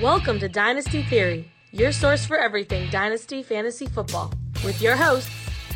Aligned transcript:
Welcome 0.00 0.38
to 0.40 0.48
Dynasty 0.48 1.02
Theory, 1.02 1.50
your 1.72 1.92
source 1.92 2.24
for 2.24 2.36
everything 2.38 2.88
Dynasty 2.90 3.42
Fantasy 3.42 3.86
Football, 3.86 4.32
with 4.64 4.80
your 4.80 4.96
hosts, 4.96 5.30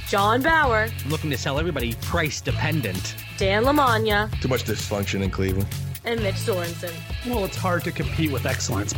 John 0.09 0.41
Bauer, 0.43 0.89
I'm 1.05 1.11
looking 1.11 1.31
to 1.31 1.37
sell 1.37 1.59
everybody 1.59 1.95
price 2.03 2.41
dependent. 2.41 3.17
Dan 3.37 3.65
Lamagna, 3.65 4.31
Too 4.41 4.49
much 4.49 4.65
dysfunction 4.65 5.23
in 5.23 5.31
Cleveland. 5.31 5.67
and 6.05 6.23
Mitch 6.23 6.37
Sorensen. 6.37 6.93
Well, 7.29 7.45
it's 7.45 7.57
hard 7.57 7.85
to 7.85 7.93
compete 7.93 8.31
with 8.33 8.47
excellence. 8.47 8.95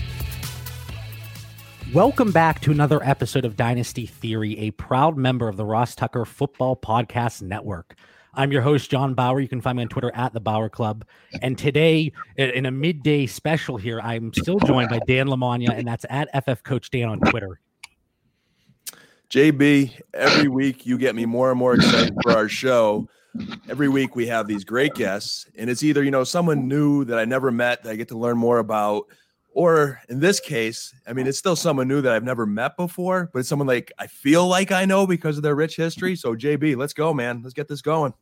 Welcome 1.95 2.33
back 2.33 2.61
to 2.61 2.71
another 2.71 3.03
episode 3.03 3.45
of 3.45 3.57
Dynasty 3.57 4.07
Theory, 4.07 4.59
a 4.59 4.73
proud 4.73 5.17
member 5.17 5.49
of 5.49 5.57
the 5.57 5.65
Ross 5.65 5.95
Tucker 5.95 6.25
Football 6.25 6.77
Podcast 6.77 7.43
Network. 7.43 7.95
I'm 8.37 8.53
your 8.53 8.61
host, 8.61 8.91
John 8.91 9.15
Bauer. 9.15 9.41
You 9.41 9.49
can 9.49 9.63
find 9.63 9.77
me 9.77 9.83
on 9.83 9.89
Twitter 9.89 10.13
at 10.15 10.35
the 10.35 10.41
Bauer 10.41 10.69
Club. 10.69 11.07
And 11.41 11.57
today, 11.57 12.13
in 12.37 12.67
a 12.67 12.71
midday 12.71 13.27
special 13.27 13.79
here, 13.79 13.99
I'm 14.03 14.33
still 14.35 14.59
joined 14.59 14.91
by 14.91 15.01
Dan 15.07 15.29
Lamagna, 15.29 15.71
and 15.71 15.89
that's 15.89 16.05
at 16.11 16.29
FF 16.45 16.63
Coach 16.63 16.91
Dan 16.91 17.09
on 17.09 17.21
Twitter. 17.21 17.61
JB, 19.31 19.99
every 20.13 20.49
week 20.49 20.85
you 20.85 20.99
get 20.99 21.15
me 21.15 21.25
more 21.25 21.51
and 21.51 21.59
more 21.59 21.75
excited 21.75 22.15
for 22.23 22.33
our 22.33 22.49
show. 22.49 23.09
Every 23.69 23.89
week 23.89 24.15
we 24.15 24.27
have 24.27 24.47
these 24.47 24.65
great 24.65 24.95
guests, 24.95 25.47
and 25.57 25.71
it's 25.71 25.83
either, 25.83 26.03
you 26.03 26.11
know, 26.11 26.25
someone 26.25 26.69
new 26.69 27.05
that 27.07 27.19
I 27.19 27.25
never 27.25 27.51
met 27.51 27.83
that 27.83 27.91
I 27.91 27.97
get 27.97 28.09
to 28.09 28.19
learn 28.19 28.37
more 28.37 28.59
about, 28.59 29.05
or 29.57 30.03
in 30.11 30.21
this 30.21 30.39
case, 30.39 30.95
I 31.07 31.15
mean, 31.15 31.27
it's 31.27 31.39
still 31.39 31.57
someone 31.57 31.89
new 31.89 32.03
that 32.03 32.13
I've 32.13 32.23
never 32.23 32.45
met 32.45 32.77
before, 32.77 33.31
but 33.33 33.39
it's 33.39 33.49
someone 33.49 33.67
like 33.67 33.91
I 33.99 34.07
feel 34.07 34.47
like 34.47 34.71
I 34.71 34.85
know 34.85 35.07
because 35.07 35.39
of 35.39 35.43
their 35.43 35.55
rich 35.55 35.77
history. 35.77 36.15
So, 36.15 36.35
JB, 36.35 36.77
let's 36.77 36.93
go, 36.93 37.15
man. 37.15 37.41
Let's 37.43 37.55
get 37.55 37.67
this 37.67 37.81
going. 37.81 38.13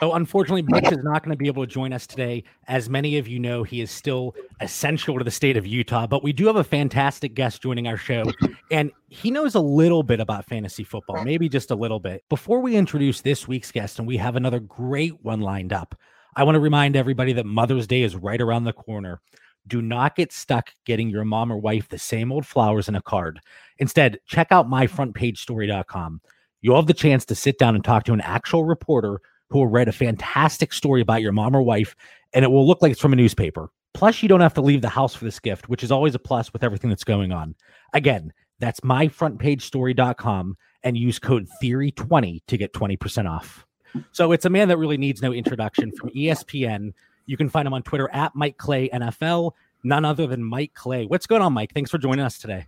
So, 0.00 0.14
unfortunately, 0.14 0.62
Mitch 0.62 0.90
is 0.90 1.04
not 1.04 1.22
going 1.22 1.30
to 1.30 1.36
be 1.36 1.46
able 1.46 1.64
to 1.64 1.72
join 1.72 1.92
us 1.92 2.04
today. 2.04 2.42
As 2.66 2.90
many 2.90 3.16
of 3.16 3.28
you 3.28 3.38
know, 3.38 3.62
he 3.62 3.80
is 3.80 3.92
still 3.92 4.34
essential 4.60 5.18
to 5.18 5.22
the 5.22 5.30
state 5.30 5.56
of 5.56 5.64
Utah, 5.64 6.08
but 6.08 6.24
we 6.24 6.32
do 6.32 6.48
have 6.48 6.56
a 6.56 6.64
fantastic 6.64 7.34
guest 7.34 7.62
joining 7.62 7.86
our 7.86 7.96
show, 7.96 8.24
and 8.72 8.90
he 9.08 9.30
knows 9.30 9.54
a 9.54 9.60
little 9.60 10.02
bit 10.02 10.18
about 10.18 10.46
fantasy 10.46 10.82
football, 10.82 11.22
maybe 11.22 11.48
just 11.48 11.70
a 11.70 11.76
little 11.76 12.00
bit. 12.00 12.24
Before 12.28 12.58
we 12.58 12.74
introduce 12.74 13.20
this 13.20 13.46
week's 13.46 13.70
guest, 13.70 14.00
and 14.00 14.08
we 14.08 14.16
have 14.16 14.34
another 14.34 14.58
great 14.58 15.24
one 15.24 15.42
lined 15.42 15.72
up, 15.72 15.94
I 16.34 16.42
want 16.42 16.56
to 16.56 16.60
remind 16.60 16.96
everybody 16.96 17.34
that 17.34 17.46
Mother's 17.46 17.86
Day 17.86 18.02
is 18.02 18.16
right 18.16 18.40
around 18.40 18.64
the 18.64 18.72
corner. 18.72 19.20
Do 19.66 19.80
not 19.80 20.16
get 20.16 20.32
stuck 20.32 20.72
getting 20.84 21.08
your 21.08 21.24
mom 21.24 21.52
or 21.52 21.58
wife 21.58 21.88
the 21.88 21.98
same 21.98 22.32
old 22.32 22.46
flowers 22.46 22.88
in 22.88 22.94
a 22.94 23.02
card. 23.02 23.40
Instead, 23.78 24.18
check 24.26 24.48
out 24.50 24.68
myfrontpagestory.com. 24.68 26.20
You'll 26.60 26.76
have 26.76 26.86
the 26.86 26.94
chance 26.94 27.24
to 27.26 27.34
sit 27.34 27.58
down 27.58 27.74
and 27.74 27.84
talk 27.84 28.04
to 28.04 28.12
an 28.12 28.20
actual 28.20 28.64
reporter 28.64 29.20
who 29.50 29.58
will 29.58 29.66
write 29.66 29.88
a 29.88 29.92
fantastic 29.92 30.72
story 30.72 31.00
about 31.00 31.22
your 31.22 31.32
mom 31.32 31.54
or 31.54 31.62
wife, 31.62 31.94
and 32.32 32.44
it 32.44 32.48
will 32.48 32.66
look 32.66 32.82
like 32.82 32.92
it's 32.92 33.00
from 33.00 33.12
a 33.12 33.16
newspaper. 33.16 33.70
Plus, 33.94 34.22
you 34.22 34.28
don't 34.28 34.40
have 34.40 34.54
to 34.54 34.62
leave 34.62 34.80
the 34.80 34.88
house 34.88 35.14
for 35.14 35.24
this 35.24 35.38
gift, 35.38 35.68
which 35.68 35.84
is 35.84 35.92
always 35.92 36.14
a 36.14 36.18
plus 36.18 36.52
with 36.52 36.64
everything 36.64 36.88
that's 36.88 37.04
going 37.04 37.32
on. 37.32 37.54
Again, 37.92 38.32
that's 38.58 38.80
myfrontpagestory.com 38.80 40.56
and 40.82 40.96
use 40.96 41.18
code 41.18 41.46
Theory20 41.62 42.40
to 42.46 42.56
get 42.56 42.72
20% 42.72 43.28
off. 43.28 43.66
So 44.12 44.32
it's 44.32 44.46
a 44.46 44.50
man 44.50 44.68
that 44.68 44.78
really 44.78 44.96
needs 44.96 45.20
no 45.20 45.32
introduction 45.32 45.92
from 45.92 46.10
ESPN. 46.10 46.92
You 47.26 47.36
can 47.36 47.48
find 47.48 47.66
him 47.66 47.74
on 47.74 47.82
Twitter 47.82 48.08
at 48.12 48.34
Mike 48.34 48.58
Clay 48.58 48.88
NFL, 48.88 49.52
none 49.84 50.04
other 50.04 50.26
than 50.26 50.42
Mike 50.42 50.74
Clay. 50.74 51.06
What's 51.06 51.26
going 51.26 51.42
on, 51.42 51.52
Mike? 51.52 51.72
Thanks 51.72 51.90
for 51.90 51.98
joining 51.98 52.24
us 52.24 52.38
today. 52.38 52.66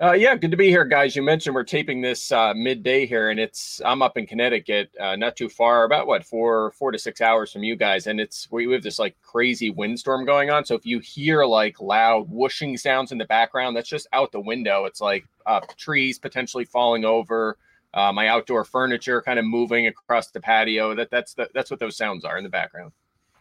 Uh, 0.00 0.12
yeah, 0.12 0.36
good 0.36 0.52
to 0.52 0.56
be 0.56 0.68
here, 0.68 0.84
guys. 0.84 1.16
You 1.16 1.22
mentioned 1.22 1.56
we're 1.56 1.64
taping 1.64 2.00
this 2.00 2.30
uh, 2.30 2.54
midday 2.54 3.04
here, 3.04 3.30
and 3.30 3.40
it's 3.40 3.80
I'm 3.84 4.00
up 4.00 4.16
in 4.16 4.28
Connecticut, 4.28 4.90
uh, 5.00 5.16
not 5.16 5.34
too 5.34 5.48
far, 5.48 5.82
about 5.82 6.06
what 6.06 6.24
four 6.24 6.70
four 6.70 6.92
to 6.92 6.98
six 6.98 7.20
hours 7.20 7.52
from 7.52 7.64
you 7.64 7.74
guys, 7.74 8.06
and 8.06 8.20
it's 8.20 8.48
we 8.52 8.72
have 8.72 8.84
this 8.84 9.00
like 9.00 9.16
crazy 9.22 9.70
windstorm 9.70 10.24
going 10.24 10.50
on. 10.50 10.64
So 10.64 10.76
if 10.76 10.86
you 10.86 11.00
hear 11.00 11.44
like 11.44 11.80
loud 11.80 12.30
whooshing 12.30 12.76
sounds 12.76 13.10
in 13.10 13.18
the 13.18 13.24
background, 13.24 13.76
that's 13.76 13.88
just 13.88 14.06
out 14.12 14.30
the 14.30 14.38
window. 14.38 14.84
It's 14.84 15.00
like 15.00 15.26
uh, 15.46 15.60
trees 15.76 16.16
potentially 16.16 16.64
falling 16.64 17.04
over, 17.04 17.58
uh, 17.92 18.12
my 18.12 18.28
outdoor 18.28 18.64
furniture 18.64 19.20
kind 19.20 19.40
of 19.40 19.46
moving 19.46 19.88
across 19.88 20.30
the 20.30 20.40
patio. 20.40 20.94
That 20.94 21.10
that's 21.10 21.34
the, 21.34 21.50
that's 21.54 21.72
what 21.72 21.80
those 21.80 21.96
sounds 21.96 22.24
are 22.24 22.38
in 22.38 22.44
the 22.44 22.50
background. 22.50 22.92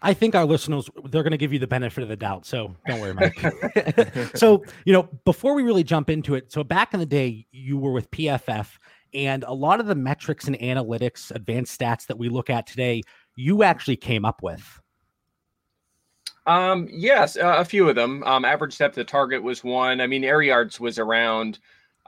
I 0.02 0.13
think 0.13 0.35
our 0.35 0.46
listeners 0.46 0.90
they're 1.06 1.24
going 1.24 1.31
to 1.31 1.38
give 1.38 1.53
you 1.53 1.59
the 1.59 1.68
benefit 1.68 2.03
of 2.03 2.09
the 2.09 2.16
doubt, 2.16 2.46
so 2.46 2.75
don't 2.88 3.00
worry, 3.00 3.13
Mike. 3.13 4.35
so 4.35 4.63
you 4.85 4.94
know, 4.94 5.09
before 5.25 5.53
we 5.53 5.63
really 5.63 5.84
jump 5.84 6.09
into 6.09 6.35
it, 6.35 6.52
so 6.52 6.63
back 6.63 6.94
in 6.94 7.00
the 7.00 7.06
day, 7.06 7.46
you 7.52 7.78
were 7.78 7.91
with 7.91 8.09
PFF, 8.12 8.78
and 9.13 9.44
a 9.44 9.53
lot 9.53 9.80
of 9.80 9.88
the 9.88 9.96
metrics 9.96 10.47
and 10.47 10.57
analytics, 10.59 11.34
advanced 11.34 11.80
stats 11.80 12.06
that 12.07 12.18
we 12.18 12.30
look 12.30 12.50
at 12.50 12.68
today, 12.68 13.02
you 13.36 13.63
actually 13.63 13.96
came 13.96 14.25
up 14.25 14.44
with. 14.44 14.80
Um, 16.46 16.88
yes, 16.90 17.36
uh, 17.36 17.56
a 17.57 17.66
few 17.66 17.90
of 17.90 17.96
them. 17.96 18.24
Um, 18.24 18.46
average 18.46 18.78
depth 18.78 18.97
of 18.97 19.07
target 19.07 19.44
was 19.44 19.63
one. 19.63 20.00
I 20.00 20.07
mean, 20.07 20.24
air 20.24 20.41
yards 20.41 20.80
was 20.80 20.97
around. 20.97 21.59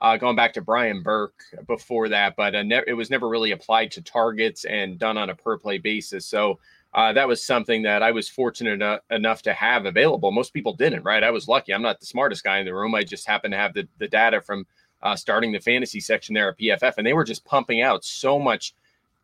Uh, 0.02 0.16
going 0.16 0.38
back 0.38 0.54
to 0.54 0.62
Brian 0.62 1.04
Burke 1.04 1.44
before 1.68 2.08
that, 2.08 2.38
but 2.38 2.56
uh, 2.56 2.64
ne- 2.64 2.86
it 2.88 2.94
was 2.94 3.10
never 3.10 3.28
really 3.28 3.52
applied 3.52 3.92
to 3.92 4.02
targets 4.02 4.64
and 4.64 4.98
done 4.98 5.18
on 5.18 5.30
a 5.30 5.36
per 5.36 5.58
play 5.58 5.78
basis. 5.78 6.26
So 6.26 6.58
uh, 6.94 7.14
that 7.14 7.28
was 7.28 7.44
something 7.44 7.84
that 7.84 8.02
I 8.02 8.12
was 8.12 8.28
fortunate 8.28 8.74
eno- 8.74 9.00
enough 9.12 9.42
to 9.44 9.54
have 9.54 9.86
available. 9.86 10.32
Most 10.32 10.54
people 10.54 10.74
didn't, 10.74 11.04
right? 11.04 11.24
I 11.24 11.32
was 11.32 11.48
lucky. 11.48 11.74
I'm 11.74 11.84
not 11.84 12.00
the 12.00 12.06
smartest 12.06 12.44
guy 12.44 12.60
in 12.60 12.66
the 12.66 12.74
room. 12.74 12.96
I 12.96 13.04
just 13.04 13.28
happened 13.28 13.52
to 13.52 13.58
have 13.58 13.74
the, 13.74 13.88
the 14.00 14.08
data 14.08 14.42
from 14.42 14.66
uh, 15.02 15.16
starting 15.16 15.52
the 15.52 15.60
fantasy 15.60 16.00
section 16.00 16.34
there 16.34 16.50
at 16.50 16.58
PFF, 16.58 16.96
and 16.98 17.06
they 17.06 17.14
were 17.14 17.24
just 17.24 17.46
pumping 17.46 17.82
out 17.82 18.04
so 18.04 18.40
much 18.40 18.74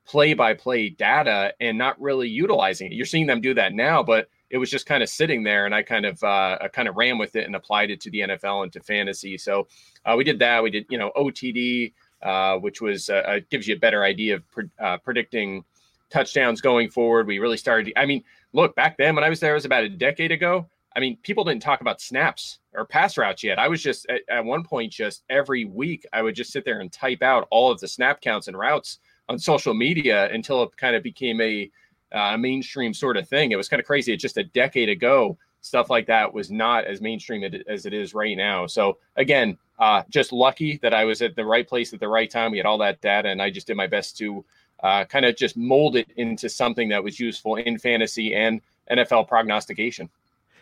play 0.05 0.35
by 0.35 0.53
play 0.53 0.89
data 0.89 1.53
and 1.59 1.77
not 1.77 1.99
really 1.99 2.29
utilizing 2.29 2.91
it. 2.91 2.95
You're 2.95 3.07
seeing 3.07 3.25
them 3.25 3.41
do 3.41 3.55
that 3.55 3.73
now, 3.73 4.03
but 4.03 4.29
it 4.51 4.59
was 4.59 4.69
just 4.69 4.85
kind 4.85 5.01
of 5.01 5.09
sitting 5.09 5.43
there, 5.43 5.65
and 5.65 5.73
I 5.73 5.81
kind 5.81 6.05
of 6.05 6.23
uh, 6.23 6.59
I 6.61 6.67
kind 6.67 6.87
of 6.87 6.95
ran 6.95 7.17
with 7.17 7.35
it 7.35 7.45
and 7.45 7.55
applied 7.55 7.89
it 7.89 7.99
to 8.01 8.11
the 8.11 8.19
NFL 8.19 8.63
and 8.63 8.71
to 8.73 8.79
fantasy. 8.79 9.39
So 9.39 9.67
uh, 10.05 10.13
we 10.15 10.23
did 10.23 10.37
that. 10.39 10.61
We 10.61 10.69
did 10.69 10.85
you 10.89 10.99
know 10.99 11.11
OTD, 11.17 11.93
uh, 12.21 12.57
which 12.57 12.79
was 12.79 13.09
uh, 13.09 13.39
gives 13.49 13.67
you 13.67 13.75
a 13.75 13.79
better 13.79 14.03
idea 14.03 14.35
of 14.35 14.51
pre- 14.51 14.69
predicting 15.03 15.65
touchdowns 16.09 16.61
going 16.61 16.89
forward. 16.89 17.27
We 17.27 17.39
really 17.39 17.57
started. 17.57 17.93
I 17.95 18.05
mean, 18.05 18.23
look 18.53 18.75
back 18.75 18.97
then 18.97 19.15
when 19.15 19.23
I 19.23 19.29
was 19.29 19.39
there, 19.39 19.51
it 19.51 19.55
was 19.55 19.65
about 19.65 19.83
a 19.83 19.89
decade 19.89 20.31
ago. 20.31 20.67
I 20.95 21.01
mean, 21.01 21.17
people 21.23 21.43
didn't 21.43 21.61
talk 21.61 21.81
about 21.81 21.99
snaps 21.99 22.59
or 22.73 22.85
pass 22.85 23.17
routes 23.17 23.43
yet. 23.43 23.59
I 23.59 23.67
was 23.67 23.83
just 23.83 24.05
at, 24.09 24.21
at 24.29 24.45
one 24.45 24.63
point, 24.63 24.93
just 24.93 25.23
every 25.29 25.65
week, 25.65 26.05
I 26.13 26.21
would 26.21 26.35
just 26.35 26.51
sit 26.51 26.63
there 26.63 26.79
and 26.79 26.91
type 26.91 27.21
out 27.21 27.47
all 27.51 27.69
of 27.69 27.79
the 27.79 27.87
snap 27.87 28.21
counts 28.21 28.47
and 28.47 28.57
routes 28.57 28.99
on 29.27 29.37
social 29.37 29.73
media 29.73 30.31
until 30.31 30.63
it 30.63 30.77
kind 30.77 30.95
of 30.95 31.03
became 31.03 31.41
a 31.41 31.69
uh, 32.13 32.37
mainstream 32.37 32.93
sort 32.93 33.17
of 33.17 33.27
thing. 33.27 33.51
It 33.51 33.57
was 33.57 33.67
kind 33.67 33.79
of 33.79 33.85
crazy. 33.85 34.13
It's 34.13 34.21
just 34.21 34.37
a 34.37 34.43
decade 34.43 34.87
ago, 34.87 35.37
stuff 35.61 35.89
like 35.89 36.07
that 36.07 36.33
was 36.33 36.49
not 36.49 36.85
as 36.85 37.01
mainstream 37.01 37.43
as 37.67 37.85
it 37.85 37.93
is 37.93 38.13
right 38.13 38.37
now. 38.37 38.65
So 38.67 38.99
again, 39.17 39.57
uh, 39.79 40.03
just 40.09 40.31
lucky 40.31 40.77
that 40.77 40.93
I 40.93 41.03
was 41.03 41.21
at 41.21 41.35
the 41.35 41.45
right 41.45 41.67
place 41.67 41.93
at 41.93 41.99
the 41.99 42.07
right 42.07 42.29
time. 42.29 42.51
We 42.51 42.57
had 42.57 42.65
all 42.65 42.77
that 42.77 43.01
data, 43.01 43.29
and 43.29 43.41
I 43.41 43.49
just 43.49 43.67
did 43.67 43.75
my 43.75 43.87
best 43.87 44.17
to 44.19 44.45
uh, 44.85 45.03
kind 45.03 45.25
of 45.25 45.35
just 45.35 45.57
mold 45.57 45.95
it 45.95 46.07
into 46.15 46.47
something 46.47 46.89
that 46.89 47.03
was 47.03 47.19
useful 47.19 47.55
in 47.55 47.79
fantasy 47.79 48.35
and 48.35 48.61
NFL 48.91 49.27
prognostication. 49.27 50.07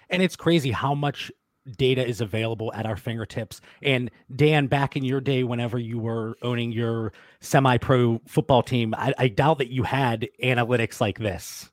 And 0.09 0.22
it's 0.22 0.38
crazy 0.38 0.72
how 0.72 0.95
much 0.95 1.29
data 1.75 2.07
is 2.07 2.22
available 2.22 2.72
at 2.73 2.85
our 2.85 2.95
fingertips. 2.95 3.59
And 3.81 4.09
Dan, 4.33 4.67
back 4.67 4.95
in 4.95 5.03
your 5.03 5.19
day, 5.19 5.44
whenever 5.44 5.78
you 5.78 6.00
were 6.00 6.38
owning 6.41 6.72
your 6.72 7.12
semi 7.41 7.78
pro 7.78 8.22
football 8.25 8.63
team, 8.63 8.95
I, 8.97 9.13
I, 9.17 9.28
doubt 9.28 9.57
that 9.57 9.72
you 9.72 9.83
had 9.83 10.29
analytics 10.41 11.01
like 11.01 11.19
this. 11.19 11.69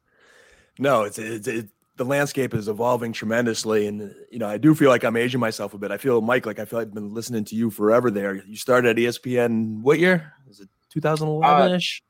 No, 0.77 1.03
it's, 1.03 1.19
it's, 1.19 1.47
it, 1.47 1.69
the 1.97 2.05
landscape 2.05 2.53
is 2.55 2.66
evolving 2.66 3.12
tremendously. 3.12 3.87
And, 3.87 4.12
you 4.33 4.41
know, 4.41 4.49
I 4.49 4.59
do 4.59 4.75
feel 4.75 4.91
like 4.91 5.05
I'm 5.05 5.16
aging 5.16 5.41
myself 5.41 5.75
a 5.75 5.78
bit. 5.78 5.93
I 5.93 5.99
feel, 5.99 6.21
Mike, 6.21 6.47
like 6.47 6.59
I 6.59 6.65
feel 6.65 6.81
like 6.81 6.89
I've 6.89 6.94
been 6.94 7.15
listening 7.15 7.44
to 7.44 7.55
you 7.55 7.71
forever 7.71 8.10
there. 8.10 8.43
You 8.44 8.56
started 8.56 8.91
at 8.91 8.97
ESPN, 8.97 9.83
what 9.83 10.00
year? 10.00 10.33
Was 10.49 10.60
it 10.60 10.69
2011 10.91 11.77
ish? 11.77 12.03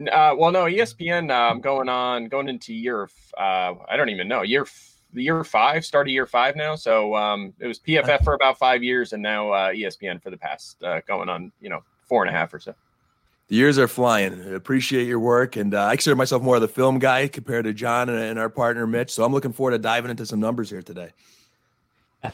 Uh, 0.00 0.34
well, 0.36 0.50
no, 0.50 0.64
ESPN. 0.64 1.32
I'm 1.32 1.60
going 1.60 1.88
on, 1.88 2.28
going 2.28 2.48
into 2.48 2.74
year. 2.74 3.08
Uh, 3.36 3.74
I 3.88 3.96
don't 3.96 4.10
even 4.10 4.28
know 4.28 4.42
year. 4.42 4.66
The 5.12 5.22
year 5.22 5.44
five, 5.44 5.84
start 5.84 6.08
of 6.08 6.12
year 6.12 6.26
five 6.26 6.56
now. 6.56 6.74
So 6.74 7.14
um, 7.14 7.54
it 7.58 7.66
was 7.66 7.78
PFF 7.78 8.22
for 8.22 8.34
about 8.34 8.58
five 8.58 8.82
years, 8.82 9.14
and 9.14 9.22
now 9.22 9.50
uh, 9.50 9.70
ESPN 9.70 10.22
for 10.22 10.28
the 10.28 10.36
past 10.36 10.82
uh, 10.82 11.00
going 11.06 11.30
on, 11.30 11.52
you 11.60 11.70
know, 11.70 11.82
four 12.02 12.22
and 12.22 12.34
a 12.34 12.38
half 12.38 12.52
or 12.52 12.60
so. 12.60 12.74
The 13.48 13.54
years 13.54 13.78
are 13.78 13.88
flying. 13.88 14.42
I 14.42 14.50
appreciate 14.50 15.06
your 15.06 15.20
work, 15.20 15.56
and 15.56 15.72
uh, 15.72 15.84
I 15.86 15.94
consider 15.96 16.16
myself 16.16 16.42
more 16.42 16.56
of 16.56 16.60
the 16.60 16.68
film 16.68 16.98
guy 16.98 17.28
compared 17.28 17.64
to 17.64 17.72
John 17.72 18.08
and, 18.08 18.18
and 18.18 18.38
our 18.38 18.50
partner 18.50 18.86
Mitch. 18.86 19.10
So 19.10 19.24
I'm 19.24 19.32
looking 19.32 19.52
forward 19.52 19.70
to 19.70 19.78
diving 19.78 20.10
into 20.10 20.26
some 20.26 20.40
numbers 20.40 20.68
here 20.68 20.82
today. 20.82 21.10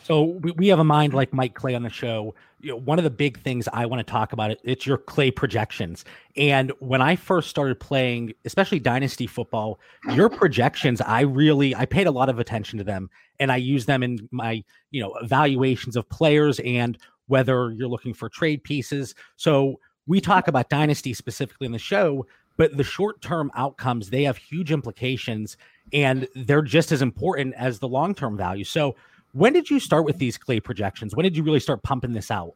So 0.05 0.23
we, 0.23 0.53
we 0.53 0.69
have 0.69 0.79
a 0.79 0.85
mind 0.85 1.13
like 1.13 1.33
Mike 1.33 1.55
Clay 1.55 1.75
on 1.75 1.83
the 1.83 1.91
show. 1.91 2.35
You 2.63 2.71
know, 2.71 2.77
one 2.77 2.99
of 2.99 3.05
the 3.05 3.11
big 3.11 3.41
things 3.41 3.69
I 3.73 3.87
want 3.87 4.07
to 4.07 4.11
talk 4.11 4.33
about 4.33 4.53
it, 4.53 4.61
it's 4.63 4.87
your 4.87 4.97
Clay 4.97 5.33
projections. 5.33 6.05
And 6.37 6.73
when 6.79 7.03
I 7.03 7.17
first 7.17 7.51
started 7.51 7.81
playing, 7.81 8.35
especially 8.45 8.79
dynasty 8.79 9.27
football, 9.27 9.81
your 10.15 10.29
projections, 10.29 11.01
I 11.01 11.23
really 11.23 11.75
I 11.75 11.87
paid 11.87 12.07
a 12.07 12.13
lot 12.13 12.29
of 12.29 12.39
attention 12.39 12.79
to 12.79 12.85
them 12.85 13.11
and 13.41 13.51
I 13.51 13.57
use 13.57 13.87
them 13.87 14.05
in 14.05 14.29
my, 14.31 14.63
you 14.93 15.03
know, 15.03 15.15
evaluations 15.21 15.97
of 15.97 16.09
players 16.09 16.61
and 16.61 16.97
whether 17.27 17.73
you're 17.73 17.89
looking 17.89 18.15
for 18.15 18.29
trade 18.29 18.63
pieces. 18.63 19.15
So 19.37 19.81
we 20.07 20.21
talk 20.21 20.47
about 20.47 20.69
dynasty 20.69 21.15
specifically 21.15 21.67
in 21.67 21.73
the 21.73 21.79
show, 21.79 22.27
but 22.57 22.77
the 22.77 22.85
short-term 22.85 23.51
outcomes, 23.55 24.11
they 24.11 24.23
have 24.23 24.37
huge 24.37 24.71
implications 24.71 25.57
and 25.93 26.29
they're 26.37 26.63
just 26.63 26.93
as 26.93 27.03
important 27.03 27.55
as 27.57 27.81
the 27.81 27.89
long-term 27.89 28.37
value. 28.37 28.65
So 28.65 28.95
When 29.33 29.53
did 29.53 29.71
you 29.71 29.81
start 29.81 30.05
with 30.05 30.19
these 30.19 30.37
clay 30.37 30.61
projections? 30.61 31.17
When 31.17 31.25
did 31.25 31.37
you 31.37 31.43
really 31.43 31.61
start 31.61 31.83
pumping 31.83 32.13
this 32.13 32.31
out? 32.31 32.55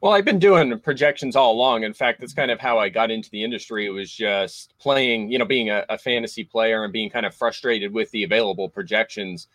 Well, 0.00 0.12
I've 0.12 0.24
been 0.24 0.38
doing 0.38 0.78
projections 0.80 1.34
all 1.34 1.52
along. 1.52 1.82
In 1.82 1.92
fact, 1.92 2.20
that's 2.20 2.34
kind 2.34 2.50
of 2.50 2.60
how 2.60 2.78
I 2.78 2.88
got 2.88 3.10
into 3.10 3.30
the 3.30 3.42
industry. 3.42 3.86
It 3.86 3.90
was 3.90 4.12
just 4.12 4.74
playing, 4.78 5.32
you 5.32 5.38
know, 5.38 5.44
being 5.44 5.70
a, 5.70 5.84
a 5.88 5.98
fantasy 5.98 6.44
player 6.44 6.84
and 6.84 6.92
being 6.92 7.10
kind 7.10 7.26
of 7.26 7.34
frustrated 7.34 7.92
with 7.92 8.10
the 8.12 8.22
available 8.22 8.68
projections 8.68 9.48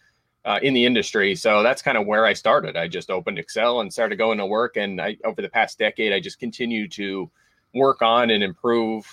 uh, 0.43 0.59
in 0.61 0.73
the 0.73 0.85
industry. 0.85 1.35
So 1.35 1.63
that's 1.63 1.81
kind 1.81 1.97
of 1.97 2.05
where 2.05 2.25
I 2.25 2.33
started. 2.33 2.75
I 2.75 2.89
just 2.89 3.09
opened 3.09 3.39
Excel 3.39 3.79
and 3.79 3.93
started 3.93 4.17
going 4.17 4.37
to 4.39 4.45
work. 4.45 4.75
And 4.75 4.99
I, 4.99 5.17
over 5.23 5.41
the 5.41 5.49
past 5.49 5.79
decade, 5.79 6.11
I 6.11 6.19
just 6.19 6.39
continue 6.39 6.89
to 6.89 7.31
work 7.73 8.01
on 8.01 8.29
and 8.29 8.43
improve 8.43 9.05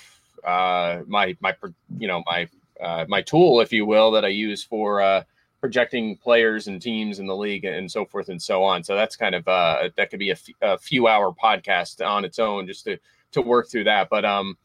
uh, 0.45 1.01
my 1.07 1.37
my 1.41 1.55
you 1.99 2.09
know 2.09 2.23
my 2.27 2.49
uh, 2.81 3.05
my 3.09 3.23
tool, 3.23 3.61
if 3.61 3.73
you 3.73 3.87
will, 3.87 4.11
that 4.13 4.25
I 4.25 4.29
use 4.29 4.65
for 4.65 5.01
uh, 5.01 5.23
projecting 5.61 6.17
players 6.17 6.67
and 6.69 6.81
teams 6.81 7.19
in 7.19 7.27
the 7.27 7.37
league 7.37 7.65
and 7.65 7.91
so 7.91 8.05
forth 8.05 8.29
and 8.29 8.41
so 8.41 8.63
on. 8.63 8.83
So 8.83 8.95
that's 8.95 9.17
kind 9.17 9.35
of 9.35 9.47
uh, 9.47 9.91
that 9.97 10.11
could 10.11 10.19
be 10.19 10.31
a, 10.31 10.35
f- 10.35 10.49
a 10.63 10.79
few 10.79 11.07
hour 11.07 11.33
podcast 11.33 12.05
on 12.07 12.25
its 12.25 12.39
own 12.39 12.67
just 12.67 12.85
to 12.85 12.99
to 13.33 13.43
work 13.43 13.69
through 13.69 13.85
that. 13.85 14.09
But 14.11 14.25
um, 14.25 14.57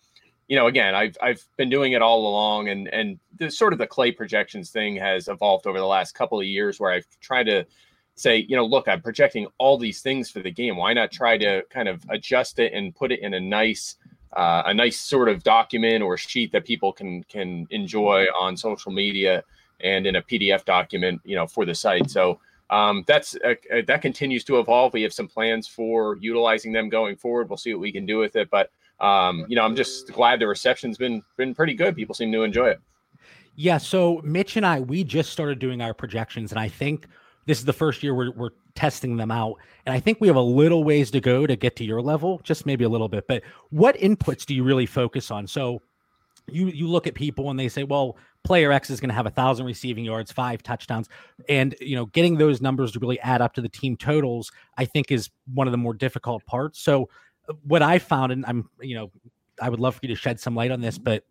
you 0.47 0.55
know, 0.55 0.67
again, 0.67 0.95
I've 0.95 1.17
I've 1.21 1.43
been 1.57 1.69
doing 1.69 1.93
it 1.93 2.01
all 2.01 2.27
along, 2.27 2.69
and 2.69 2.87
and 2.87 3.19
the 3.37 3.51
sort 3.51 3.73
of 3.73 3.79
the 3.79 3.87
clay 3.87 4.11
projections 4.11 4.69
thing 4.69 4.95
has 4.95 5.27
evolved 5.27 5.67
over 5.67 5.79
the 5.79 5.85
last 5.85 6.13
couple 6.13 6.39
of 6.39 6.45
years, 6.45 6.79
where 6.79 6.91
I've 6.91 7.07
tried 7.19 7.45
to 7.45 7.65
say, 8.15 8.45
you 8.47 8.55
know, 8.55 8.65
look, 8.65 8.87
I'm 8.87 9.01
projecting 9.01 9.47
all 9.57 9.77
these 9.77 10.01
things 10.01 10.29
for 10.29 10.39
the 10.39 10.51
game. 10.51 10.77
Why 10.77 10.93
not 10.93 11.11
try 11.11 11.37
to 11.37 11.63
kind 11.69 11.89
of 11.89 12.03
adjust 12.09 12.59
it 12.59 12.71
and 12.73 12.95
put 12.95 13.11
it 13.11 13.19
in 13.19 13.33
a 13.33 13.39
nice 13.39 13.95
uh, 14.35 14.63
a 14.65 14.73
nice 14.73 14.99
sort 14.99 15.29
of 15.29 15.43
document 15.43 16.03
or 16.03 16.17
sheet 16.17 16.51
that 16.51 16.65
people 16.65 16.93
can 16.93 17.23
can 17.23 17.67
enjoy 17.71 18.25
on 18.39 18.55
social 18.55 18.91
media 18.91 19.43
and 19.85 20.07
in 20.07 20.15
a 20.17 20.21
PDF 20.21 20.65
document, 20.65 21.21
you 21.23 21.35
know, 21.35 21.47
for 21.47 21.63
the 21.63 21.75
site. 21.75 22.09
So 22.09 22.39
um, 22.69 23.03
that's 23.07 23.35
uh, 23.45 23.53
uh, 23.71 23.81
that 23.87 24.01
continues 24.01 24.43
to 24.45 24.59
evolve. 24.59 24.93
We 24.93 25.03
have 25.03 25.13
some 25.13 25.27
plans 25.27 25.67
for 25.67 26.17
utilizing 26.19 26.73
them 26.73 26.89
going 26.89 27.15
forward. 27.15 27.49
We'll 27.49 27.57
see 27.57 27.73
what 27.73 27.81
we 27.81 27.91
can 27.91 28.05
do 28.05 28.17
with 28.17 28.35
it, 28.35 28.49
but 28.49 28.71
um, 28.99 29.45
you 29.47 29.55
know, 29.55 29.63
I'm 29.63 29.75
just 29.75 30.11
glad 30.11 30.39
the 30.39 30.47
reception's 30.47 30.97
been 30.97 31.21
been 31.37 31.53
pretty 31.53 31.75
good. 31.75 31.95
People 31.95 32.15
seem 32.15 32.31
to 32.31 32.43
enjoy 32.43 32.69
it. 32.69 32.81
Yeah. 33.55 33.77
So 33.77 34.19
Mitch 34.23 34.57
and 34.57 34.65
I, 34.65 34.79
we 34.79 35.03
just 35.03 35.31
started 35.31 35.59
doing 35.59 35.81
our 35.81 35.93
projections, 35.93 36.51
and 36.51 36.59
I 36.59 36.67
think 36.67 37.07
this 37.45 37.59
is 37.59 37.65
the 37.65 37.73
first 37.73 38.01
year 38.01 38.15
we're, 38.15 38.31
we're 38.31 38.49
testing 38.73 39.15
them 39.15 39.31
out. 39.31 39.55
And 39.85 39.93
I 39.93 39.99
think 39.99 40.19
we 40.19 40.27
have 40.27 40.35
a 40.35 40.41
little 40.41 40.83
ways 40.83 41.11
to 41.11 41.21
go 41.21 41.45
to 41.45 41.55
get 41.55 41.75
to 41.75 41.83
your 41.85 42.01
level, 42.01 42.41
just 42.43 42.65
maybe 42.65 42.83
a 42.83 42.89
little 42.89 43.07
bit. 43.07 43.27
But 43.27 43.43
what 43.69 43.95
inputs 43.97 44.45
do 44.45 44.55
you 44.55 44.63
really 44.63 44.87
focus 44.87 45.29
on? 45.29 45.45
So 45.45 45.81
you 46.47 46.67
you 46.67 46.87
look 46.87 47.07
at 47.07 47.13
people 47.13 47.49
and 47.49 47.59
they 47.59 47.69
say, 47.69 47.83
well, 47.83 48.17
player 48.45 48.71
X 48.71 48.89
is 48.89 48.99
going 48.99 49.09
to 49.09 49.15
have 49.15 49.25
a 49.25 49.31
thousand 49.31 49.65
receiving 49.65 50.05
yards, 50.05 50.31
five 50.31 50.63
touchdowns, 50.63 51.09
and 51.49 51.75
you 51.81 51.95
know, 51.95 52.05
getting 52.05 52.37
those 52.37 52.61
numbers 52.61 52.91
to 52.93 52.99
really 52.99 53.19
add 53.19 53.41
up 53.41 53.53
to 53.55 53.61
the 53.61 53.69
team 53.69 53.97
totals, 53.97 54.51
I 54.77 54.85
think, 54.85 55.11
is 55.11 55.29
one 55.53 55.67
of 55.67 55.71
the 55.71 55.77
more 55.77 55.93
difficult 55.93 56.45
parts. 56.45 56.79
So 56.79 57.09
uh, 57.49 57.53
what 57.63 57.81
I 57.81 57.99
found, 57.99 58.31
and 58.31 58.45
I'm 58.45 58.69
you 58.79 58.95
know, 58.95 59.11
I 59.61 59.69
would 59.69 59.79
love 59.79 59.95
for 59.95 60.01
you 60.03 60.09
to 60.09 60.15
shed 60.15 60.39
some 60.39 60.55
light 60.55 60.71
on 60.71 60.79
this, 60.79 60.97
but 60.97 61.23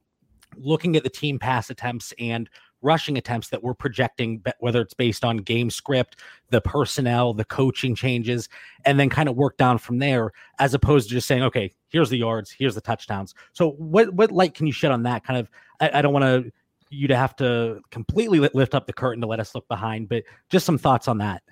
looking 0.57 0.97
at 0.97 1.03
the 1.03 1.11
team 1.11 1.39
pass 1.39 1.71
attempts 1.71 2.13
and 2.19 2.49
rushing 2.83 3.17
attempts 3.17 3.49
that 3.49 3.63
we're 3.63 3.75
projecting, 3.75 4.43
whether 4.61 4.83
it's 4.83 4.93
based 4.93 5.25
on 5.25 5.39
game 5.39 5.71
script, 5.71 6.17
the 6.51 6.61
personnel, 6.61 7.33
the 7.33 7.45
coaching 7.47 7.95
changes, 7.95 8.49
and 8.85 9.01
then 9.01 9.09
kind 9.09 9.29
of 9.29 9.37
work 9.37 9.57
down 9.57 9.79
from 9.79 9.99
there, 9.99 10.33
as 10.59 10.75
opposed 10.75 11.09
to 11.09 11.15
just 11.15 11.27
saying, 11.27 11.43
okay, 11.43 11.73
here's 11.89 12.11
the 12.11 12.19
yards, 12.19 12.51
here's 12.51 12.75
the 12.75 12.81
touchdowns. 12.83 13.35
So, 13.53 13.71
what 13.73 14.13
what 14.15 14.31
light 14.31 14.55
can 14.55 14.67
you 14.67 14.73
shed 14.73 14.93
on 14.93 15.03
that? 15.05 15.25
Kind 15.25 15.41
of, 15.41 15.51
I, 15.81 15.99
I 15.99 16.03
don't 16.03 16.13
want 16.13 16.25
to 16.25 16.53
you 16.95 17.09
to 17.09 17.17
have 17.17 17.37
to 17.37 17.81
completely 17.91 18.39
lift 18.55 18.75
up 18.75 18.87
the 18.87 18.93
curtain 18.93 19.21
to 19.21 19.27
let 19.27 19.41
us 19.41 19.55
look 19.55 19.67
behind, 19.69 20.09
but 20.09 20.25
just 20.51 20.67
some 20.67 20.79
thoughts 20.79 21.09
on 21.09 21.19
that. 21.19 21.43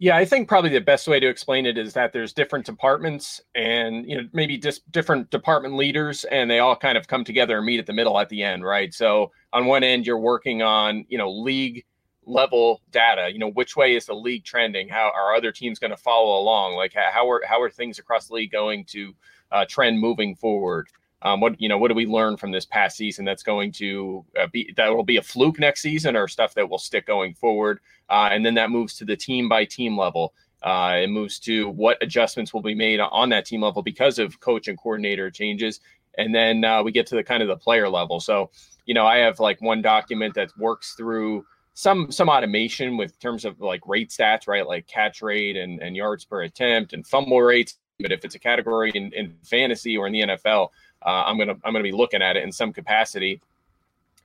Yeah, 0.00 0.16
I 0.16 0.24
think 0.24 0.46
probably 0.46 0.70
the 0.70 0.80
best 0.80 1.08
way 1.08 1.18
to 1.18 1.28
explain 1.28 1.66
it 1.66 1.76
is 1.76 1.92
that 1.94 2.12
there's 2.12 2.32
different 2.32 2.64
departments 2.64 3.40
and 3.56 4.08
you 4.08 4.16
know 4.16 4.28
maybe 4.32 4.56
just 4.56 4.90
different 4.92 5.28
department 5.30 5.74
leaders 5.74 6.24
and 6.24 6.48
they 6.48 6.60
all 6.60 6.76
kind 6.76 6.96
of 6.96 7.08
come 7.08 7.24
together 7.24 7.56
and 7.56 7.66
meet 7.66 7.80
at 7.80 7.86
the 7.86 7.92
middle 7.92 8.18
at 8.20 8.28
the 8.28 8.44
end, 8.44 8.64
right? 8.64 8.94
So 8.94 9.32
on 9.52 9.66
one 9.66 9.82
end 9.82 10.06
you're 10.06 10.18
working 10.18 10.62
on, 10.62 11.04
you 11.08 11.18
know, 11.18 11.30
league 11.30 11.84
level 12.24 12.80
data, 12.92 13.32
you 13.32 13.40
know, 13.40 13.50
which 13.50 13.74
way 13.74 13.96
is 13.96 14.06
the 14.06 14.14
league 14.14 14.44
trending? 14.44 14.88
How 14.88 15.10
are 15.12 15.34
other 15.34 15.50
teams 15.50 15.80
going 15.80 15.90
to 15.90 15.96
follow 15.96 16.40
along? 16.40 16.76
Like 16.76 16.94
how 16.94 17.28
are 17.28 17.42
how 17.44 17.60
are 17.60 17.70
things 17.70 17.98
across 17.98 18.28
the 18.28 18.34
league 18.34 18.52
going 18.52 18.84
to 18.90 19.12
uh, 19.50 19.64
trend 19.68 19.98
moving 19.98 20.36
forward? 20.36 20.86
Um, 21.22 21.40
what 21.40 21.60
you 21.60 21.68
know, 21.68 21.78
what 21.78 21.88
do 21.88 21.94
we 21.94 22.06
learn 22.06 22.36
from 22.36 22.52
this 22.52 22.64
past 22.64 22.96
season 22.96 23.24
that's 23.24 23.42
going 23.42 23.72
to 23.72 24.24
uh, 24.38 24.46
be 24.46 24.72
that 24.76 24.94
will 24.94 25.04
be 25.04 25.16
a 25.16 25.22
fluke 25.22 25.58
next 25.58 25.82
season, 25.82 26.16
or 26.16 26.28
stuff 26.28 26.54
that 26.54 26.68
will 26.68 26.78
stick 26.78 27.06
going 27.06 27.34
forward? 27.34 27.80
Uh, 28.08 28.28
and 28.30 28.46
then 28.46 28.54
that 28.54 28.70
moves 28.70 28.94
to 28.98 29.04
the 29.04 29.16
team 29.16 29.48
by 29.48 29.64
team 29.64 29.96
level. 29.96 30.32
Uh, 30.62 30.98
it 31.02 31.10
moves 31.10 31.38
to 31.38 31.68
what 31.70 31.98
adjustments 32.02 32.52
will 32.52 32.62
be 32.62 32.74
made 32.74 33.00
on 33.00 33.28
that 33.28 33.46
team 33.46 33.62
level 33.62 33.82
because 33.82 34.18
of 34.18 34.38
coach 34.40 34.68
and 34.68 34.78
coordinator 34.78 35.30
changes, 35.30 35.80
and 36.18 36.34
then 36.34 36.64
uh, 36.64 36.82
we 36.82 36.92
get 36.92 37.06
to 37.06 37.16
the 37.16 37.24
kind 37.24 37.42
of 37.42 37.48
the 37.48 37.56
player 37.56 37.88
level. 37.88 38.20
So, 38.20 38.50
you 38.86 38.94
know, 38.94 39.06
I 39.06 39.18
have 39.18 39.40
like 39.40 39.60
one 39.60 39.82
document 39.82 40.34
that 40.34 40.56
works 40.56 40.94
through 40.96 41.44
some 41.78 42.10
some 42.10 42.28
automation 42.28 42.96
with 42.96 43.18
terms 43.20 43.44
of 43.44 43.60
like 43.60 43.80
rate 43.86 44.10
stats, 44.10 44.48
right? 44.48 44.66
Like 44.66 44.88
catch 44.88 45.22
rate 45.22 45.56
and, 45.56 45.80
and 45.80 45.94
yards 45.94 46.24
per 46.24 46.42
attempt 46.42 46.92
and 46.92 47.06
fumble 47.06 47.40
rates. 47.40 47.78
But 48.00 48.10
if 48.10 48.24
it's 48.24 48.34
a 48.34 48.38
category 48.38 48.90
in, 48.94 49.12
in 49.12 49.36
fantasy 49.44 49.96
or 49.96 50.08
in 50.08 50.12
the 50.12 50.20
NFL, 50.22 50.70
uh, 51.04 51.24
I'm 51.26 51.38
gonna 51.38 51.56
I'm 51.64 51.72
gonna 51.72 51.82
be 51.82 51.92
looking 51.92 52.22
at 52.22 52.36
it 52.36 52.42
in 52.42 52.52
some 52.52 52.72
capacity. 52.72 53.40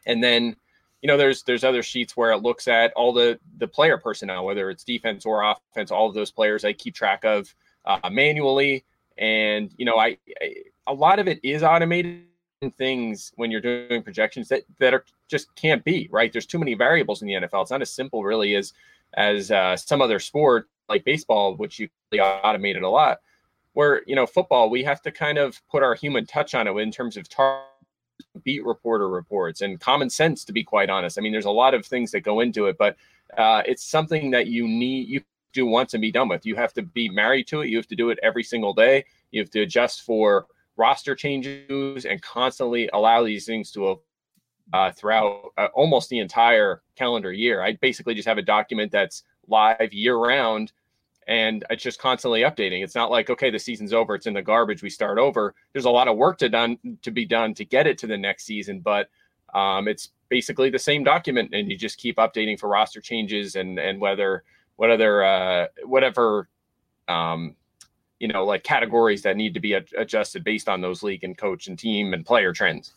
And 0.05 0.23
then, 0.23 0.55
you 1.01 1.07
know, 1.07 1.17
there's 1.17 1.43
there's 1.43 1.63
other 1.63 1.83
sheets 1.83 2.17
where 2.17 2.31
it 2.31 2.37
looks 2.37 2.67
at 2.67 2.91
all 2.93 3.13
the 3.13 3.39
the 3.57 3.67
player 3.67 3.97
personnel, 3.97 4.45
whether 4.45 4.69
it's 4.69 4.83
defense 4.83 5.25
or 5.25 5.43
offense, 5.43 5.91
all 5.91 6.07
of 6.07 6.15
those 6.15 6.31
players 6.31 6.65
I 6.65 6.73
keep 6.73 6.95
track 6.95 7.23
of 7.25 7.53
uh, 7.85 8.09
manually. 8.11 8.83
And 9.17 9.71
you 9.77 9.85
know, 9.85 9.97
I, 9.97 10.17
I 10.41 10.55
a 10.87 10.93
lot 10.93 11.19
of 11.19 11.27
it 11.27 11.39
is 11.43 11.63
automated 11.63 12.25
things 12.77 13.33
when 13.35 13.51
you're 13.51 13.61
doing 13.61 14.01
projections 14.01 14.47
that 14.49 14.63
that 14.79 14.93
are 14.93 15.05
just 15.27 15.53
can't 15.55 15.83
be 15.83 16.09
right. 16.11 16.31
There's 16.31 16.45
too 16.45 16.59
many 16.59 16.73
variables 16.73 17.21
in 17.21 17.27
the 17.27 17.33
NFL. 17.33 17.63
It's 17.63 17.71
not 17.71 17.81
as 17.81 17.91
simple 17.91 18.23
really 18.23 18.55
as 18.55 18.73
as 19.15 19.51
uh, 19.51 19.77
some 19.77 20.01
other 20.01 20.19
sport 20.19 20.69
like 20.89 21.05
baseball, 21.05 21.55
which 21.55 21.79
you 21.79 21.89
automated 22.19 22.83
a 22.83 22.89
lot 22.89 23.19
where 23.73 24.01
you 24.05 24.15
know 24.15 24.25
football 24.25 24.69
we 24.69 24.83
have 24.83 25.01
to 25.01 25.11
kind 25.11 25.37
of 25.37 25.61
put 25.69 25.83
our 25.83 25.95
human 25.95 26.25
touch 26.25 26.55
on 26.55 26.67
it 26.67 26.75
in 26.77 26.91
terms 26.91 27.17
of 27.17 27.27
tar- 27.29 27.65
beat 28.43 28.63
reporter 28.65 29.09
reports 29.09 29.61
and 29.61 29.79
common 29.79 30.09
sense 30.09 30.43
to 30.45 30.53
be 30.53 30.63
quite 30.63 30.89
honest. 30.89 31.17
I 31.17 31.21
mean 31.21 31.31
there's 31.31 31.45
a 31.45 31.51
lot 31.51 31.73
of 31.73 31.85
things 31.85 32.11
that 32.11 32.21
go 32.21 32.39
into 32.39 32.67
it 32.67 32.77
but 32.77 32.95
uh, 33.37 33.63
it's 33.65 33.83
something 33.83 34.31
that 34.31 34.47
you 34.47 34.67
need 34.67 35.07
you 35.07 35.21
do 35.53 35.65
once 35.65 35.93
and 35.93 36.01
be 36.01 36.11
done 36.11 36.27
with. 36.27 36.45
You 36.45 36.55
have 36.55 36.73
to 36.73 36.81
be 36.81 37.07
married 37.09 37.47
to 37.47 37.61
it. 37.61 37.69
You 37.69 37.77
have 37.77 37.87
to 37.87 37.95
do 37.95 38.09
it 38.09 38.19
every 38.21 38.43
single 38.43 38.73
day. 38.73 39.05
You 39.31 39.41
have 39.41 39.51
to 39.51 39.61
adjust 39.61 40.01
for 40.01 40.47
roster 40.75 41.15
changes 41.15 42.05
and 42.05 42.21
constantly 42.21 42.89
allow 42.93 43.23
these 43.23 43.45
things 43.45 43.71
to 43.71 43.99
uh, 44.73 44.91
throughout 44.91 45.51
uh, 45.57 45.67
almost 45.73 46.09
the 46.09 46.19
entire 46.19 46.81
calendar 46.95 47.31
year. 47.31 47.61
I 47.61 47.73
basically 47.73 48.15
just 48.15 48.27
have 48.27 48.37
a 48.37 48.43
document 48.43 48.91
that's 48.91 49.23
live 49.47 49.93
year 49.93 50.15
round 50.17 50.71
and 51.27 51.63
it's 51.69 51.83
just 51.83 51.99
constantly 51.99 52.41
updating. 52.41 52.83
It's 52.83 52.95
not 52.95 53.11
like 53.11 53.29
okay, 53.29 53.49
the 53.49 53.59
season's 53.59 53.93
over, 53.93 54.15
it's 54.15 54.27
in 54.27 54.33
the 54.33 54.41
garbage, 54.41 54.81
we 54.81 54.89
start 54.89 55.17
over. 55.17 55.53
There's 55.71 55.85
a 55.85 55.89
lot 55.89 56.07
of 56.07 56.17
work 56.17 56.37
to 56.39 56.49
done 56.49 56.77
to 57.01 57.11
be 57.11 57.25
done 57.25 57.53
to 57.55 57.65
get 57.65 57.87
it 57.87 57.97
to 57.99 58.07
the 58.07 58.17
next 58.17 58.45
season, 58.45 58.79
but 58.79 59.09
um, 59.53 59.87
it's 59.87 60.09
basically 60.29 60.69
the 60.69 60.79
same 60.79 61.03
document, 61.03 61.53
and 61.53 61.69
you 61.69 61.77
just 61.77 61.97
keep 61.97 62.17
updating 62.17 62.59
for 62.59 62.69
roster 62.69 63.01
changes 63.01 63.55
and 63.55 63.79
and 63.79 63.99
whether 63.99 64.43
what 64.75 64.89
other 64.89 65.23
uh, 65.23 65.67
whatever 65.85 66.49
um, 67.07 67.55
you 68.19 68.27
know 68.27 68.45
like 68.45 68.63
categories 68.63 69.21
that 69.21 69.37
need 69.37 69.53
to 69.53 69.59
be 69.59 69.73
adjusted 69.73 70.43
based 70.43 70.69
on 70.69 70.81
those 70.81 71.03
league 71.03 71.23
and 71.23 71.37
coach 71.37 71.67
and 71.67 71.77
team 71.77 72.13
and 72.13 72.25
player 72.25 72.53
trends 72.53 72.93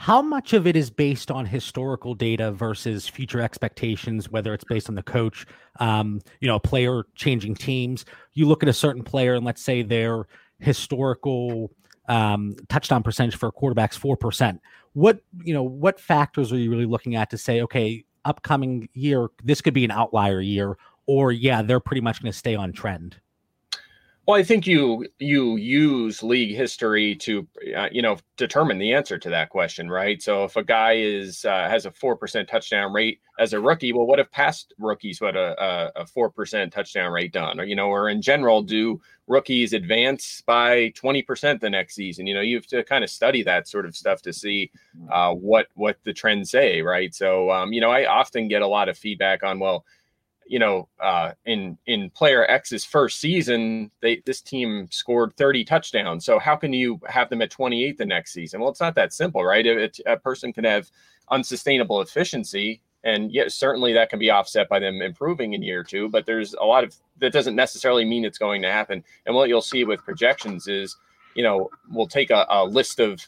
how 0.00 0.22
much 0.22 0.52
of 0.52 0.64
it 0.64 0.76
is 0.76 0.90
based 0.90 1.28
on 1.28 1.44
historical 1.44 2.14
data 2.14 2.52
versus 2.52 3.08
future 3.08 3.40
expectations 3.40 4.30
whether 4.30 4.54
it's 4.54 4.62
based 4.62 4.88
on 4.88 4.94
the 4.94 5.02
coach 5.02 5.44
um, 5.80 6.20
you 6.40 6.46
know 6.46 6.54
a 6.54 6.60
player 6.60 7.02
changing 7.16 7.56
teams? 7.56 8.04
You 8.32 8.46
look 8.46 8.62
at 8.62 8.68
a 8.68 8.72
certain 8.72 9.02
player 9.02 9.34
and 9.34 9.44
let's 9.44 9.60
say 9.60 9.82
their 9.82 10.28
historical 10.60 11.72
um, 12.08 12.54
touchdown 12.68 13.02
percentage 13.02 13.36
for 13.36 13.50
quarterbacks 13.50 13.98
4% 13.98 14.60
what 14.92 15.20
you 15.42 15.52
know 15.52 15.64
what 15.64 15.98
factors 16.00 16.52
are 16.52 16.58
you 16.58 16.70
really 16.70 16.86
looking 16.86 17.16
at 17.16 17.28
to 17.30 17.36
say 17.36 17.60
okay 17.62 18.04
upcoming 18.24 18.88
year 18.94 19.28
this 19.42 19.60
could 19.60 19.74
be 19.74 19.84
an 19.84 19.90
outlier 19.90 20.40
year 20.40 20.78
or 21.06 21.32
yeah 21.32 21.60
they're 21.60 21.80
pretty 21.80 22.00
much 22.00 22.22
going 22.22 22.32
to 22.32 22.38
stay 22.38 22.54
on 22.54 22.72
trend 22.72 23.16
well, 24.28 24.36
I 24.38 24.42
think 24.42 24.66
you 24.66 25.06
you 25.18 25.56
use 25.56 26.22
league 26.22 26.54
history 26.54 27.16
to 27.16 27.48
uh, 27.74 27.88
you 27.90 28.02
know 28.02 28.18
determine 28.36 28.76
the 28.78 28.92
answer 28.92 29.18
to 29.18 29.30
that 29.30 29.48
question, 29.48 29.88
right? 29.90 30.20
So 30.22 30.44
if 30.44 30.54
a 30.56 30.62
guy 30.62 30.96
is 30.98 31.46
uh, 31.46 31.66
has 31.70 31.86
a 31.86 31.90
four 31.90 32.14
percent 32.14 32.46
touchdown 32.46 32.92
rate 32.92 33.20
as 33.38 33.54
a 33.54 33.60
rookie, 33.60 33.94
well, 33.94 34.06
what 34.06 34.18
have 34.18 34.30
past 34.30 34.74
rookies 34.78 35.22
what 35.22 35.34
a 35.34 35.90
a 35.96 36.06
four 36.06 36.28
percent 36.30 36.74
touchdown 36.74 37.10
rate 37.10 37.32
done, 37.32 37.58
or 37.58 37.64
you 37.64 37.74
know, 37.74 37.88
or 37.88 38.10
in 38.10 38.20
general, 38.20 38.60
do 38.62 39.00
rookies 39.28 39.72
advance 39.72 40.42
by 40.44 40.90
twenty 40.90 41.22
percent 41.22 41.62
the 41.62 41.70
next 41.70 41.94
season? 41.94 42.26
You 42.26 42.34
know, 42.34 42.42
you 42.42 42.56
have 42.56 42.66
to 42.66 42.84
kind 42.84 43.04
of 43.04 43.08
study 43.08 43.42
that 43.44 43.66
sort 43.66 43.86
of 43.86 43.96
stuff 43.96 44.20
to 44.22 44.32
see 44.34 44.70
uh, 45.10 45.32
what 45.32 45.68
what 45.74 45.96
the 46.04 46.12
trends 46.12 46.50
say, 46.50 46.82
right? 46.82 47.14
So 47.14 47.50
um, 47.50 47.72
you 47.72 47.80
know, 47.80 47.90
I 47.90 48.04
often 48.04 48.48
get 48.48 48.60
a 48.60 48.66
lot 48.66 48.90
of 48.90 48.98
feedback 48.98 49.42
on 49.42 49.58
well 49.58 49.86
you 50.48 50.58
know, 50.58 50.88
uh, 51.00 51.32
in 51.44 51.78
in 51.86 52.10
player 52.10 52.46
X's 52.50 52.84
first 52.84 53.20
season, 53.20 53.90
they 54.00 54.22
this 54.24 54.40
team 54.40 54.88
scored 54.90 55.36
30 55.36 55.64
touchdowns. 55.64 56.24
So 56.24 56.38
how 56.38 56.56
can 56.56 56.72
you 56.72 57.00
have 57.06 57.30
them 57.30 57.42
at 57.42 57.50
28 57.50 57.98
the 57.98 58.06
next 58.06 58.32
season? 58.32 58.60
Well, 58.60 58.70
it's 58.70 58.80
not 58.80 58.94
that 58.94 59.12
simple, 59.12 59.44
right? 59.44 59.64
It, 59.64 60.00
a 60.06 60.16
person 60.16 60.52
can 60.52 60.64
have 60.64 60.90
unsustainable 61.30 62.00
efficiency, 62.00 62.80
and 63.04 63.30
yes, 63.32 63.54
certainly 63.54 63.92
that 63.92 64.10
can 64.10 64.18
be 64.18 64.30
offset 64.30 64.68
by 64.68 64.78
them 64.78 65.02
improving 65.02 65.52
in 65.52 65.62
year 65.62 65.84
two. 65.84 66.08
But 66.08 66.26
there's 66.26 66.54
a 66.54 66.64
lot 66.64 66.82
of 66.82 66.96
that 67.18 67.32
doesn't 67.32 67.56
necessarily 67.56 68.04
mean 68.04 68.24
it's 68.24 68.38
going 68.38 68.62
to 68.62 68.72
happen. 68.72 69.04
And 69.26 69.34
what 69.34 69.48
you'll 69.48 69.60
see 69.60 69.84
with 69.84 70.04
projections 70.04 70.66
is, 70.66 70.96
you 71.34 71.42
know, 71.42 71.68
we'll 71.90 72.08
take 72.08 72.30
a, 72.30 72.46
a 72.48 72.64
list 72.64 73.00
of 73.00 73.20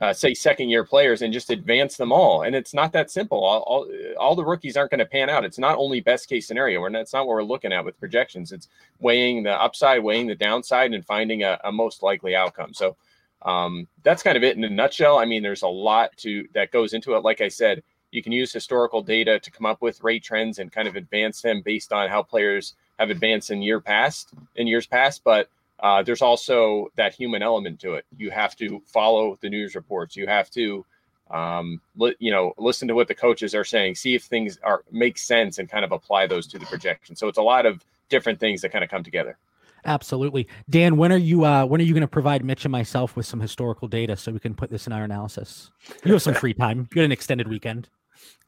uh, 0.00 0.12
say 0.12 0.32
second 0.32 0.70
year 0.70 0.84
players 0.84 1.22
and 1.22 1.32
just 1.32 1.50
advance 1.50 1.96
them 1.96 2.10
all. 2.10 2.42
And 2.42 2.54
it's 2.54 2.72
not 2.72 2.92
that 2.92 3.10
simple. 3.10 3.44
All, 3.44 3.60
all, 3.60 3.88
all 4.18 4.34
the 4.34 4.44
rookies 4.44 4.76
aren't 4.76 4.90
going 4.90 5.00
to 5.00 5.06
pan 5.06 5.28
out. 5.28 5.44
It's 5.44 5.58
not 5.58 5.76
only 5.76 6.00
best 6.00 6.28
case 6.28 6.46
scenario. 6.46 6.80
We're 6.80 6.90
that's 6.90 7.12
not 7.12 7.26
what 7.26 7.34
we're 7.34 7.42
looking 7.42 7.72
at 7.72 7.84
with 7.84 8.00
projections. 8.00 8.52
It's 8.52 8.68
weighing 8.98 9.42
the 9.42 9.52
upside, 9.52 10.02
weighing 10.02 10.26
the 10.26 10.34
downside, 10.34 10.94
and 10.94 11.04
finding 11.04 11.42
a, 11.42 11.58
a 11.64 11.72
most 11.72 12.02
likely 12.02 12.34
outcome. 12.34 12.72
So 12.72 12.96
um, 13.42 13.86
that's 14.02 14.22
kind 14.22 14.36
of 14.36 14.42
it 14.42 14.56
in 14.56 14.64
a 14.64 14.70
nutshell. 14.70 15.18
I 15.18 15.26
mean, 15.26 15.42
there's 15.42 15.62
a 15.62 15.68
lot 15.68 16.16
to 16.18 16.46
that 16.54 16.70
goes 16.70 16.94
into 16.94 17.14
it. 17.14 17.24
Like 17.24 17.40
I 17.40 17.48
said, 17.48 17.82
you 18.10 18.22
can 18.22 18.32
use 18.32 18.52
historical 18.52 19.02
data 19.02 19.38
to 19.38 19.50
come 19.50 19.66
up 19.66 19.82
with 19.82 20.02
rate 20.02 20.24
trends 20.24 20.58
and 20.58 20.72
kind 20.72 20.88
of 20.88 20.96
advance 20.96 21.42
them 21.42 21.62
based 21.62 21.92
on 21.92 22.08
how 22.08 22.22
players 22.22 22.74
have 22.98 23.10
advanced 23.10 23.50
in 23.50 23.62
year 23.62 23.80
past 23.80 24.30
in 24.56 24.66
years 24.66 24.86
past, 24.86 25.22
but 25.24 25.48
uh, 25.82 26.02
there's 26.02 26.22
also 26.22 26.88
that 26.96 27.14
human 27.14 27.42
element 27.42 27.80
to 27.80 27.94
it. 27.94 28.04
You 28.16 28.30
have 28.30 28.56
to 28.56 28.82
follow 28.86 29.38
the 29.40 29.48
news 29.48 29.74
reports. 29.74 30.16
You 30.16 30.26
have 30.26 30.50
to, 30.50 30.84
um, 31.30 31.80
li- 31.96 32.16
you 32.18 32.30
know, 32.30 32.52
listen 32.58 32.88
to 32.88 32.94
what 32.94 33.08
the 33.08 33.14
coaches 33.14 33.54
are 33.54 33.64
saying, 33.64 33.94
see 33.94 34.14
if 34.14 34.24
things 34.24 34.58
are 34.62 34.84
make 34.90 35.18
sense, 35.18 35.58
and 35.58 35.68
kind 35.68 35.84
of 35.84 35.92
apply 35.92 36.26
those 36.26 36.46
to 36.48 36.58
the 36.58 36.66
projection. 36.66 37.16
So 37.16 37.28
it's 37.28 37.38
a 37.38 37.42
lot 37.42 37.66
of 37.66 37.84
different 38.08 38.40
things 38.40 38.60
that 38.62 38.72
kind 38.72 38.84
of 38.84 38.90
come 38.90 39.02
together. 39.02 39.38
Absolutely, 39.84 40.46
Dan. 40.68 40.98
When 40.98 41.10
are 41.10 41.16
you? 41.16 41.44
Uh, 41.44 41.64
when 41.64 41.80
are 41.80 41.84
you 41.84 41.94
going 41.94 42.02
to 42.02 42.08
provide 42.08 42.44
Mitch 42.44 42.66
and 42.66 42.72
myself 42.72 43.16
with 43.16 43.24
some 43.24 43.40
historical 43.40 43.88
data 43.88 44.14
so 44.16 44.30
we 44.30 44.38
can 44.38 44.54
put 44.54 44.68
this 44.68 44.86
in 44.86 44.92
our 44.92 45.04
analysis? 45.04 45.70
You 46.04 46.12
have 46.12 46.22
some 46.22 46.34
free 46.34 46.52
time. 46.52 46.88
You 46.94 47.00
had 47.00 47.06
an 47.06 47.12
extended 47.12 47.48
weekend. 47.48 47.88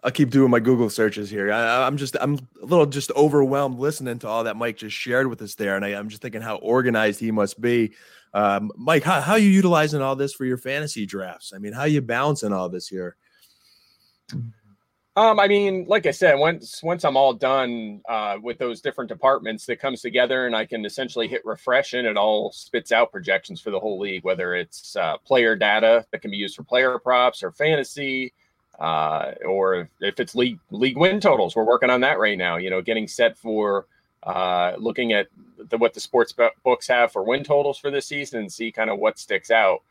I'll 0.05 0.11
keep 0.11 0.31
doing 0.31 0.51
my 0.51 0.59
Google 0.59 0.91
searches 0.91 1.31
here. 1.31 1.53
I, 1.53 1.87
am 1.87 1.97
just 1.97 2.17
I'm 2.21 2.35
a 2.61 2.67
little 2.67 2.87
just 2.87 3.13
overwhelmed 3.13 3.79
listening 3.79 4.19
to 4.21 4.29
all 4.29 4.45
that 4.45 4.57
Mike 4.57 4.77
just 4.77 4.97
shared 4.97 5.29
with 5.29 5.41
us 5.43 5.55
there, 5.55 5.77
and 5.77 5.85
I, 5.85 5.91
am 5.91 6.09
just 6.09 6.23
thinking 6.23 6.41
how 6.41 6.57
organized 6.57 7.21
he 7.21 7.31
must 7.31 7.61
be. 7.61 7.93
Um, 8.35 8.73
Mike, 8.77 9.05
how, 9.05 9.21
how 9.21 9.33
are 9.33 9.39
you 9.39 9.51
utilizing 9.51 10.03
all 10.03 10.17
this 10.17 10.35
for 10.35 10.45
your 10.45 10.57
fantasy 10.57 11.07
drafts? 11.07 11.53
I 11.55 11.59
mean, 11.59 11.73
how 11.73 11.83
are 11.83 11.89
you 11.89 12.01
balancing 12.01 12.53
all 12.53 12.69
this 12.69 12.89
here? 12.89 13.17
Um, 15.15 15.39
I 15.39 15.47
mean, 15.47 15.85
like 15.87 16.07
I 16.07 16.11
said, 16.11 16.35
once 16.35 16.83
once 16.83 17.05
I'm 17.05 17.17
all 17.17 17.35
done 17.35 18.01
uh, 18.09 18.39
with 18.43 18.59
those 18.59 18.81
different 18.81 19.09
departments, 19.09 19.67
that 19.67 19.79
comes 19.79 20.01
together, 20.01 20.47
and 20.47 20.57
I 20.57 20.67
can 20.67 20.85
essentially 20.85 21.29
hit 21.29 21.45
refresh, 21.45 21.93
and 21.93 22.09
it 22.09 22.17
all 22.17 22.51
spits 22.51 22.91
out 22.91 23.13
projections 23.13 23.61
for 23.61 23.71
the 23.71 23.79
whole 23.79 24.01
league, 24.01 24.25
whether 24.25 24.57
it's 24.57 24.97
uh, 24.97 25.19
player 25.19 25.55
data 25.55 26.05
that 26.11 26.23
can 26.23 26.33
be 26.33 26.39
used 26.39 26.57
for 26.57 26.65
player 26.65 26.99
props 26.99 27.45
or 27.45 27.53
fantasy 27.53 28.33
uh, 28.83 29.35
or 29.47 29.89
if 30.01 30.19
it's 30.19 30.35
league 30.35 30.59
league 30.73 30.97
win 30.97 31.21
totals, 31.21 31.55
we're 31.55 31.65
working 31.65 31.89
on 31.89 32.01
that 32.01 32.19
right 32.19 32.37
now. 32.37 32.57
You 32.57 32.69
know, 32.69 32.83
getting 32.83 33.07
set 33.07 33.39
for 33.39 33.87
uh, 34.25 34.73
looking 34.77 35.13
at 35.13 35.29
the, 35.71 35.79
what 35.79 35.95
the 35.95 36.01
sports 36.01 36.35
books 36.65 36.89
have 36.89 37.13
for 37.13 37.23
win 37.23 37.45
totals 37.45 37.79
for 37.79 37.93
this 37.93 38.07
season 38.07 38.41
and 38.41 38.53
see 38.53 38.73
kind 38.73 38.91
of 38.91 38.99
what 38.99 39.21
sticks 39.21 39.53
out. 39.53 39.83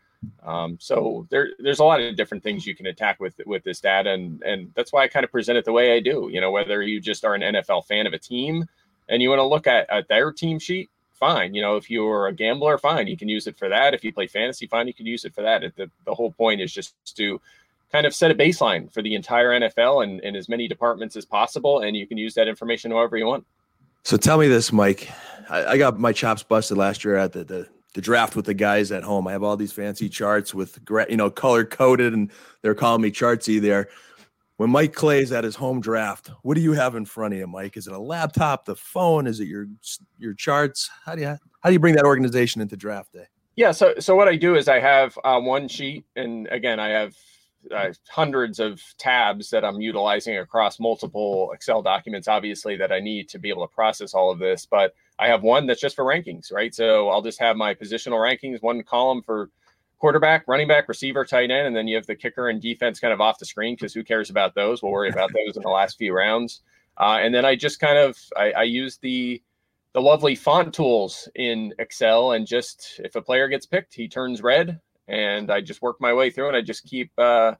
Um, 0.43 0.77
so 0.79 1.25
there, 1.29 1.51
there's 1.57 1.79
a 1.79 1.85
lot 1.85 2.01
of 2.01 2.17
different 2.17 2.43
things 2.43 2.67
you 2.67 2.75
can 2.75 2.87
attack 2.87 3.21
with 3.21 3.39
with 3.45 3.63
this 3.63 3.79
data, 3.79 4.11
and 4.11 4.43
and 4.43 4.73
that's 4.75 4.91
why 4.91 5.03
I 5.03 5.07
kind 5.07 5.23
of 5.23 5.31
present 5.31 5.57
it 5.57 5.63
the 5.63 5.71
way 5.71 5.95
I 5.95 6.01
do. 6.01 6.29
You 6.29 6.41
know, 6.41 6.51
whether 6.51 6.81
you 6.81 6.99
just 6.99 7.23
are 7.23 7.33
an 7.33 7.41
NFL 7.41 7.85
fan 7.85 8.05
of 8.07 8.11
a 8.11 8.19
team 8.19 8.67
and 9.07 9.21
you 9.21 9.29
want 9.29 9.39
to 9.39 9.45
look 9.45 9.67
at, 9.67 9.89
at 9.89 10.09
their 10.09 10.33
team 10.33 10.59
sheet, 10.59 10.89
fine. 11.13 11.55
You 11.55 11.61
know, 11.61 11.77
if 11.77 11.89
you're 11.89 12.27
a 12.27 12.33
gambler, 12.33 12.77
fine, 12.77 13.07
you 13.07 13.15
can 13.15 13.29
use 13.29 13.47
it 13.47 13.57
for 13.57 13.69
that. 13.69 13.93
If 13.93 14.03
you 14.03 14.11
play 14.11 14.27
fantasy, 14.27 14.67
fine, 14.67 14.87
you 14.87 14.93
can 14.93 15.05
use 15.05 15.23
it 15.23 15.33
for 15.33 15.43
that. 15.43 15.61
The, 15.77 15.89
the 16.05 16.13
whole 16.13 16.31
point 16.31 16.59
is 16.59 16.73
just 16.73 16.93
to 17.15 17.39
kind 17.91 18.05
of 18.05 18.15
set 18.15 18.31
a 18.31 18.35
baseline 18.35 18.91
for 18.91 19.01
the 19.01 19.15
entire 19.15 19.49
NFL 19.49 20.03
and, 20.03 20.21
and 20.21 20.35
as 20.35 20.47
many 20.47 20.67
departments 20.67 21.15
as 21.15 21.25
possible. 21.25 21.81
And 21.81 21.95
you 21.95 22.07
can 22.07 22.17
use 22.17 22.33
that 22.35 22.47
information 22.47 22.91
however 22.91 23.17
you 23.17 23.25
want. 23.25 23.45
So 24.03 24.17
tell 24.17 24.37
me 24.37 24.47
this, 24.47 24.71
Mike. 24.71 25.09
I, 25.49 25.65
I 25.65 25.77
got 25.77 25.99
my 25.99 26.13
chops 26.13 26.43
busted 26.43 26.77
last 26.77 27.03
year 27.03 27.17
at 27.17 27.33
the, 27.33 27.43
the, 27.43 27.67
the 27.93 28.01
draft 28.01 28.35
with 28.35 28.45
the 28.45 28.53
guys 28.53 28.91
at 28.91 29.03
home. 29.03 29.27
I 29.27 29.33
have 29.33 29.43
all 29.43 29.57
these 29.57 29.73
fancy 29.73 30.09
charts 30.09 30.53
with 30.53 30.79
you 31.09 31.17
know 31.17 31.29
color 31.29 31.65
coded, 31.65 32.13
and 32.13 32.31
they're 32.61 32.75
calling 32.75 33.01
me 33.01 33.11
chartsy 33.11 33.59
there. 33.59 33.89
When 34.57 34.69
Mike 34.69 34.93
Clay's 34.93 35.31
at 35.31 35.43
his 35.43 35.55
home 35.55 35.81
draft, 35.81 36.29
what 36.43 36.55
do 36.55 36.61
you 36.61 36.73
have 36.73 36.95
in 36.95 37.03
front 37.03 37.33
of 37.33 37.39
you, 37.39 37.47
Mike? 37.47 37.77
Is 37.77 37.87
it 37.87 37.93
a 37.93 37.99
laptop, 37.99 38.65
the 38.65 38.75
phone? 38.75 39.27
Is 39.27 39.39
it 39.39 39.47
your 39.47 39.67
your 40.17 40.33
charts? 40.33 40.89
How 41.05 41.15
do 41.15 41.21
you 41.21 41.27
how 41.27 41.69
do 41.69 41.73
you 41.73 41.79
bring 41.79 41.95
that 41.95 42.05
organization 42.05 42.61
into 42.61 42.77
draft 42.77 43.11
day? 43.11 43.25
Yeah, 43.55 43.71
so 43.71 43.95
so 43.99 44.15
what 44.15 44.27
I 44.27 44.37
do 44.37 44.55
is 44.55 44.67
I 44.67 44.79
have 44.79 45.17
uh, 45.23 45.39
one 45.39 45.67
sheet, 45.67 46.05
and 46.15 46.47
again 46.47 46.79
I 46.79 46.89
have 46.89 47.13
uh, 47.73 47.89
hundreds 48.09 48.59
of 48.59 48.81
tabs 48.97 49.49
that 49.49 49.63
I'm 49.63 49.81
utilizing 49.81 50.37
across 50.37 50.79
multiple 50.79 51.51
Excel 51.53 51.81
documents, 51.81 52.27
obviously, 52.27 52.75
that 52.77 52.91
I 52.91 52.99
need 52.99 53.29
to 53.29 53.39
be 53.39 53.49
able 53.49 53.67
to 53.67 53.73
process 53.73 54.13
all 54.13 54.31
of 54.31 54.39
this. 54.39 54.65
But 54.65 54.93
I 55.19 55.27
have 55.27 55.43
one 55.43 55.67
that's 55.67 55.81
just 55.81 55.95
for 55.95 56.05
rankings, 56.05 56.51
right? 56.51 56.73
So 56.73 57.09
I'll 57.09 57.21
just 57.21 57.39
have 57.39 57.55
my 57.55 57.73
positional 57.73 58.19
rankings, 58.19 58.61
one 58.61 58.81
column 58.83 59.21
for 59.21 59.49
quarterback, 59.99 60.43
running 60.47 60.67
back, 60.67 60.89
receiver, 60.89 61.23
tight 61.23 61.51
end, 61.51 61.67
and 61.67 61.75
then 61.75 61.87
you 61.87 61.95
have 61.95 62.07
the 62.07 62.15
kicker 62.15 62.49
and 62.49 62.61
defense 62.61 62.99
kind 62.99 63.13
of 63.13 63.21
off 63.21 63.37
the 63.37 63.45
screen 63.45 63.75
because 63.75 63.93
who 63.93 64.03
cares 64.03 64.29
about 64.29 64.55
those? 64.55 64.81
We'll 64.81 64.91
worry 64.91 65.09
about 65.09 65.31
those 65.33 65.55
in 65.55 65.61
the 65.61 65.69
last 65.69 65.97
few 65.97 66.13
rounds. 66.13 66.61
Uh, 66.97 67.19
and 67.21 67.33
then 67.33 67.45
I 67.45 67.55
just 67.55 67.79
kind 67.79 67.97
of 67.97 68.17
I, 68.35 68.51
I 68.51 68.63
use 68.63 68.97
the 68.97 69.41
the 69.93 70.01
lovely 70.01 70.35
font 70.35 70.73
tools 70.73 71.27
in 71.35 71.73
Excel, 71.77 72.31
and 72.31 72.47
just 72.47 73.01
if 73.03 73.15
a 73.15 73.21
player 73.21 73.47
gets 73.47 73.65
picked, 73.65 73.93
he 73.93 74.07
turns 74.07 74.41
red 74.41 74.79
and 75.11 75.51
I 75.51 75.59
just 75.59 75.81
work 75.81 75.97
my 75.99 76.13
way 76.13 76.31
through 76.31 76.47
and 76.47 76.57
I 76.57 76.61
just 76.61 76.85
keep 76.85 77.11
uh, 77.17 77.53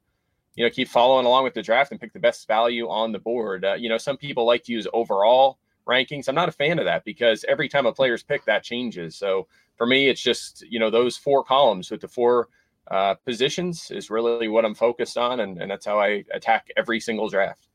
you 0.55 0.65
know 0.65 0.69
keep 0.69 0.87
following 0.87 1.25
along 1.25 1.43
with 1.43 1.53
the 1.53 1.61
draft 1.61 1.91
and 1.91 1.99
pick 1.99 2.13
the 2.13 2.19
best 2.19 2.47
value 2.47 2.87
on 2.89 3.11
the 3.11 3.19
board. 3.19 3.63
Uh, 3.63 3.73
you 3.73 3.89
know, 3.89 3.97
some 3.97 4.17
people 4.17 4.45
like 4.45 4.63
to 4.63 4.71
use 4.71 4.87
overall 4.93 5.59
rankings. 5.87 6.27
I'm 6.27 6.35
not 6.35 6.49
a 6.49 6.53
fan 6.53 6.79
of 6.79 6.85
that 6.85 7.03
because 7.03 7.43
every 7.47 7.67
time 7.67 7.85
a 7.85 7.91
player's 7.91 8.23
picked, 8.23 8.45
that 8.45 8.63
changes. 8.63 9.17
So 9.17 9.47
for 9.75 9.85
me, 9.85 10.07
it's 10.07 10.21
just 10.21 10.63
you 10.67 10.79
know 10.79 10.89
those 10.89 11.17
four 11.17 11.43
columns 11.43 11.91
with 11.91 12.01
the 12.01 12.07
four 12.07 12.47
uh, 12.89 13.15
positions 13.15 13.91
is 13.91 14.09
really 14.09 14.47
what 14.47 14.65
I'm 14.65 14.75
focused 14.75 15.17
on, 15.17 15.41
and, 15.41 15.61
and 15.61 15.69
that's 15.69 15.85
how 15.85 15.99
I 15.99 16.23
attack 16.33 16.69
every 16.77 16.99
single 16.99 17.29
draft. 17.29 17.67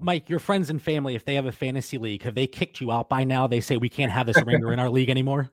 Mike, 0.00 0.28
your 0.28 0.40
friends 0.40 0.70
and 0.70 0.82
family, 0.82 1.14
if 1.14 1.24
they 1.24 1.36
have 1.36 1.46
a 1.46 1.52
fantasy 1.52 1.98
league, 1.98 2.24
have 2.24 2.34
they 2.34 2.48
kicked 2.48 2.80
you 2.80 2.90
out 2.90 3.08
by 3.08 3.22
now? 3.22 3.46
They 3.46 3.60
say 3.60 3.76
we 3.76 3.88
can't 3.88 4.10
have 4.10 4.26
this 4.26 4.42
ringer 4.44 4.72
in 4.72 4.80
our 4.80 4.90
league 4.90 5.08
anymore. 5.08 5.50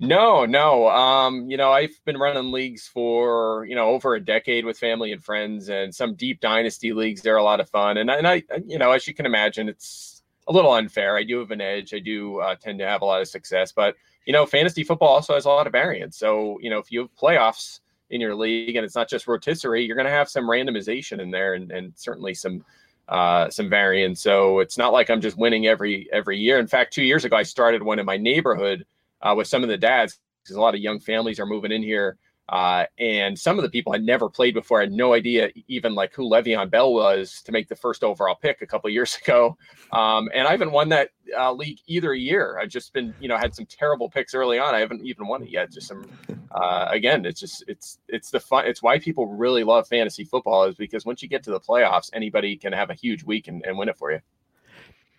No, 0.00 0.44
no. 0.44 0.88
Um, 0.88 1.48
you 1.48 1.56
know, 1.56 1.70
I've 1.70 1.98
been 2.04 2.18
running 2.18 2.50
leagues 2.50 2.86
for, 2.86 3.64
you 3.64 3.76
know, 3.76 3.90
over 3.90 4.16
a 4.16 4.24
decade 4.24 4.64
with 4.64 4.76
family 4.76 5.12
and 5.12 5.22
friends 5.22 5.68
and 5.68 5.94
some 5.94 6.14
deep 6.14 6.40
dynasty 6.40 6.92
leagues. 6.92 7.22
They're 7.22 7.36
a 7.36 7.44
lot 7.44 7.60
of 7.60 7.70
fun. 7.70 7.98
And, 7.98 8.10
and 8.10 8.26
I, 8.26 8.42
you 8.66 8.78
know, 8.78 8.90
as 8.90 9.06
you 9.06 9.14
can 9.14 9.24
imagine, 9.24 9.68
it's 9.68 10.22
a 10.48 10.52
little 10.52 10.72
unfair. 10.72 11.16
I 11.16 11.22
do 11.22 11.38
have 11.38 11.52
an 11.52 11.60
edge. 11.60 11.94
I 11.94 12.00
do 12.00 12.40
uh, 12.40 12.56
tend 12.56 12.80
to 12.80 12.86
have 12.86 13.02
a 13.02 13.04
lot 13.04 13.20
of 13.20 13.28
success, 13.28 13.72
but, 13.72 13.94
you 14.26 14.32
know, 14.32 14.46
fantasy 14.46 14.82
football 14.82 15.08
also 15.08 15.34
has 15.34 15.44
a 15.44 15.48
lot 15.48 15.66
of 15.66 15.72
variance. 15.72 16.18
So, 16.18 16.58
you 16.60 16.70
know, 16.70 16.78
if 16.78 16.90
you 16.90 17.00
have 17.00 17.14
playoffs 17.14 17.80
in 18.10 18.20
your 18.20 18.34
league 18.34 18.74
and 18.74 18.84
it's 18.84 18.96
not 18.96 19.08
just 19.08 19.28
rotisserie, 19.28 19.84
you're 19.84 19.96
going 19.96 20.06
to 20.06 20.12
have 20.12 20.28
some 20.28 20.44
randomization 20.44 21.20
in 21.20 21.30
there 21.30 21.54
and, 21.54 21.70
and 21.70 21.92
certainly 21.94 22.34
some, 22.34 22.64
uh, 23.08 23.48
some 23.48 23.70
variance. 23.70 24.20
So 24.20 24.58
it's 24.58 24.76
not 24.76 24.92
like 24.92 25.08
I'm 25.08 25.20
just 25.20 25.38
winning 25.38 25.66
every, 25.66 26.08
every 26.12 26.36
year. 26.36 26.58
In 26.58 26.66
fact, 26.66 26.92
two 26.92 27.04
years 27.04 27.24
ago, 27.24 27.36
I 27.36 27.44
started 27.44 27.82
one 27.82 28.00
in 28.00 28.06
my 28.06 28.16
neighborhood 28.16 28.84
uh, 29.22 29.34
with 29.36 29.46
some 29.46 29.62
of 29.62 29.68
the 29.68 29.78
dads 29.78 30.18
because 30.42 30.56
a 30.56 30.60
lot 30.60 30.74
of 30.74 30.80
young 30.80 31.00
families 31.00 31.40
are 31.40 31.46
moving 31.46 31.72
in 31.72 31.82
here. 31.82 32.18
Uh, 32.48 32.84
and 32.98 33.38
some 33.38 33.58
of 33.58 33.62
the 33.62 33.70
people 33.70 33.92
had 33.92 34.02
never 34.02 34.28
played 34.28 34.52
before. 34.52 34.78
I 34.78 34.82
had 34.82 34.92
no 34.92 35.14
idea 35.14 35.50
even 35.66 35.94
like 35.94 36.12
who 36.14 36.28
Le'Veon 36.28 36.70
Bell 36.70 36.92
was 36.92 37.40
to 37.44 37.52
make 37.52 37.68
the 37.68 37.76
first 37.76 38.04
overall 38.04 38.34
pick 38.34 38.60
a 38.60 38.66
couple 38.66 38.90
years 38.90 39.16
ago. 39.24 39.56
Um, 39.92 40.28
and 40.34 40.46
I 40.46 40.50
haven't 40.50 40.72
won 40.72 40.90
that 40.90 41.10
uh, 41.36 41.52
league 41.52 41.78
either 41.86 42.12
year. 42.12 42.58
I've 42.60 42.68
just 42.68 42.92
been, 42.92 43.14
you 43.18 43.28
know, 43.28 43.38
had 43.38 43.54
some 43.54 43.64
terrible 43.64 44.10
picks 44.10 44.34
early 44.34 44.58
on. 44.58 44.74
I 44.74 44.80
haven't 44.80 45.06
even 45.06 45.26
won 45.26 45.42
it 45.42 45.48
yet. 45.48 45.72
Just 45.72 45.88
some, 45.88 46.04
uh, 46.50 46.88
again, 46.90 47.24
it's 47.24 47.40
just, 47.40 47.64
it's, 47.66 47.98
it's 48.08 48.30
the 48.30 48.40
fun. 48.40 48.66
It's 48.66 48.82
why 48.82 48.98
people 48.98 49.26
really 49.26 49.64
love 49.64 49.88
fantasy 49.88 50.24
football 50.24 50.64
is 50.64 50.74
because 50.74 51.06
once 51.06 51.22
you 51.22 51.28
get 51.28 51.42
to 51.44 51.50
the 51.50 51.60
playoffs, 51.60 52.10
anybody 52.12 52.56
can 52.56 52.74
have 52.74 52.90
a 52.90 52.94
huge 52.94 53.24
week 53.24 53.48
and, 53.48 53.64
and 53.64 53.78
win 53.78 53.88
it 53.88 53.96
for 53.96 54.12
you. 54.12 54.20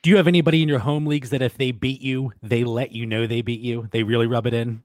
Do 0.06 0.12
you 0.12 0.18
have 0.18 0.28
anybody 0.28 0.62
in 0.62 0.70
your 0.70 0.78
home 0.78 1.08
leagues 1.08 1.32
that 1.32 1.42
if 1.42 1.58
they 1.58 1.72
beat 1.72 2.00
you, 2.00 2.32
they 2.44 2.64
let 2.64 2.92
you 2.92 3.08
know 3.08 3.26
they 3.26 3.42
beat 3.42 3.62
you? 3.62 3.90
They 3.90 4.04
really 4.04 4.28
rub 4.28 4.46
it 4.46 4.54
in? 4.54 4.84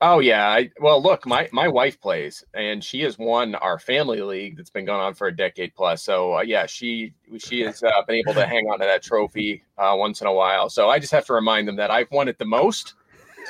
Oh 0.00 0.20
yeah. 0.20 0.48
I, 0.48 0.70
well, 0.80 1.02
look, 1.02 1.26
my 1.26 1.46
my 1.52 1.68
wife 1.68 2.00
plays, 2.00 2.42
and 2.54 2.82
she 2.82 3.00
has 3.00 3.18
won 3.18 3.54
our 3.54 3.78
family 3.78 4.22
league 4.22 4.56
that's 4.56 4.70
been 4.70 4.86
going 4.86 5.02
on 5.02 5.12
for 5.12 5.26
a 5.26 5.36
decade 5.36 5.74
plus. 5.74 6.02
So 6.02 6.38
uh, 6.38 6.40
yeah, 6.40 6.64
she 6.64 7.12
she 7.36 7.60
has 7.60 7.82
uh, 7.82 7.90
been 8.06 8.16
able 8.16 8.32
to 8.32 8.46
hang 8.46 8.64
on 8.64 8.78
to 8.78 8.86
that 8.86 9.02
trophy 9.02 9.62
uh, 9.76 9.94
once 9.94 10.22
in 10.22 10.26
a 10.26 10.32
while. 10.32 10.70
So 10.70 10.88
I 10.88 10.98
just 10.98 11.12
have 11.12 11.26
to 11.26 11.34
remind 11.34 11.68
them 11.68 11.76
that 11.76 11.90
I've 11.90 12.10
won 12.10 12.26
it 12.26 12.38
the 12.38 12.46
most. 12.46 12.94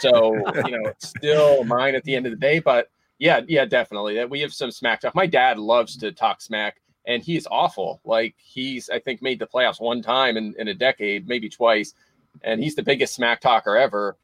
So 0.01 0.35
you 0.67 0.73
know, 0.73 0.87
it's 0.87 1.11
still 1.11 1.63
mine 1.63 1.95
at 1.95 2.03
the 2.03 2.17
end 2.17 2.27
of 2.27 2.33
the 2.33 2.39
day. 2.39 2.59
But 2.59 2.91
yeah, 3.21 3.43
yeah, 3.47 3.65
definitely. 3.65 4.17
That 4.17 4.29
we 4.29 4.41
have 4.41 4.53
some 4.53 4.73
smack 4.73 5.03
talk. 5.03 5.15
My 5.15 5.27
dad 5.27 5.57
loves 5.57 5.97
to 5.99 6.11
talk 6.11 6.43
smack 6.43 6.81
and 7.07 7.23
he's 7.23 7.47
awful. 7.51 8.01
Like 8.05 8.35
he's, 8.39 8.91
I 8.91 8.99
think, 8.99 9.23
made 9.23 9.39
the 9.39 9.47
playoffs 9.47 9.81
one 9.81 10.03
time 10.03 10.37
in, 10.37 10.55
in 10.59 10.69
a 10.69 10.75
decade, 10.75 11.29
maybe 11.29 11.49
twice, 11.49 11.95
and 12.43 12.63
he's 12.63 12.75
the 12.75 12.83
biggest 12.83 13.15
smack 13.15 13.41
talker 13.41 13.77
ever. 13.77 14.17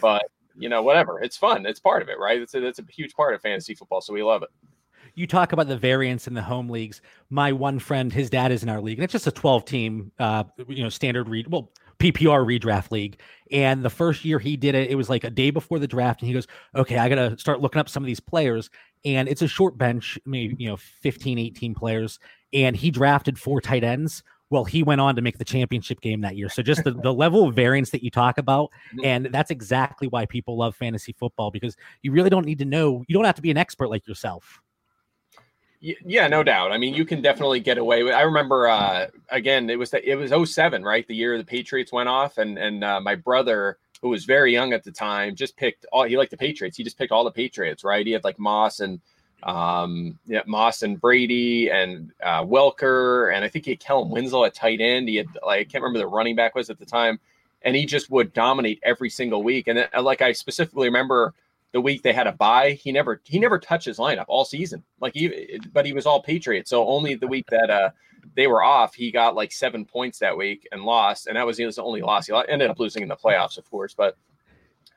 But 0.00 0.26
you 0.56 0.68
know, 0.68 0.82
whatever, 0.82 1.20
it's 1.20 1.36
fun. 1.36 1.66
It's 1.66 1.80
part 1.80 2.02
of 2.02 2.08
it, 2.08 2.18
right? 2.18 2.40
It's 2.40 2.54
a, 2.54 2.66
a 2.66 2.74
huge 2.90 3.14
part 3.14 3.34
of 3.34 3.40
fantasy 3.40 3.74
football, 3.74 4.00
so 4.00 4.12
we 4.12 4.22
love 4.22 4.42
it. 4.42 4.50
You 5.14 5.26
talk 5.26 5.52
about 5.52 5.66
the 5.66 5.76
variance 5.76 6.28
in 6.28 6.34
the 6.34 6.42
home 6.42 6.68
leagues. 6.68 7.00
My 7.30 7.52
one 7.52 7.78
friend, 7.78 8.12
his 8.12 8.30
dad 8.30 8.52
is 8.52 8.62
in 8.62 8.68
our 8.68 8.80
league, 8.80 8.98
and 8.98 9.04
it's 9.04 9.12
just 9.12 9.26
a 9.26 9.32
12 9.32 9.64
team, 9.64 10.12
uh, 10.18 10.44
you 10.68 10.82
know, 10.82 10.88
standard 10.88 11.28
read. 11.28 11.48
Well, 11.48 11.72
PPR 12.00 12.44
redraft 12.44 12.90
league. 12.90 13.20
And 13.52 13.84
the 13.84 13.90
first 13.90 14.24
year 14.24 14.38
he 14.38 14.56
did 14.56 14.74
it, 14.74 14.90
it 14.90 14.94
was 14.94 15.10
like 15.10 15.24
a 15.24 15.30
day 15.30 15.50
before 15.50 15.78
the 15.78 15.86
draft. 15.86 16.20
And 16.20 16.28
he 16.28 16.34
goes, 16.34 16.46
okay, 16.74 16.98
I 16.98 17.08
got 17.08 17.16
to 17.16 17.38
start 17.38 17.60
looking 17.60 17.80
up 17.80 17.88
some 17.88 18.02
of 18.02 18.06
these 18.06 18.20
players. 18.20 18.70
And 19.04 19.28
it's 19.28 19.42
a 19.42 19.48
short 19.48 19.78
bench, 19.78 20.18
maybe, 20.24 20.56
you 20.58 20.68
know, 20.68 20.76
15, 20.76 21.38
18 21.38 21.74
players. 21.74 22.18
And 22.52 22.76
he 22.76 22.90
drafted 22.90 23.38
four 23.38 23.60
tight 23.60 23.84
ends. 23.84 24.22
Well, 24.50 24.64
he 24.64 24.82
went 24.82 25.00
on 25.00 25.14
to 25.14 25.22
make 25.22 25.38
the 25.38 25.44
championship 25.44 26.00
game 26.00 26.22
that 26.22 26.36
year. 26.36 26.48
So 26.48 26.62
just 26.62 26.82
the, 26.82 26.90
the 26.90 27.14
level 27.14 27.46
of 27.46 27.54
variance 27.54 27.90
that 27.90 28.02
you 28.02 28.10
talk 28.10 28.36
about. 28.36 28.70
And 29.04 29.26
that's 29.26 29.52
exactly 29.52 30.08
why 30.08 30.26
people 30.26 30.58
love 30.58 30.74
fantasy 30.74 31.12
football 31.12 31.52
because 31.52 31.76
you 32.02 32.10
really 32.10 32.30
don't 32.30 32.46
need 32.46 32.58
to 32.58 32.64
know, 32.64 33.04
you 33.06 33.14
don't 33.14 33.24
have 33.24 33.36
to 33.36 33.42
be 33.42 33.52
an 33.52 33.56
expert 33.56 33.88
like 33.88 34.08
yourself. 34.08 34.60
Yeah, 35.80 36.28
no 36.28 36.42
doubt. 36.42 36.72
I 36.72 36.78
mean, 36.78 36.92
you 36.92 37.06
can 37.06 37.22
definitely 37.22 37.60
get 37.60 37.78
away 37.78 38.02
with. 38.02 38.12
I 38.12 38.22
remember 38.22 38.68
uh, 38.68 39.06
again, 39.30 39.70
it 39.70 39.78
was 39.78 39.90
the, 39.90 40.06
it 40.08 40.14
was 40.16 40.52
07, 40.52 40.84
right? 40.84 41.06
The 41.06 41.14
year 41.14 41.38
the 41.38 41.44
Patriots 41.44 41.90
went 41.90 42.08
off, 42.08 42.36
and 42.36 42.58
and 42.58 42.84
uh, 42.84 43.00
my 43.00 43.14
brother, 43.14 43.78
who 44.02 44.10
was 44.10 44.26
very 44.26 44.52
young 44.52 44.74
at 44.74 44.84
the 44.84 44.92
time, 44.92 45.34
just 45.34 45.56
picked 45.56 45.86
all. 45.90 46.04
He 46.04 46.18
liked 46.18 46.32
the 46.32 46.36
Patriots. 46.36 46.76
He 46.76 46.84
just 46.84 46.98
picked 46.98 47.12
all 47.12 47.24
the 47.24 47.30
Patriots, 47.30 47.82
right? 47.82 48.04
He 48.04 48.12
had 48.12 48.24
like 48.24 48.38
Moss 48.38 48.80
and 48.80 49.00
um, 49.42 50.18
yeah, 50.26 50.42
Moss 50.46 50.82
and 50.82 51.00
Brady 51.00 51.70
and 51.70 52.12
uh, 52.22 52.44
Welker, 52.44 53.34
and 53.34 53.42
I 53.42 53.48
think 53.48 53.64
he 53.64 53.70
had 53.70 53.80
Kellen 53.80 54.10
Winslow 54.10 54.44
at 54.44 54.54
tight 54.54 54.82
end. 54.82 55.08
He 55.08 55.16
had 55.16 55.28
like 55.44 55.60
I 55.60 55.64
can't 55.64 55.82
remember 55.82 56.00
the 56.00 56.06
running 56.06 56.36
back 56.36 56.54
was 56.54 56.68
at 56.68 56.78
the 56.78 56.84
time, 56.84 57.18
and 57.62 57.74
he 57.74 57.86
just 57.86 58.10
would 58.10 58.34
dominate 58.34 58.80
every 58.82 59.08
single 59.08 59.42
week. 59.42 59.66
And 59.66 59.88
uh, 59.94 60.02
like 60.02 60.20
I 60.20 60.32
specifically 60.32 60.88
remember 60.88 61.32
the 61.72 61.80
week 61.80 62.02
they 62.02 62.12
had 62.12 62.26
a 62.26 62.32
bye, 62.32 62.72
he 62.72 62.92
never 62.92 63.20
he 63.24 63.38
never 63.38 63.58
touched 63.58 63.86
his 63.86 63.98
lineup 63.98 64.24
all 64.28 64.44
season. 64.44 64.82
Like 65.00 65.14
he, 65.14 65.60
but 65.72 65.86
he 65.86 65.92
was 65.92 66.06
all 66.06 66.22
Patriots. 66.22 66.70
So 66.70 66.86
only 66.86 67.14
the 67.14 67.28
week 67.28 67.46
that 67.50 67.70
uh 67.70 67.90
they 68.34 68.46
were 68.46 68.62
off, 68.62 68.94
he 68.94 69.10
got 69.10 69.34
like 69.34 69.52
seven 69.52 69.84
points 69.84 70.18
that 70.18 70.36
week 70.36 70.66
and 70.72 70.82
lost, 70.82 71.26
and 71.26 71.36
that 71.36 71.46
was 71.46 71.56
the 71.56 71.82
only 71.82 72.02
loss. 72.02 72.26
He 72.26 72.34
ended 72.48 72.70
up 72.70 72.78
losing 72.78 73.02
in 73.02 73.08
the 73.08 73.16
playoffs, 73.16 73.58
of 73.58 73.68
course. 73.70 73.94
But 73.94 74.16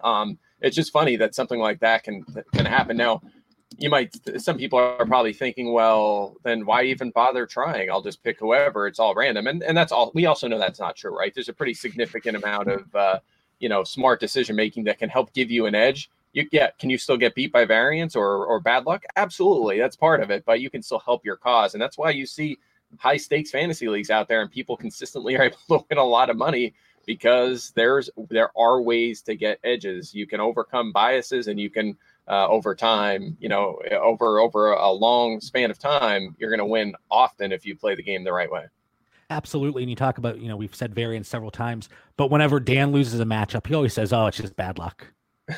um, 0.03 0.38
it's 0.62 0.75
just 0.75 0.92
funny 0.92 1.15
that 1.18 1.36
something 1.36 1.60
like 1.60 1.80
that 1.80 2.03
can 2.03 2.24
can 2.53 2.65
happen. 2.65 2.98
Now, 2.98 3.22
you 3.77 3.89
might 3.89 4.15
some 4.39 4.58
people 4.58 4.80
are 4.80 5.06
probably 5.06 5.34
thinking, 5.34 5.74
well, 5.74 6.36
then 6.44 6.65
why 6.65 6.84
even 6.84 7.12
bother 7.12 7.46
trying? 7.46 7.89
I'll 7.89 8.01
just 8.01 8.24
pick 8.24 8.39
whoever. 8.39 8.88
It's 8.88 9.00
all 9.00 9.15
random, 9.15 9.48
and 9.48 9.63
and 9.63 9.77
that's 9.77 9.92
all. 9.92 10.12
We 10.13 10.25
also 10.25 10.48
know 10.48 10.60
that's 10.60 10.80
not 10.80 10.96
true, 10.96 11.18
right? 11.18 11.34
There's 11.34 11.50
a 11.50 11.53
pretty 11.53 11.74
significant 11.74 12.38
amount 12.38 12.68
of 12.70 12.96
uh, 12.96 13.20
you 13.60 13.70
know 13.70 13.84
smart 13.84 14.20
decision 14.20 14.56
making 14.56 14.86
that 14.86 15.00
can 15.00 15.10
help 15.10 15.34
give 15.34 15.51
you 15.51 15.65
an 15.65 15.75
edge 15.75 16.10
you 16.34 16.50
get 16.50 16.78
can 16.78 16.90
you 16.90 16.98
still 16.98 17.18
get 17.18 17.36
beat 17.36 17.52
by 17.52 17.66
variance 17.66 18.16
or 18.16 18.46
or 18.46 18.60
bad 18.60 18.86
luck? 18.86 19.04
Absolutely 19.16 19.78
that's 19.80 19.96
part 19.96 20.22
of 20.22 20.30
it 20.30 20.44
but 20.46 20.60
you 20.60 20.70
can 20.70 20.82
still 20.82 21.00
help 21.00 21.25
your 21.25 21.38
cause 21.38 21.74
and 21.74 21.82
that's 21.82 21.98
why 21.98 22.10
you 22.10 22.25
see 22.25 22.58
high 23.00 23.18
stakes 23.18 23.52
fantasy 23.52 23.88
leagues 23.88 24.10
out 24.10 24.28
there 24.28 24.42
and 24.42 24.52
people 24.52 24.75
consistently 24.86 25.38
are 25.38 25.44
able 25.44 25.58
to 25.70 25.86
win 25.90 25.98
a 25.98 26.04
lot 26.04 26.30
of 26.30 26.38
money 26.38 26.74
because 27.06 27.72
there's 27.75 28.10
there 28.30 28.50
are 28.58 28.82
ways 28.82 29.22
to 29.24 29.36
get 29.36 29.60
edges. 29.63 30.13
You 30.13 30.28
can 30.28 30.40
overcome 30.40 30.92
biases 30.92 31.48
and 31.48 31.60
you 31.60 31.70
can 31.70 31.98
uh, 32.28 32.48
over 32.48 32.74
time 32.74 33.36
you 33.40 33.50
know 33.50 33.80
over 33.92 34.40
over 34.40 34.74
a 34.74 34.92
long 34.92 35.42
span 35.42 35.70
of 35.70 35.78
time 35.78 36.36
you're 36.40 36.50
going 36.50 36.60
to 36.60 36.66
win 36.66 36.96
often 37.12 37.52
if 37.52 37.66
you 37.66 37.75
play 37.75 37.96
the 37.96 38.04
game 38.04 38.24
the 38.24 38.34
right 38.34 38.52
way. 38.52 38.66
Absolutely 39.30 39.84
and 39.84 39.90
you 39.90 39.96
talk 39.96 40.18
about 40.18 40.40
you 40.40 40.48
know 40.48 40.56
we've 40.56 40.75
said 40.75 40.94
variance 40.94 41.28
several 41.28 41.52
times 41.52 41.90
but 42.18 42.30
whenever 42.30 42.60
dan 42.60 42.92
loses 42.92 43.20
a 43.20 43.25
matchup 43.25 43.66
he 43.66 43.74
always 43.74 43.94
says 43.94 44.13
oh 44.13 44.28
it's 44.28 44.38
just 44.38 44.56
bad 44.56 44.78
luck 44.78 45.08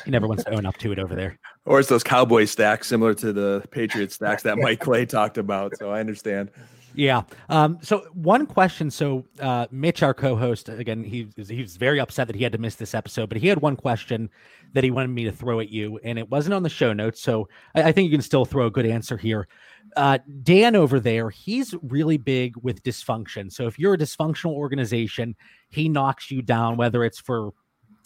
he 0.04 0.10
never 0.10 0.26
wants 0.26 0.44
to 0.44 0.50
own 0.50 0.66
up 0.66 0.76
to 0.78 0.92
it 0.92 0.98
over 0.98 1.14
there. 1.14 1.38
Or 1.64 1.80
it's 1.80 1.88
those 1.88 2.02
cowboy 2.02 2.44
stacks 2.44 2.88
similar 2.88 3.14
to 3.14 3.32
the 3.32 3.64
Patriot 3.70 4.12
stacks 4.12 4.42
that 4.42 4.58
Mike 4.58 4.80
Clay 4.80 5.06
talked 5.06 5.38
about. 5.38 5.76
So 5.76 5.90
I 5.90 6.00
understand. 6.00 6.50
Yeah. 6.96 7.22
Um, 7.50 7.78
so 7.82 8.06
one 8.14 8.46
question. 8.46 8.90
So 8.90 9.24
uh, 9.38 9.66
Mitch, 9.70 10.02
our 10.02 10.14
co-host, 10.14 10.70
again, 10.70 11.04
he 11.04 11.28
he 11.46 11.60
was 11.60 11.76
very 11.76 12.00
upset 12.00 12.26
that 12.26 12.36
he 12.36 12.42
had 12.42 12.52
to 12.52 12.58
miss 12.58 12.76
this 12.76 12.94
episode, 12.94 13.28
but 13.28 13.36
he 13.36 13.48
had 13.48 13.60
one 13.60 13.76
question 13.76 14.30
that 14.72 14.82
he 14.82 14.90
wanted 14.90 15.08
me 15.08 15.24
to 15.24 15.32
throw 15.32 15.60
at 15.60 15.68
you, 15.68 16.00
and 16.02 16.18
it 16.18 16.30
wasn't 16.30 16.54
on 16.54 16.62
the 16.62 16.70
show 16.70 16.94
notes. 16.94 17.20
So 17.20 17.48
I, 17.74 17.84
I 17.84 17.92
think 17.92 18.10
you 18.10 18.16
can 18.16 18.22
still 18.22 18.46
throw 18.46 18.66
a 18.66 18.70
good 18.70 18.86
answer 18.86 19.18
here. 19.18 19.46
Uh, 19.94 20.18
Dan 20.42 20.74
over 20.74 20.98
there, 20.98 21.30
he's 21.30 21.74
really 21.82 22.16
big 22.16 22.56
with 22.62 22.82
dysfunction. 22.82 23.52
So 23.52 23.66
if 23.66 23.78
you're 23.78 23.94
a 23.94 23.98
dysfunctional 23.98 24.52
organization, 24.52 25.36
he 25.68 25.88
knocks 25.88 26.30
you 26.30 26.40
down, 26.42 26.76
whether 26.76 27.04
it's 27.04 27.20
for 27.20 27.52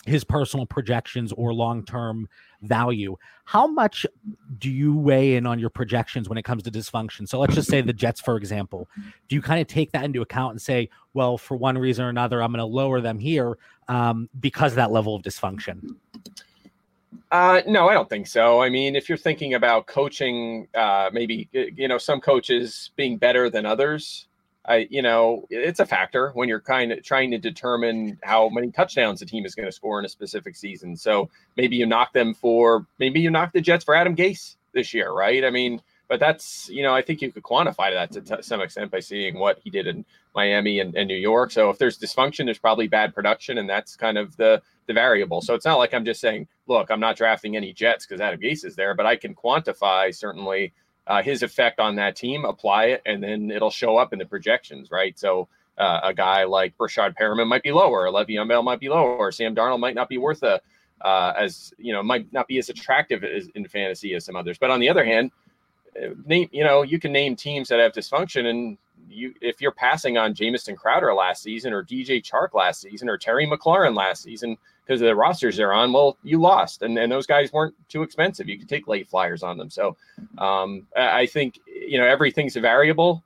his 0.06 0.24
personal 0.24 0.66
projections 0.66 1.32
or 1.32 1.52
long 1.52 1.84
term 1.84 2.28
value. 2.62 3.16
How 3.44 3.66
much 3.66 4.06
do 4.58 4.70
you 4.70 4.96
weigh 4.96 5.36
in 5.36 5.46
on 5.46 5.58
your 5.58 5.70
projections 5.70 6.28
when 6.28 6.38
it 6.38 6.42
comes 6.42 6.62
to 6.62 6.70
dysfunction? 6.70 7.28
So 7.28 7.38
let's 7.38 7.54
just 7.54 7.68
say 7.68 7.80
the 7.80 7.92
Jets, 7.92 8.20
for 8.20 8.36
example. 8.36 8.88
Do 9.28 9.34
you 9.34 9.42
kind 9.42 9.60
of 9.60 9.66
take 9.66 9.92
that 9.92 10.04
into 10.04 10.22
account 10.22 10.52
and 10.52 10.62
say, 10.62 10.88
well, 11.14 11.36
for 11.36 11.56
one 11.56 11.76
reason 11.76 12.04
or 12.04 12.08
another, 12.08 12.42
I'm 12.42 12.52
going 12.52 12.58
to 12.58 12.64
lower 12.64 13.00
them 13.00 13.18
here 13.18 13.58
um, 13.88 14.28
because 14.38 14.72
of 14.72 14.76
that 14.76 14.90
level 14.90 15.14
of 15.14 15.22
dysfunction? 15.22 15.96
Uh, 17.30 17.62
no, 17.66 17.88
I 17.88 17.94
don't 17.94 18.08
think 18.08 18.26
so. 18.26 18.60
I 18.60 18.68
mean, 18.68 18.96
if 18.96 19.08
you're 19.08 19.18
thinking 19.18 19.54
about 19.54 19.86
coaching, 19.86 20.66
uh, 20.74 21.10
maybe 21.12 21.48
you 21.52 21.86
know 21.86 21.98
some 21.98 22.20
coaches 22.20 22.90
being 22.96 23.18
better 23.18 23.48
than 23.48 23.66
others, 23.66 24.26
I, 24.66 24.86
you 24.90 25.02
know, 25.02 25.46
it's 25.50 25.80
a 25.80 25.86
factor 25.86 26.30
when 26.34 26.48
you're 26.48 26.60
kind 26.60 26.92
of 26.92 27.02
trying 27.02 27.30
to 27.30 27.38
determine 27.38 28.18
how 28.22 28.48
many 28.50 28.70
touchdowns 28.70 29.22
a 29.22 29.26
team 29.26 29.46
is 29.46 29.54
going 29.54 29.66
to 29.66 29.72
score 29.72 29.98
in 29.98 30.04
a 30.04 30.08
specific 30.08 30.54
season. 30.54 30.96
So 30.96 31.30
maybe 31.56 31.76
you 31.76 31.86
knock 31.86 32.12
them 32.12 32.34
for, 32.34 32.86
maybe 32.98 33.20
you 33.20 33.30
knock 33.30 33.52
the 33.52 33.60
Jets 33.60 33.84
for 33.84 33.94
Adam 33.94 34.14
Gase 34.14 34.56
this 34.74 34.92
year, 34.92 35.12
right? 35.12 35.44
I 35.44 35.50
mean, 35.50 35.80
but 36.08 36.18
that's, 36.18 36.68
you 36.68 36.82
know, 36.82 36.92
I 36.92 37.02
think 37.02 37.22
you 37.22 37.30
could 37.30 37.44
quantify 37.44 37.92
that 37.92 38.10
to 38.12 38.20
t- 38.20 38.42
some 38.42 38.60
extent 38.60 38.90
by 38.90 38.98
seeing 38.98 39.38
what 39.38 39.60
he 39.62 39.70
did 39.70 39.86
in 39.86 40.04
Miami 40.34 40.80
and, 40.80 40.94
and 40.96 41.06
New 41.06 41.14
York. 41.16 41.52
So 41.52 41.70
if 41.70 41.78
there's 41.78 41.98
dysfunction, 41.98 42.44
there's 42.44 42.58
probably 42.58 42.88
bad 42.88 43.14
production, 43.14 43.58
and 43.58 43.70
that's 43.70 43.96
kind 43.96 44.18
of 44.18 44.36
the 44.36 44.60
the 44.86 44.92
variable. 44.92 45.40
So 45.40 45.54
it's 45.54 45.64
not 45.64 45.78
like 45.78 45.94
I'm 45.94 46.04
just 46.04 46.20
saying, 46.20 46.48
look, 46.66 46.90
I'm 46.90 46.98
not 46.98 47.16
drafting 47.16 47.56
any 47.56 47.72
Jets 47.72 48.06
because 48.06 48.20
Adam 48.20 48.40
Gase 48.40 48.64
is 48.64 48.74
there, 48.74 48.92
but 48.94 49.06
I 49.06 49.14
can 49.14 49.36
quantify 49.36 50.12
certainly 50.12 50.72
uh, 51.06 51.22
his 51.22 51.42
effect 51.42 51.80
on 51.80 51.96
that 51.96 52.16
team, 52.16 52.44
apply 52.44 52.86
it, 52.86 53.02
and 53.06 53.22
then 53.22 53.50
it'll 53.50 53.70
show 53.70 53.96
up 53.96 54.12
in 54.12 54.18
the 54.18 54.26
projections, 54.26 54.90
right? 54.90 55.18
So 55.18 55.48
uh, 55.78 56.00
a 56.04 56.14
guy 56.14 56.44
like 56.44 56.76
Breshad 56.76 57.16
Perriman 57.16 57.48
might 57.48 57.62
be 57.62 57.72
lower, 57.72 58.06
Le'Veon 58.08 58.48
Bell 58.48 58.62
might 58.62 58.80
be 58.80 58.88
lower, 58.88 59.16
or 59.16 59.32
Sam 59.32 59.54
Darnold 59.54 59.80
might 59.80 59.94
not 59.94 60.08
be 60.08 60.18
worth 60.18 60.42
a 60.42 60.60
uh, 61.00 61.32
as 61.36 61.72
you 61.78 61.92
know 61.92 62.02
might 62.02 62.32
not 62.32 62.46
be 62.46 62.58
as 62.58 62.68
attractive 62.68 63.24
as, 63.24 63.48
in 63.54 63.66
fantasy 63.66 64.14
as 64.14 64.24
some 64.24 64.36
others. 64.36 64.58
But 64.58 64.70
on 64.70 64.80
the 64.80 64.88
other 64.88 65.04
hand, 65.04 65.30
uh, 65.96 66.10
name 66.26 66.48
you 66.52 66.64
know 66.64 66.82
you 66.82 66.98
can 66.98 67.12
name 67.12 67.36
teams 67.36 67.68
that 67.68 67.80
have 67.80 67.92
dysfunction, 67.92 68.46
and 68.46 68.78
you 69.08 69.34
if 69.40 69.60
you're 69.60 69.72
passing 69.72 70.18
on 70.18 70.34
Jamison 70.34 70.76
Crowder 70.76 71.14
last 71.14 71.42
season 71.42 71.72
or 71.72 71.82
DJ 71.82 72.22
Chark 72.22 72.54
last 72.54 72.82
season 72.82 73.08
or 73.08 73.16
Terry 73.16 73.46
McLaurin 73.46 73.96
last 73.96 74.22
season, 74.22 74.58
because 74.90 75.02
of 75.02 75.06
the 75.06 75.14
rosters 75.14 75.56
they're 75.56 75.72
on, 75.72 75.92
well, 75.92 76.16
you 76.24 76.40
lost, 76.40 76.82
and, 76.82 76.98
and 76.98 77.12
those 77.12 77.24
guys 77.24 77.52
weren't 77.52 77.76
too 77.88 78.02
expensive. 78.02 78.48
You 78.48 78.58
could 78.58 78.68
take 78.68 78.88
late 78.88 79.08
flyers 79.08 79.44
on 79.44 79.56
them. 79.56 79.70
So 79.70 79.96
um, 80.36 80.84
I 80.96 81.26
think 81.26 81.60
you 81.64 81.96
know 81.96 82.04
everything's 82.04 82.56
a 82.56 82.60
variable, 82.60 83.22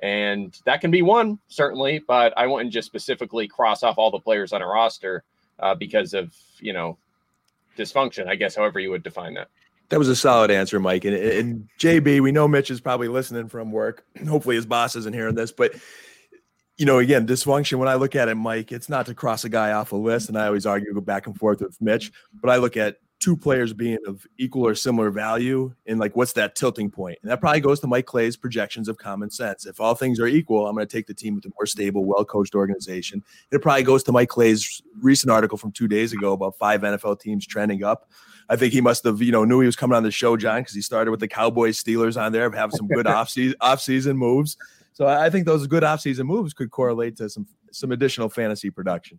and 0.00 0.58
that 0.64 0.80
can 0.80 0.90
be 0.90 1.02
one 1.02 1.38
certainly, 1.48 1.98
but 1.98 2.32
I 2.38 2.46
wouldn't 2.46 2.72
just 2.72 2.86
specifically 2.86 3.46
cross 3.46 3.82
off 3.82 3.98
all 3.98 4.10
the 4.10 4.18
players 4.18 4.54
on 4.54 4.62
a 4.62 4.66
roster 4.66 5.24
uh, 5.58 5.74
because 5.74 6.14
of 6.14 6.34
you 6.58 6.72
know 6.72 6.96
dysfunction. 7.76 8.26
I 8.26 8.36
guess 8.36 8.54
however 8.54 8.80
you 8.80 8.88
would 8.88 9.02
define 9.02 9.34
that. 9.34 9.48
That 9.90 9.98
was 9.98 10.08
a 10.08 10.16
solid 10.16 10.50
answer, 10.50 10.80
Mike. 10.80 11.04
And, 11.04 11.14
and 11.14 11.68
JB, 11.78 12.22
we 12.22 12.32
know 12.32 12.48
Mitch 12.48 12.70
is 12.70 12.80
probably 12.80 13.08
listening 13.08 13.50
from 13.50 13.70
work. 13.70 14.06
Hopefully, 14.26 14.56
his 14.56 14.64
boss 14.64 14.96
isn't 14.96 15.12
hearing 15.12 15.34
this, 15.34 15.52
but 15.52 15.74
you 16.76 16.86
know, 16.86 16.98
again, 16.98 17.26
dysfunction. 17.26 17.78
When 17.78 17.88
I 17.88 17.94
look 17.94 18.16
at 18.16 18.28
it, 18.28 18.34
Mike, 18.34 18.72
it's 18.72 18.88
not 18.88 19.06
to 19.06 19.14
cross 19.14 19.44
a 19.44 19.48
guy 19.48 19.72
off 19.72 19.92
a 19.92 19.96
list, 19.96 20.28
and 20.28 20.38
I 20.38 20.46
always 20.46 20.66
argue 20.66 20.92
go 20.92 21.00
back 21.00 21.26
and 21.26 21.36
forth 21.36 21.60
with 21.60 21.80
Mitch. 21.80 22.12
But 22.40 22.50
I 22.50 22.56
look 22.56 22.76
at 22.76 22.98
two 23.20 23.36
players 23.36 23.72
being 23.72 23.98
of 24.06 24.26
equal 24.38 24.66
or 24.66 24.74
similar 24.74 25.10
value, 25.10 25.72
and 25.86 26.00
like, 26.00 26.16
what's 26.16 26.32
that 26.32 26.56
tilting 26.56 26.90
point? 26.90 27.18
And 27.22 27.30
that 27.30 27.40
probably 27.40 27.60
goes 27.60 27.78
to 27.80 27.86
Mike 27.86 28.06
Clay's 28.06 28.36
projections 28.36 28.88
of 28.88 28.98
common 28.98 29.30
sense. 29.30 29.66
If 29.66 29.80
all 29.80 29.94
things 29.94 30.18
are 30.18 30.26
equal, 30.26 30.66
I'm 30.66 30.74
going 30.74 30.86
to 30.86 30.92
take 30.92 31.06
the 31.06 31.14
team 31.14 31.36
with 31.36 31.44
a 31.46 31.52
more 31.56 31.66
stable, 31.66 32.04
well-coached 32.04 32.54
organization. 32.54 33.22
It 33.52 33.62
probably 33.62 33.84
goes 33.84 34.02
to 34.04 34.12
Mike 34.12 34.28
Clay's 34.28 34.82
recent 35.00 35.30
article 35.30 35.56
from 35.56 35.72
two 35.72 35.88
days 35.88 36.12
ago 36.12 36.32
about 36.32 36.58
five 36.58 36.82
NFL 36.82 37.20
teams 37.20 37.46
trending 37.46 37.84
up. 37.84 38.10
I 38.48 38.56
think 38.56 38.74
he 38.74 38.80
must 38.80 39.04
have, 39.04 39.22
you 39.22 39.32
know, 39.32 39.44
knew 39.44 39.60
he 39.60 39.66
was 39.66 39.76
coming 39.76 39.96
on 39.96 40.02
the 40.02 40.10
show, 40.10 40.36
John, 40.36 40.60
because 40.60 40.74
he 40.74 40.82
started 40.82 41.10
with 41.10 41.20
the 41.20 41.28
Cowboys, 41.28 41.82
Steelers 41.82 42.20
on 42.20 42.32
there, 42.32 42.50
have 42.50 42.72
some 42.72 42.88
good 42.88 43.06
off 43.60 43.80
season 43.80 44.16
moves. 44.16 44.58
So 44.94 45.06
I 45.06 45.28
think 45.28 45.44
those 45.44 45.66
good 45.66 45.82
offseason 45.82 46.24
moves 46.24 46.54
could 46.54 46.70
correlate 46.70 47.16
to 47.16 47.28
some 47.28 47.46
some 47.72 47.92
additional 47.92 48.28
fantasy 48.28 48.70
production. 48.70 49.18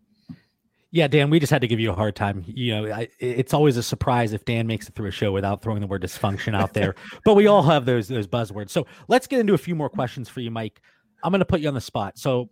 Yeah, 0.91 1.07
Dan, 1.09 1.29
we 1.29 1.41
just 1.41 1.51
had 1.51 1.61
to 1.61 1.67
give 1.67 1.81
you 1.81 1.91
a 1.91 1.95
hard 1.95 2.15
time. 2.15 2.45
You 2.47 2.73
know, 2.73 2.93
I, 2.93 3.09
it's 3.19 3.53
always 3.53 3.75
a 3.75 3.83
surprise 3.83 4.31
if 4.31 4.45
Dan 4.45 4.65
makes 4.65 4.87
it 4.87 4.95
through 4.95 5.09
a 5.09 5.11
show 5.11 5.33
without 5.33 5.61
throwing 5.61 5.81
the 5.81 5.87
word 5.87 6.01
dysfunction 6.01 6.55
out 6.55 6.73
there. 6.73 6.95
but 7.25 7.33
we 7.33 7.47
all 7.47 7.63
have 7.63 7.85
those 7.85 8.07
those 8.07 8.27
buzzwords. 8.27 8.69
So 8.69 8.87
let's 9.09 9.27
get 9.27 9.41
into 9.41 9.53
a 9.53 9.57
few 9.57 9.75
more 9.75 9.89
questions 9.89 10.29
for 10.29 10.39
you, 10.39 10.49
Mike. 10.49 10.81
I'm 11.21 11.31
going 11.31 11.39
to 11.39 11.45
put 11.45 11.59
you 11.59 11.67
on 11.67 11.73
the 11.73 11.81
spot. 11.81 12.17
So 12.17 12.49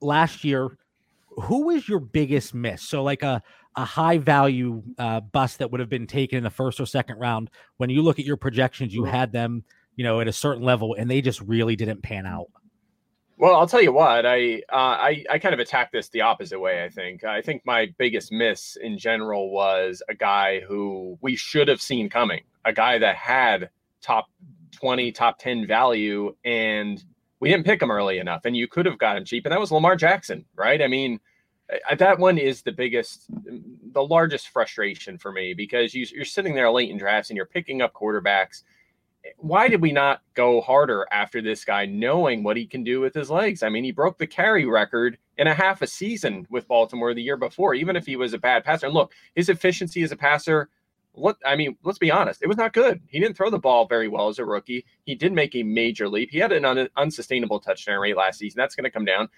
last 0.00 0.44
year, 0.44 0.78
who 1.30 1.66
was 1.66 1.88
your 1.88 1.98
biggest 1.98 2.54
miss? 2.54 2.82
So 2.82 3.02
like 3.02 3.24
a 3.24 3.42
a 3.74 3.84
high 3.84 4.18
value 4.18 4.82
uh, 4.98 5.20
bust 5.20 5.58
that 5.58 5.70
would 5.70 5.80
have 5.80 5.88
been 5.88 6.06
taken 6.06 6.38
in 6.38 6.44
the 6.44 6.50
first 6.50 6.78
or 6.78 6.86
second 6.86 7.18
round. 7.18 7.50
When 7.78 7.90
you 7.90 8.02
look 8.02 8.20
at 8.20 8.24
your 8.24 8.36
projections, 8.36 8.94
you 8.94 9.04
had 9.04 9.32
them, 9.32 9.64
you 9.96 10.04
know, 10.04 10.20
at 10.20 10.28
a 10.28 10.32
certain 10.32 10.62
level, 10.62 10.94
and 10.94 11.10
they 11.10 11.20
just 11.20 11.40
really 11.40 11.76
didn't 11.76 12.02
pan 12.02 12.26
out. 12.26 12.48
Well, 13.38 13.56
I'll 13.56 13.66
tell 13.66 13.82
you 13.82 13.92
what, 13.92 14.24
I, 14.24 14.62
uh, 14.72 14.76
I 14.76 15.24
I 15.28 15.38
kind 15.38 15.52
of 15.52 15.58
attacked 15.58 15.92
this 15.92 16.08
the 16.10 16.20
opposite 16.20 16.60
way. 16.60 16.84
I 16.84 16.88
think 16.88 17.24
I 17.24 17.42
think 17.42 17.62
my 17.66 17.92
biggest 17.98 18.30
miss 18.30 18.76
in 18.76 18.98
general 18.98 19.50
was 19.50 20.02
a 20.08 20.14
guy 20.14 20.60
who 20.60 21.18
we 21.20 21.34
should 21.34 21.68
have 21.68 21.80
seen 21.80 22.08
coming, 22.08 22.42
a 22.64 22.72
guy 22.72 22.98
that 22.98 23.16
had 23.16 23.70
top 24.00 24.26
twenty, 24.70 25.10
top 25.10 25.38
ten 25.38 25.66
value, 25.66 26.36
and 26.44 27.02
we 27.40 27.48
didn't 27.48 27.66
pick 27.66 27.82
him 27.82 27.90
early 27.90 28.18
enough. 28.18 28.44
And 28.44 28.56
you 28.56 28.68
could 28.68 28.86
have 28.86 28.98
got 28.98 29.16
him 29.16 29.24
cheap, 29.24 29.44
and 29.44 29.52
that 29.52 29.60
was 29.60 29.72
Lamar 29.72 29.96
Jackson, 29.96 30.44
right? 30.54 30.80
I 30.80 30.86
mean, 30.86 31.18
that 31.96 32.18
one 32.18 32.38
is 32.38 32.62
the 32.62 32.72
biggest, 32.72 33.26
the 33.92 34.02
largest 34.02 34.48
frustration 34.48 35.18
for 35.18 35.32
me 35.32 35.54
because 35.54 35.94
you, 35.94 36.06
you're 36.14 36.24
sitting 36.24 36.54
there 36.54 36.70
late 36.70 36.90
in 36.90 36.98
drafts 36.98 37.30
and 37.30 37.36
you're 37.36 37.46
picking 37.46 37.82
up 37.82 37.92
quarterbacks 37.92 38.62
why 39.38 39.68
did 39.68 39.80
we 39.80 39.92
not 39.92 40.22
go 40.34 40.60
harder 40.60 41.06
after 41.12 41.40
this 41.40 41.64
guy 41.64 41.86
knowing 41.86 42.42
what 42.42 42.56
he 42.56 42.66
can 42.66 42.82
do 42.82 43.00
with 43.00 43.14
his 43.14 43.30
legs? 43.30 43.62
I 43.62 43.68
mean, 43.68 43.84
he 43.84 43.92
broke 43.92 44.18
the 44.18 44.26
carry 44.26 44.64
record 44.64 45.18
in 45.38 45.46
a 45.46 45.54
half 45.54 45.82
a 45.82 45.86
season 45.86 46.46
with 46.50 46.68
Baltimore 46.68 47.14
the 47.14 47.22
year 47.22 47.36
before, 47.36 47.74
even 47.74 47.96
if 47.96 48.06
he 48.06 48.16
was 48.16 48.34
a 48.34 48.38
bad 48.38 48.64
passer. 48.64 48.86
And 48.86 48.94
look, 48.94 49.12
his 49.34 49.48
efficiency 49.48 50.02
as 50.02 50.12
a 50.12 50.16
passer, 50.16 50.68
what 51.12 51.36
I 51.44 51.56
mean, 51.56 51.76
let's 51.84 51.98
be 51.98 52.10
honest, 52.10 52.42
it 52.42 52.48
was 52.48 52.56
not 52.56 52.72
good. 52.72 53.00
He 53.08 53.20
didn't 53.20 53.36
throw 53.36 53.50
the 53.50 53.58
ball 53.58 53.86
very 53.86 54.08
well 54.08 54.28
as 54.28 54.38
a 54.38 54.44
rookie. 54.44 54.84
He 55.04 55.14
did 55.14 55.32
make 55.32 55.54
a 55.54 55.62
major 55.62 56.08
leap. 56.08 56.30
He 56.30 56.38
had 56.38 56.52
an 56.52 56.64
un- 56.64 56.88
unsustainable 56.96 57.60
touchdown 57.60 58.00
rate 58.00 58.16
last 58.16 58.38
season. 58.38 58.58
That's 58.58 58.74
going 58.74 58.84
to 58.84 58.90
come 58.90 59.04
down. 59.04 59.28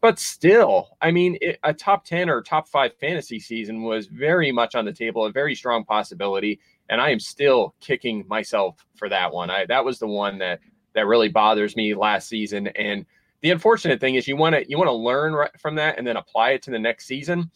But 0.00 0.18
still, 0.18 0.96
I 1.00 1.10
mean, 1.10 1.38
it, 1.40 1.58
a 1.62 1.72
top 1.72 2.04
10 2.04 2.28
or 2.28 2.42
top 2.42 2.68
five 2.68 2.92
fantasy 3.00 3.40
season 3.40 3.82
was 3.82 4.06
very 4.06 4.52
much 4.52 4.74
on 4.74 4.84
the 4.84 4.92
table, 4.92 5.24
a 5.24 5.32
very 5.32 5.54
strong 5.54 5.82
possibility 5.82 6.60
and 6.88 7.00
I 7.00 7.10
am 7.10 7.20
still 7.20 7.74
kicking 7.80 8.24
myself 8.28 8.84
for 8.96 9.08
that 9.08 9.32
one. 9.32 9.50
I 9.50 9.66
that 9.66 9.84
was 9.84 9.98
the 9.98 10.06
one 10.06 10.38
that 10.38 10.60
that 10.94 11.06
really 11.06 11.28
bothers 11.28 11.76
me 11.76 11.94
last 11.94 12.28
season. 12.28 12.68
And 12.68 13.04
the 13.40 13.50
unfortunate 13.50 14.00
thing 14.00 14.14
is 14.14 14.28
you 14.28 14.36
want 14.36 14.54
to 14.54 14.68
you 14.68 14.78
want 14.78 14.88
to 14.88 14.94
learn 14.94 15.48
from 15.58 15.74
that 15.76 15.98
and 15.98 16.06
then 16.06 16.16
apply 16.16 16.50
it 16.50 16.62
to 16.62 16.70
the 16.70 16.78
next 16.78 17.06
season. 17.06 17.50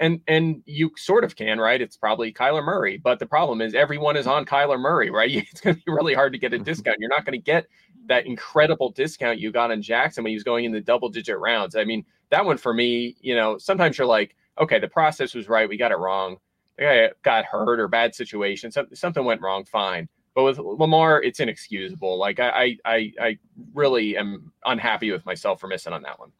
And 0.00 0.20
and 0.28 0.62
you 0.64 0.90
sort 0.96 1.24
of 1.24 1.34
can, 1.34 1.58
right? 1.58 1.80
It's 1.80 1.96
probably 1.96 2.32
Kyler 2.32 2.64
Murray, 2.64 2.98
but 2.98 3.18
the 3.18 3.26
problem 3.26 3.60
is 3.60 3.74
everyone 3.74 4.16
is 4.16 4.26
on 4.26 4.44
Kyler 4.44 4.78
Murray, 4.78 5.10
right? 5.10 5.30
It's 5.30 5.60
going 5.60 5.76
to 5.76 5.82
be 5.82 5.92
really 5.92 6.14
hard 6.14 6.32
to 6.32 6.38
get 6.38 6.52
a 6.52 6.58
discount. 6.70 6.98
You're 7.00 7.10
not 7.10 7.24
going 7.24 7.38
to 7.38 7.44
get 7.44 7.66
that 8.06 8.26
incredible 8.26 8.90
discount 8.90 9.38
you 9.38 9.52
got 9.52 9.70
on 9.70 9.82
Jackson 9.82 10.24
when 10.24 10.30
he 10.30 10.36
was 10.36 10.44
going 10.44 10.64
in 10.64 10.72
the 10.72 10.80
double 10.80 11.08
digit 11.08 11.38
rounds. 11.38 11.76
I 11.76 11.84
mean, 11.84 12.04
that 12.30 12.44
one 12.44 12.56
for 12.56 12.72
me, 12.72 13.16
you 13.20 13.34
know, 13.34 13.58
sometimes 13.58 13.98
you're 13.98 14.06
like, 14.06 14.34
okay, 14.58 14.78
the 14.78 14.88
process 14.88 15.34
was 15.34 15.48
right, 15.48 15.68
we 15.68 15.76
got 15.76 15.92
it 15.92 15.98
wrong 15.98 16.38
guy 16.84 17.10
got 17.22 17.44
hurt 17.44 17.80
or 17.80 17.88
bad 17.88 18.14
situation, 18.14 18.70
something 18.70 18.96
something 18.96 19.24
went 19.24 19.40
wrong, 19.40 19.64
fine. 19.64 20.08
But 20.34 20.44
with 20.44 20.58
Lamar, 20.58 21.22
it's 21.22 21.40
inexcusable. 21.40 22.16
Like 22.16 22.38
I, 22.38 22.76
I, 22.84 23.12
I 23.20 23.38
really 23.74 24.16
am 24.16 24.52
unhappy 24.64 25.10
with 25.10 25.26
myself 25.26 25.60
for 25.60 25.66
missing 25.66 25.92
on 25.92 26.02
that 26.02 26.18
one. 26.20 26.30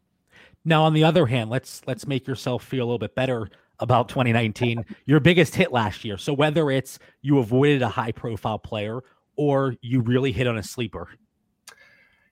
Now, 0.64 0.84
on 0.84 0.94
the 0.94 1.02
other 1.02 1.26
hand, 1.26 1.50
let's 1.50 1.82
let's 1.86 2.06
make 2.06 2.26
yourself 2.26 2.64
feel 2.64 2.84
a 2.84 2.86
little 2.86 2.98
bit 2.98 3.14
better 3.14 3.48
about 3.80 4.08
2019. 4.08 4.84
Your 5.06 5.20
biggest 5.20 5.54
hit 5.54 5.72
last 5.72 6.04
year. 6.04 6.18
So 6.18 6.32
whether 6.32 6.70
it's 6.70 6.98
you 7.22 7.38
avoided 7.38 7.82
a 7.82 7.88
high 7.88 8.12
profile 8.12 8.58
player 8.58 9.00
or 9.36 9.74
you 9.80 10.00
really 10.00 10.32
hit 10.32 10.46
on 10.46 10.58
a 10.58 10.62
sleeper. 10.62 11.08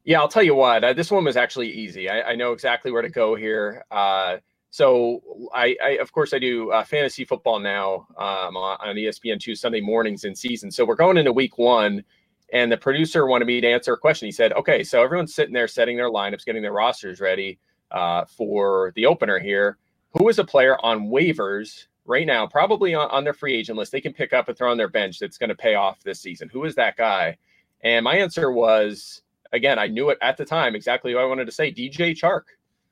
Yeah, 0.04 0.20
I'll 0.20 0.28
tell 0.28 0.42
you 0.42 0.54
what. 0.54 0.84
Uh, 0.84 0.92
this 0.92 1.10
one 1.10 1.24
was 1.24 1.36
actually 1.36 1.70
easy. 1.70 2.08
I, 2.08 2.22
I, 2.30 2.34
know 2.36 2.52
exactly 2.52 2.92
where 2.92 3.02
to 3.02 3.08
go 3.08 3.34
here. 3.34 3.84
Uh, 3.90 4.36
so 4.76 5.22
I, 5.54 5.74
I, 5.82 5.88
of 6.02 6.12
course 6.12 6.34
I 6.34 6.38
do 6.38 6.70
uh, 6.70 6.84
fantasy 6.84 7.24
football 7.24 7.58
now 7.58 8.06
um, 8.18 8.58
on 8.58 8.94
ESPN 8.94 9.40
two 9.40 9.54
Sunday 9.54 9.80
mornings 9.80 10.24
in 10.24 10.34
season. 10.34 10.70
So 10.70 10.84
we're 10.84 10.96
going 10.96 11.16
into 11.16 11.32
week 11.32 11.56
one, 11.56 12.04
and 12.52 12.70
the 12.70 12.76
producer 12.76 13.26
wanted 13.26 13.46
me 13.46 13.58
to 13.62 13.66
answer 13.66 13.94
a 13.94 13.96
question. 13.96 14.26
He 14.26 14.32
said, 14.32 14.52
"Okay, 14.52 14.84
so 14.84 15.02
everyone's 15.02 15.34
sitting 15.34 15.54
there 15.54 15.66
setting 15.66 15.96
their 15.96 16.10
lineups, 16.10 16.44
getting 16.44 16.60
their 16.60 16.74
rosters 16.74 17.22
ready 17.22 17.58
uh, 17.90 18.26
for 18.26 18.92
the 18.96 19.06
opener 19.06 19.38
here. 19.38 19.78
Who 20.10 20.28
is 20.28 20.38
a 20.38 20.44
player 20.44 20.76
on 20.84 21.08
waivers 21.08 21.86
right 22.04 22.26
now, 22.26 22.46
probably 22.46 22.94
on, 22.94 23.10
on 23.10 23.24
their 23.24 23.32
free 23.32 23.54
agent 23.54 23.78
list, 23.78 23.92
they 23.92 24.02
can 24.02 24.12
pick 24.12 24.34
up 24.34 24.50
and 24.50 24.58
throw 24.58 24.70
on 24.70 24.76
their 24.76 24.90
bench 24.90 25.18
that's 25.18 25.38
going 25.38 25.48
to 25.48 25.56
pay 25.56 25.74
off 25.74 26.02
this 26.02 26.20
season? 26.20 26.50
Who 26.52 26.64
is 26.64 26.74
that 26.74 26.98
guy?" 26.98 27.38
And 27.82 28.04
my 28.04 28.16
answer 28.16 28.52
was, 28.52 29.22
again, 29.54 29.78
I 29.78 29.86
knew 29.86 30.10
it 30.10 30.18
at 30.20 30.36
the 30.36 30.44
time 30.44 30.74
exactly 30.74 31.14
what 31.14 31.24
I 31.24 31.26
wanted 31.26 31.46
to 31.46 31.52
say. 31.52 31.72
DJ 31.72 32.14
Chark 32.14 32.42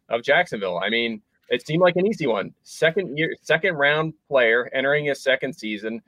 of 0.08 0.22
Jacksonville. 0.22 0.78
I 0.82 0.88
mean 0.88 1.20
it 1.48 1.66
seemed 1.66 1.82
like 1.82 1.96
an 1.96 2.06
easy 2.06 2.26
one. 2.26 2.54
Second 2.62 3.16
year, 3.16 3.34
second 3.42 3.74
round 3.74 4.14
player 4.28 4.70
entering 4.72 5.06
his 5.06 5.22
second 5.22 5.54
season, 5.54 6.00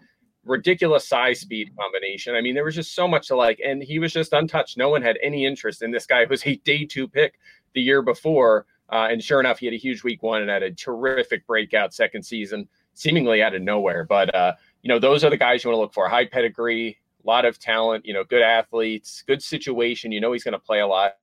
ridiculous 0.44 1.06
size 1.08 1.40
speed 1.40 1.70
combination. 1.78 2.34
I 2.34 2.40
mean, 2.40 2.54
there 2.54 2.64
was 2.64 2.74
just 2.74 2.94
so 2.94 3.06
much 3.06 3.28
to 3.28 3.36
like, 3.36 3.60
and 3.64 3.82
he 3.82 3.98
was 3.98 4.12
just 4.12 4.32
untouched. 4.32 4.78
No 4.78 4.88
one 4.88 5.02
had 5.02 5.18
any 5.22 5.44
interest 5.44 5.82
in 5.82 5.90
this 5.90 6.06
guy. 6.06 6.22
It 6.22 6.30
was 6.30 6.46
a 6.46 6.56
day 6.56 6.84
two 6.84 7.08
pick 7.08 7.38
the 7.74 7.82
year 7.82 8.02
before. 8.02 8.66
Uh, 8.88 9.08
and 9.10 9.22
sure 9.22 9.40
enough, 9.40 9.58
he 9.58 9.66
had 9.66 9.74
a 9.74 9.78
huge 9.78 10.04
week 10.04 10.22
one 10.22 10.42
and 10.42 10.50
had 10.50 10.62
a 10.62 10.70
terrific 10.70 11.46
breakout 11.46 11.92
second 11.92 12.22
season, 12.22 12.68
seemingly 12.94 13.42
out 13.42 13.54
of 13.54 13.62
nowhere. 13.62 14.04
But, 14.04 14.32
uh, 14.34 14.52
you 14.82 14.88
know, 14.88 15.00
those 15.00 15.24
are 15.24 15.30
the 15.30 15.36
guys 15.36 15.64
you 15.64 15.70
want 15.70 15.76
to 15.76 15.80
look 15.80 15.92
for 15.92 16.08
high 16.08 16.26
pedigree, 16.26 16.96
a 17.24 17.26
lot 17.26 17.44
of 17.44 17.58
talent, 17.58 18.06
you 18.06 18.14
know, 18.14 18.22
good 18.22 18.42
athletes, 18.42 19.24
good 19.26 19.42
situation. 19.42 20.12
You 20.12 20.20
know, 20.20 20.32
he's 20.32 20.44
going 20.44 20.52
to 20.52 20.60
play 20.60 20.78
a 20.78 20.86
lot 20.86 21.14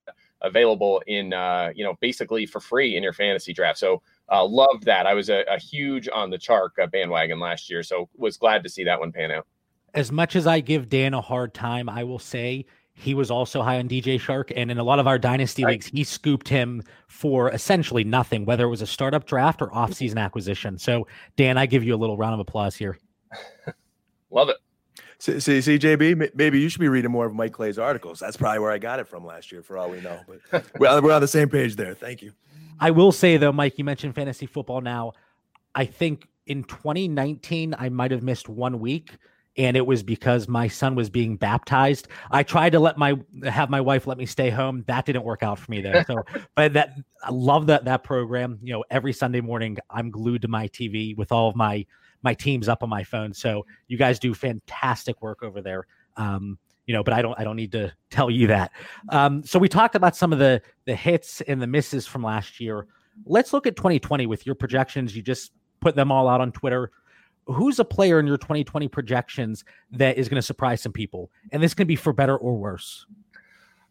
available 0.43 1.01
in 1.07 1.33
uh, 1.33 1.71
you 1.75 1.83
know 1.83 1.95
basically 2.01 2.45
for 2.45 2.59
free 2.59 2.95
in 2.95 3.03
your 3.03 3.13
fantasy 3.13 3.53
draft. 3.53 3.79
So 3.79 4.01
uh, 4.31 4.45
loved 4.45 4.85
that. 4.85 5.07
I 5.07 5.13
was 5.13 5.29
a, 5.29 5.43
a 5.49 5.57
huge 5.57 6.09
on 6.13 6.29
the 6.29 6.37
Chark 6.37 6.69
uh, 6.81 6.87
bandwagon 6.87 7.39
last 7.39 7.69
year, 7.69 7.83
so 7.83 8.09
was 8.15 8.37
glad 8.37 8.63
to 8.63 8.69
see 8.69 8.83
that 8.83 8.99
one 8.99 9.11
pan 9.11 9.31
out. 9.31 9.47
As 9.93 10.11
much 10.11 10.35
as 10.35 10.47
I 10.47 10.59
give 10.59 10.89
Dan 10.89 11.13
a 11.13 11.21
hard 11.21 11.53
time, 11.53 11.87
I 11.87 12.03
will 12.03 12.19
say 12.19 12.65
he 12.95 13.13
was 13.13 13.31
also 13.31 13.61
high 13.61 13.79
on 13.79 13.87
DJ 13.87 14.19
Chark, 14.19 14.51
and 14.55 14.69
in 14.69 14.77
a 14.77 14.83
lot 14.83 14.99
of 14.99 15.07
our 15.07 15.17
dynasty 15.17 15.65
leagues, 15.65 15.87
he 15.87 16.03
scooped 16.03 16.47
him 16.47 16.83
for 17.07 17.51
essentially 17.51 18.03
nothing, 18.03 18.45
whether 18.45 18.65
it 18.65 18.69
was 18.69 18.81
a 18.81 18.87
startup 18.87 19.25
draft 19.25 19.61
or 19.61 19.73
off-season 19.73 20.17
acquisition. 20.17 20.77
So, 20.77 21.07
Dan, 21.35 21.57
I 21.57 21.65
give 21.65 21.83
you 21.83 21.95
a 21.95 21.97
little 21.97 22.17
round 22.17 22.35
of 22.35 22.39
applause 22.39 22.75
here. 22.75 22.97
Love 24.29 24.49
it. 24.49 24.57
See, 25.23 25.39
see, 25.39 25.61
see, 25.61 25.79
JB, 25.79 26.35
maybe 26.35 26.59
you 26.59 26.67
should 26.67 26.81
be 26.81 26.89
reading 26.89 27.09
more 27.09 27.25
of 27.25 27.33
Mike 27.33 27.53
Clay's 27.53 27.79
articles. 27.79 28.19
That's 28.19 28.35
probably 28.35 28.59
where 28.59 28.71
I 28.71 28.77
got 28.77 28.99
it 28.99 29.07
from 29.07 29.25
last 29.25 29.53
year, 29.53 29.63
for 29.63 29.77
all 29.77 29.89
we 29.89 30.01
know. 30.01 30.19
But 30.27 30.65
we're, 30.77 31.01
we're 31.01 31.13
on 31.13 31.21
the 31.21 31.29
same 31.29 31.47
page 31.47 31.77
there. 31.77 31.93
Thank 31.93 32.21
you. 32.21 32.33
I 32.77 32.91
will 32.91 33.13
say 33.13 33.37
though, 33.37 33.53
Mike, 33.53 33.77
you 33.77 33.85
mentioned 33.85 34.15
fantasy 34.15 34.47
football. 34.47 34.81
Now, 34.81 35.13
I 35.73 35.85
think 35.85 36.27
in 36.45 36.65
2019 36.65 37.73
I 37.79 37.87
might 37.87 38.11
have 38.11 38.21
missed 38.21 38.49
one 38.49 38.81
week, 38.81 39.15
and 39.55 39.77
it 39.77 39.87
was 39.87 40.03
because 40.03 40.49
my 40.49 40.67
son 40.67 40.93
was 40.93 41.09
being 41.09 41.37
baptized. 41.37 42.09
I 42.29 42.43
tried 42.43 42.71
to 42.71 42.81
let 42.81 42.97
my 42.97 43.13
have 43.45 43.69
my 43.69 43.79
wife 43.79 44.05
let 44.05 44.17
me 44.17 44.25
stay 44.25 44.49
home. 44.49 44.83
That 44.87 45.05
didn't 45.05 45.23
work 45.23 45.41
out 45.41 45.57
for 45.57 45.71
me 45.71 45.79
though. 45.79 46.03
So, 46.05 46.25
but 46.55 46.73
that 46.73 46.97
I 47.23 47.31
love 47.31 47.67
that 47.67 47.85
that 47.85 48.03
program. 48.03 48.59
You 48.61 48.73
know, 48.73 48.83
every 48.91 49.13
Sunday 49.13 49.39
morning 49.39 49.77
I'm 49.89 50.11
glued 50.11 50.41
to 50.41 50.49
my 50.49 50.67
TV 50.67 51.15
with 51.15 51.31
all 51.31 51.47
of 51.47 51.55
my 51.55 51.85
my 52.23 52.33
team's 52.33 52.67
up 52.67 52.83
on 52.83 52.89
my 52.89 53.03
phone. 53.03 53.33
So 53.33 53.65
you 53.87 53.97
guys 53.97 54.19
do 54.19 54.33
fantastic 54.33 55.21
work 55.21 55.43
over 55.43 55.61
there. 55.61 55.85
Um, 56.17 56.57
you 56.85 56.93
know, 56.93 57.03
but 57.03 57.13
I 57.13 57.21
don't 57.21 57.39
I 57.39 57.43
don't 57.43 57.55
need 57.55 57.71
to 57.73 57.93
tell 58.09 58.29
you 58.29 58.47
that. 58.47 58.71
Um, 59.09 59.43
so 59.43 59.59
we 59.59 59.69
talked 59.69 59.95
about 59.95 60.15
some 60.15 60.33
of 60.33 60.39
the 60.39 60.61
the 60.85 60.95
hits 60.95 61.41
and 61.41 61.61
the 61.61 61.67
misses 61.67 62.07
from 62.07 62.23
last 62.23 62.59
year. 62.59 62.87
Let's 63.25 63.53
look 63.53 63.67
at 63.67 63.75
2020 63.75 64.25
with 64.25 64.45
your 64.45 64.55
projections. 64.55 65.15
You 65.15 65.21
just 65.21 65.51
put 65.81 65.95
them 65.95 66.11
all 66.11 66.27
out 66.27 66.41
on 66.41 66.51
Twitter. 66.51 66.91
Who's 67.45 67.77
a 67.77 67.85
player 67.85 68.19
in 68.19 68.25
your 68.25 68.37
2020 68.37 68.87
projections 68.87 69.65
that 69.91 70.17
is 70.17 70.29
going 70.29 70.37
to 70.37 70.41
surprise 70.41 70.81
some 70.81 70.93
people? 70.93 71.29
And 71.51 71.61
this 71.61 71.73
can 71.73 71.85
be 71.85 71.95
for 71.95 72.13
better 72.13 72.37
or 72.37 72.55
worse. 72.57 73.05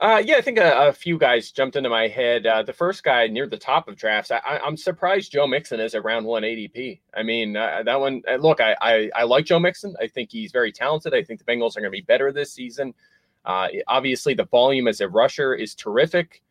Uh, 0.02 0.20
yeah, 0.26 0.34
I 0.34 0.40
think 0.40 0.58
a, 0.58 0.88
a, 0.88 0.92
few 0.92 1.16
guys 1.16 1.52
jumped 1.52 1.76
into 1.76 1.88
my 1.88 2.08
head. 2.08 2.44
Uh, 2.44 2.64
the 2.64 2.72
first 2.72 3.04
guy 3.04 3.28
near 3.28 3.46
the 3.46 3.56
top 3.56 3.86
of 3.86 3.94
drafts, 3.94 4.32
I, 4.32 4.58
am 4.66 4.76
surprised 4.76 5.30
Joe 5.30 5.46
Mixon 5.46 5.78
is 5.78 5.94
around 5.94 6.24
180p. 6.24 6.98
I 7.14 7.22
mean, 7.22 7.56
uh, 7.56 7.84
that 7.84 8.00
one. 8.00 8.20
Uh, 8.28 8.34
look, 8.34 8.60
I, 8.60 8.74
I, 8.80 9.10
I 9.14 9.22
like 9.22 9.44
Joe 9.44 9.60
Mixon. 9.60 9.94
I 10.00 10.08
think 10.08 10.32
he's 10.32 10.50
very 10.50 10.72
talented. 10.72 11.14
I 11.14 11.22
think 11.22 11.38
the 11.38 11.44
Bengals 11.44 11.76
are 11.76 11.80
going 11.80 11.92
to 11.92 11.96
be 11.96 12.00
better 12.00 12.32
this 12.32 12.52
season. 12.52 12.94
Uh, 13.44 13.68
obviously, 13.86 14.34
the 14.34 14.46
volume 14.46 14.88
as 14.88 15.00
a 15.00 15.08
rusher 15.08 15.54
is 15.54 15.76
terrific, 15.76 16.42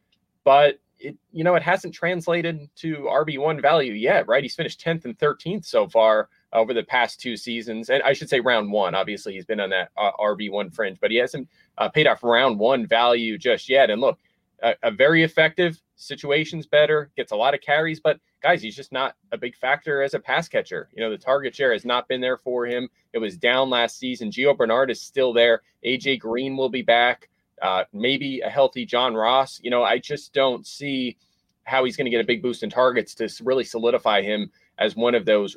but 0.45 0.79
it 0.97 1.17
you 1.33 1.43
know 1.43 1.55
it 1.55 1.63
hasn't 1.63 1.93
translated 1.93 2.69
to 2.77 2.99
RB 2.99 3.37
one 3.37 3.59
value 3.59 3.91
yet. 3.91 4.29
Right? 4.29 4.43
He's 4.43 4.55
finished 4.55 4.79
10th 4.79 5.03
and 5.03 5.17
13th 5.19 5.65
so 5.65 5.89
far 5.89 6.29
over 6.53 6.73
the 6.73 6.83
past 6.83 7.19
two 7.19 7.37
seasons. 7.37 7.89
And 7.89 8.03
I 8.03 8.13
should 8.13 8.29
say 8.29 8.39
round 8.39 8.71
one. 8.71 8.95
Obviously, 8.95 9.33
he's 9.33 9.45
been 9.45 9.59
on 9.59 9.69
that 9.69 9.89
uh, 9.97 10.11
RB1 10.19 10.73
fringe, 10.73 10.99
but 10.99 11.11
he 11.11 11.17
hasn't 11.17 11.47
uh, 11.77 11.89
paid 11.89 12.07
off 12.07 12.23
round 12.23 12.59
one 12.59 12.85
value 12.85 13.37
just 13.37 13.69
yet. 13.69 13.89
And 13.89 14.01
look, 14.01 14.19
a, 14.61 14.75
a, 14.83 14.91
very 14.91 15.23
effective, 15.23 15.81
situation's 15.95 16.67
better, 16.67 17.09
gets 17.15 17.31
a 17.31 17.35
lot 17.35 17.53
of 17.53 17.61
carries, 17.61 17.99
but 17.99 18.19
guys, 18.41 18.61
he's 18.61 18.75
just 18.75 18.91
not 18.91 19.15
a 19.31 19.37
big 19.37 19.55
factor 19.55 20.01
as 20.01 20.13
a 20.13 20.19
pass 20.19 20.47
catcher. 20.47 20.89
You 20.93 21.01
know, 21.01 21.09
the 21.09 21.17
target 21.17 21.55
share 21.55 21.73
has 21.73 21.85
not 21.85 22.07
been 22.07 22.21
there 22.21 22.37
for 22.37 22.65
him. 22.65 22.89
It 23.13 23.19
was 23.19 23.37
down 23.37 23.69
last 23.69 23.97
season. 23.97 24.31
Gio 24.31 24.55
Bernard 24.55 24.91
is 24.91 25.01
still 25.01 25.33
there. 25.33 25.61
AJ 25.85 26.19
Green 26.19 26.57
will 26.57 26.69
be 26.69 26.81
back. 26.81 27.29
Uh, 27.61 27.83
maybe 27.93 28.41
a 28.41 28.49
healthy 28.49 28.85
John 28.85 29.13
Ross. 29.13 29.59
You 29.63 29.69
know, 29.69 29.83
I 29.83 29.99
just 29.99 30.33
don't 30.33 30.65
see 30.65 31.17
how 31.63 31.83
he's 31.83 31.95
going 31.95 32.05
to 32.05 32.11
get 32.11 32.21
a 32.21 32.25
big 32.25 32.41
boost 32.41 32.63
in 32.63 32.69
targets 32.69 33.13
to 33.15 33.29
really 33.43 33.63
solidify 33.63 34.21
him 34.21 34.49
as 34.79 34.95
one 34.95 35.13
of 35.13 35.25
those 35.25 35.55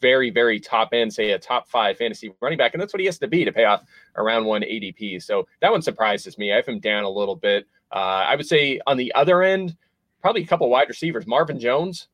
very, 0.00 0.30
very 0.30 0.60
top 0.60 0.90
end, 0.92 1.12
say 1.12 1.30
a 1.30 1.38
top 1.38 1.68
five 1.68 1.96
fantasy 1.96 2.32
running 2.40 2.58
back. 2.58 2.74
And 2.74 2.80
that's 2.80 2.92
what 2.92 3.00
he 3.00 3.06
has 3.06 3.18
to 3.18 3.28
be 3.28 3.44
to 3.44 3.52
pay 3.52 3.64
off 3.64 3.84
around 4.16 4.44
one 4.44 4.62
ADP. 4.62 5.22
So 5.22 5.46
that 5.60 5.72
one 5.72 5.82
surprises 5.82 6.38
me. 6.38 6.52
I 6.52 6.56
have 6.56 6.66
him 6.66 6.80
down 6.80 7.04
a 7.04 7.10
little 7.10 7.36
bit. 7.36 7.66
Uh, 7.92 8.24
I 8.28 8.36
would 8.36 8.46
say 8.46 8.80
on 8.86 8.96
the 8.96 9.12
other 9.14 9.42
end, 9.42 9.76
probably 10.20 10.42
a 10.42 10.46
couple 10.46 10.68
wide 10.68 10.88
receivers, 10.88 11.26
Marvin 11.26 11.58
Jones 11.58 12.08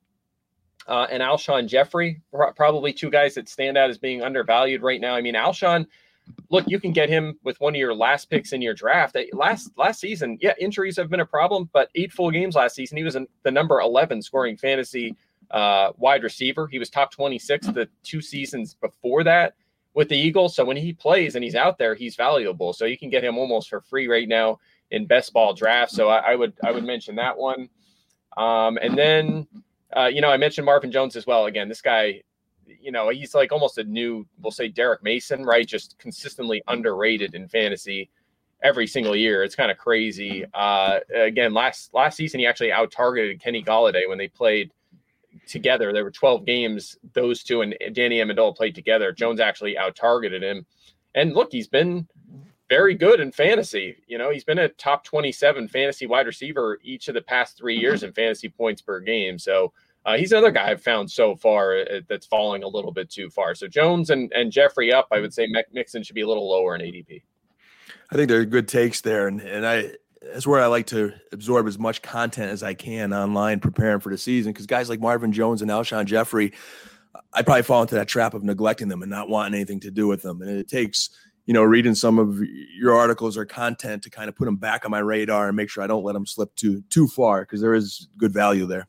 uh, 0.87 1.07
and 1.11 1.23
Alshon 1.23 1.66
Jeffery, 1.66 2.21
probably 2.57 2.92
two 2.92 3.11
guys 3.11 3.35
that 3.35 3.49
stand 3.49 3.77
out 3.77 3.90
as 3.90 3.99
being 3.99 4.23
undervalued 4.23 4.83
right 4.83 5.01
now. 5.01 5.14
I 5.14 5.23
mean, 5.23 5.35
Alshon, 5.35 5.87
look, 6.51 6.64
you 6.68 6.79
can 6.81 6.92
get 6.92 7.09
him 7.09 7.38
with 7.42 7.61
one 7.61 7.75
of 7.75 7.79
your 7.79 7.95
last 7.95 8.31
picks 8.31 8.53
in 8.53 8.62
your 8.62 8.75
draft. 8.75 9.16
Last 9.33 9.71
last 9.77 10.01
season, 10.01 10.38
yeah, 10.40 10.55
injuries 10.59 10.97
have 10.97 11.11
been 11.11 11.21
a 11.21 11.27
problem, 11.27 11.71
but 11.73 11.88
eight 11.95 12.12
full 12.12 12.31
games 12.31 12.55
last 12.55 12.75
season, 12.75 12.99
he 12.99 13.05
was 13.05 13.16
the 13.42 13.51
number 13.51 13.81
11 13.81 14.23
scoring 14.23 14.57
fantasy 14.57 15.16
uh, 15.53 15.93
wide 15.97 16.23
receiver. 16.23 16.67
He 16.67 16.79
was 16.79 16.91
top 16.91 17.12
26 17.12 17.69
the 17.69 17.88
two 18.03 18.21
seasons 18.21 18.75
before 18.75 19.23
that 19.25 19.55
with 19.95 20.09
the 20.09 20.17
Eagles. 20.17 20.57
So 20.57 20.65
when 20.65 20.77
he 20.77 20.93
plays 20.93 21.35
and 21.35 21.45
he's 21.45 21.55
out 21.55 21.79
there, 21.79 21.95
he's 21.95 22.17
valuable. 22.17 22.73
So 22.73 22.87
you 22.87 22.99
can 22.99 23.11
get 23.11 23.23
him 23.23 23.38
almost 23.38 23.69
for 23.69 23.81
free 23.81 24.09
right 24.09 24.29
now 24.29 24.59
in 24.91 25.07
best 25.07 25.33
ball 25.33 25.53
draft. 25.55 25.93
So 25.93 26.09
I, 26.09 26.33
I 26.33 26.35
would 26.35 26.55
I 26.65 26.71
would 26.71 26.85
mention 26.85 27.17
that 27.17 27.37
one. 27.37 27.69
Um, 28.37 28.79
and 28.81 28.97
then 28.97 29.47
uh, 29.95 30.07
you 30.12 30.21
know 30.21 30.31
I 30.31 30.37
mentioned 30.38 30.65
Marvin 30.65 30.91
Jones 30.91 31.17
as 31.17 31.27
well. 31.27 31.47
Again, 31.47 31.69
this 31.69 31.83
guy, 31.83 32.23
you 32.67 32.91
know, 32.91 33.11
he's 33.11 33.35
like 33.35 33.53
almost 33.53 33.77
a 33.79 33.85
new, 33.85 34.27
we'll 34.41 34.51
say 34.51 34.69
Derrick 34.69 35.03
Mason, 35.03 35.45
right? 35.45 35.67
Just 35.67 35.99
consistently 35.99 36.62
underrated 36.69 37.35
in 37.35 37.47
fantasy 37.49 38.09
every 38.62 38.87
single 38.87 39.15
year. 39.17 39.43
It's 39.43 39.55
kind 39.57 39.71
of 39.71 39.77
crazy. 39.77 40.45
Uh, 40.55 41.01
again, 41.15 41.53
last 41.53 41.93
last 41.93 42.17
season 42.17 42.41
he 42.41 42.47
actually 42.47 42.73
out 42.73 42.91
targeted 42.91 43.41
Kenny 43.41 43.62
Golladay 43.62 44.09
when 44.09 44.17
they 44.17 44.29
played 44.29 44.71
together. 45.47 45.92
There 45.92 46.05
were 46.05 46.11
12 46.11 46.45
games, 46.45 46.97
those 47.12 47.42
two 47.42 47.62
and 47.62 47.75
Danny 47.92 48.18
Amendola 48.18 48.57
played 48.57 48.75
together. 48.75 49.12
Jones 49.12 49.40
actually 49.40 49.77
out 49.77 49.97
targeted 49.97 50.42
him. 50.42 50.66
And 51.14 51.35
look, 51.35 51.49
he's 51.53 51.68
been 51.68 52.09
very 52.68 52.95
good 52.95 53.21
in 53.21 53.33
fantasy. 53.33 53.97
You 54.07 54.18
know, 54.18 54.31
he's 54.31 54.45
been 54.45 54.59
a 54.59 54.68
top 54.68 55.05
27 55.05 55.68
fantasy 55.68 56.07
wide 56.07 56.27
receiver 56.27 56.79
each 56.83 57.09
of 57.09 57.14
the 57.14 57.21
past 57.21 57.59
three 57.59 57.77
years 57.77 58.03
in 58.03 58.12
fantasy 58.12 58.49
points 58.49 58.81
per 58.81 58.99
game. 59.01 59.38
So 59.38 59.73
uh, 60.05 60.16
he's 60.16 60.33
another 60.33 60.51
guy 60.51 60.71
I've 60.71 60.83
found 60.83 61.11
so 61.11 61.37
far 61.37 61.77
uh, 61.77 62.01
that's 62.09 62.27
falling 62.27 62.62
a 62.62 62.68
little 62.68 62.92
bit 62.92 63.11
too 63.11 63.31
far. 63.31 63.55
So 63.55 63.68
Jones 63.68 64.11
and, 64.11 64.33
and 64.33 64.51
Jeffery 64.51 64.92
up, 64.92 65.09
I 65.12 65.21
would 65.21 65.35
say 65.35 65.47
Mixon 65.73 66.03
should 66.03 66.14
be 66.14 66.23
a 66.23 66.29
little 66.29 66.49
lower 66.49 66.75
in 66.75 66.81
ADP. 66.81 67.23
I 68.11 68.14
think 68.14 68.29
there 68.29 68.40
are 68.40 68.45
good 68.45 68.68
takes 68.68 69.01
there. 69.01 69.29
And, 69.29 69.40
and 69.40 69.66
I, 69.66 69.92
that's 70.31 70.47
where 70.47 70.61
I 70.61 70.67
like 70.67 70.87
to 70.89 71.13
absorb 71.33 71.67
as 71.67 71.79
much 71.79 72.03
content 72.03 72.51
as 72.51 72.63
I 72.63 72.75
can 72.75 73.13
online 73.13 73.61
preparing 73.61 74.01
for 74.01 74.11
the 74.11 74.19
season. 74.19 74.53
Because 74.53 74.67
guys 74.67 74.89
like 74.89 75.01
Marvin 75.01 75.33
Jones 75.33 75.63
and 75.63 75.71
Alshon 75.71 76.05
Jeffery, 76.07 76.53
I 77.33 77.43
probably 77.43 77.63
fall 77.63 77.83
into 77.83 77.95
that 77.97 78.09
trap 78.09 78.35
of 78.35 78.43
neglecting 78.43 78.89
them 78.89 79.03
and 79.03 79.11
not 79.11 79.29
wanting 79.29 79.55
anything 79.55 79.81
to 79.81 79.91
do 79.91 80.07
with 80.07 80.23
them. 80.23 80.43
And 80.43 80.51
it 80.51 80.69
takes, 80.69 81.11
you 81.47 81.55
know, 81.55 81.63
reading 81.63 81.95
some 81.95 82.19
of 82.19 82.41
your 82.77 82.95
articles 82.95 83.37
or 83.37 83.45
content 83.45 84.03
to 84.05 84.11
kind 84.11 84.29
of 84.29 84.37
put 84.37 84.45
them 84.45 84.57
back 84.57 84.85
on 84.85 84.91
my 84.91 85.01
radar 85.01 85.49
and 85.49 85.57
make 85.57 85.69
sure 85.69 85.83
I 85.83 85.87
don't 85.87 86.05
let 86.05 86.13
them 86.13 86.27
slip 86.27 86.55
too 86.55 86.83
too 86.89 87.09
far 87.09 87.43
because 87.43 87.61
there 87.61 87.75
is 87.75 88.09
good 88.17 88.33
value 88.33 88.67
there. 88.67 88.89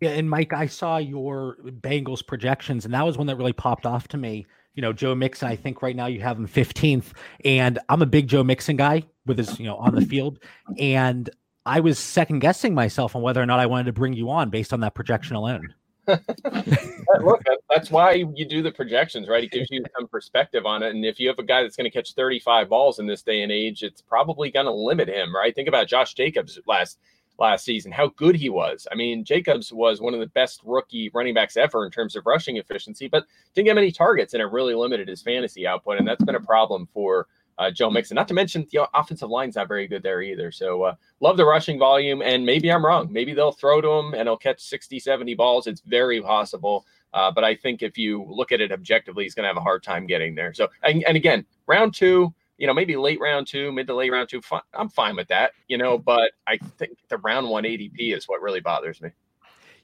Yeah, 0.00 0.10
and 0.10 0.28
Mike, 0.28 0.52
I 0.52 0.66
saw 0.66 0.98
your 0.98 1.56
Bengals 1.64 2.26
projections, 2.26 2.84
and 2.84 2.92
that 2.92 3.06
was 3.06 3.16
one 3.16 3.26
that 3.28 3.36
really 3.36 3.54
popped 3.54 3.86
off 3.86 4.08
to 4.08 4.18
me 4.18 4.46
you 4.76 4.82
know, 4.82 4.92
Joe 4.92 5.14
Mixon, 5.14 5.48
I 5.48 5.56
think 5.56 5.82
right 5.82 5.96
now 5.96 6.06
you 6.06 6.20
have 6.20 6.36
him 6.36 6.46
15th. 6.46 7.06
And 7.44 7.78
I'm 7.88 8.02
a 8.02 8.06
big 8.06 8.28
Joe 8.28 8.44
Mixon 8.44 8.76
guy 8.76 9.02
with 9.24 9.38
his, 9.38 9.58
you 9.58 9.66
know, 9.66 9.76
on 9.76 9.94
the 9.94 10.02
field. 10.02 10.38
And 10.78 11.28
I 11.64 11.80
was 11.80 11.98
second 11.98 12.38
guessing 12.38 12.74
myself 12.74 13.16
on 13.16 13.22
whether 13.22 13.42
or 13.42 13.46
not 13.46 13.58
I 13.58 13.66
wanted 13.66 13.84
to 13.84 13.92
bring 13.92 14.12
you 14.12 14.30
on 14.30 14.50
based 14.50 14.72
on 14.72 14.80
that 14.80 14.94
projection 14.94 15.34
alone. 15.34 15.74
Look, 16.06 17.42
that's 17.68 17.90
why 17.90 18.12
you 18.12 18.46
do 18.46 18.62
the 18.62 18.70
projections, 18.70 19.28
right? 19.28 19.42
It 19.42 19.50
gives 19.50 19.68
you 19.70 19.82
some 19.98 20.06
perspective 20.06 20.64
on 20.64 20.84
it. 20.84 20.94
And 20.94 21.04
if 21.04 21.18
you 21.18 21.26
have 21.26 21.38
a 21.40 21.42
guy 21.42 21.62
that's 21.62 21.74
going 21.74 21.90
to 21.90 21.90
catch 21.90 22.12
35 22.12 22.68
balls 22.68 23.00
in 23.00 23.06
this 23.06 23.22
day 23.22 23.42
and 23.42 23.50
age, 23.50 23.82
it's 23.82 24.02
probably 24.02 24.50
going 24.50 24.66
to 24.66 24.72
limit 24.72 25.08
him, 25.08 25.34
right? 25.34 25.52
Think 25.52 25.66
about 25.66 25.88
Josh 25.88 26.14
Jacobs 26.14 26.60
last 26.66 27.00
last 27.38 27.64
season, 27.64 27.92
how 27.92 28.08
good 28.16 28.36
he 28.36 28.48
was. 28.48 28.86
I 28.90 28.94
mean, 28.94 29.24
Jacobs 29.24 29.72
was 29.72 30.00
one 30.00 30.14
of 30.14 30.20
the 30.20 30.26
best 30.28 30.60
rookie 30.64 31.10
running 31.12 31.34
backs 31.34 31.56
ever 31.56 31.84
in 31.84 31.90
terms 31.90 32.16
of 32.16 32.26
rushing 32.26 32.56
efficiency, 32.56 33.08
but 33.08 33.24
didn't 33.54 33.66
get 33.66 33.74
many 33.74 33.92
targets, 33.92 34.34
and 34.34 34.42
it 34.42 34.46
really 34.46 34.74
limited 34.74 35.08
his 35.08 35.22
fantasy 35.22 35.66
output. 35.66 35.98
And 35.98 36.06
that's 36.06 36.24
been 36.24 36.34
a 36.34 36.40
problem 36.40 36.88
for 36.92 37.26
uh, 37.58 37.70
Joe 37.70 37.90
Mixon. 37.90 38.14
Not 38.14 38.28
to 38.28 38.34
mention 38.34 38.66
the 38.70 38.88
offensive 38.94 39.30
line's 39.30 39.56
not 39.56 39.68
very 39.68 39.86
good 39.86 40.02
there 40.02 40.22
either. 40.22 40.50
So 40.52 40.82
uh, 40.82 40.94
love 41.20 41.36
the 41.36 41.44
rushing 41.44 41.78
volume, 41.78 42.22
and 42.22 42.44
maybe 42.44 42.70
I'm 42.70 42.84
wrong. 42.84 43.08
Maybe 43.10 43.34
they'll 43.34 43.52
throw 43.52 43.80
to 43.80 43.88
him 43.88 44.14
and 44.14 44.28
he'll 44.28 44.36
catch 44.36 44.60
60, 44.60 44.98
70 44.98 45.34
balls. 45.34 45.66
It's 45.66 45.80
very 45.80 46.20
possible. 46.20 46.84
Uh, 47.14 47.30
but 47.30 47.44
I 47.44 47.54
think 47.54 47.82
if 47.82 47.96
you 47.96 48.26
look 48.28 48.52
at 48.52 48.60
it 48.60 48.72
objectively, 48.72 49.24
he's 49.24 49.34
going 49.34 49.44
to 49.44 49.48
have 49.48 49.56
a 49.56 49.62
hard 49.62 49.82
time 49.82 50.06
getting 50.06 50.34
there. 50.34 50.52
So, 50.52 50.68
and, 50.82 51.02
and 51.04 51.16
again, 51.16 51.46
round 51.66 51.94
two, 51.94 52.34
you 52.58 52.66
know, 52.66 52.74
maybe 52.74 52.96
late 52.96 53.20
round 53.20 53.46
two, 53.46 53.70
mid 53.72 53.86
to 53.86 53.94
late 53.94 54.10
round 54.10 54.28
two. 54.28 54.40
I'm 54.74 54.88
fine 54.88 55.16
with 55.16 55.28
that, 55.28 55.52
you 55.68 55.78
know, 55.78 55.98
but 55.98 56.32
I 56.46 56.58
think 56.78 56.98
the 57.08 57.18
round 57.18 57.48
one 57.48 57.64
ADP 57.64 58.16
is 58.16 58.26
what 58.26 58.40
really 58.40 58.60
bothers 58.60 59.00
me. 59.00 59.10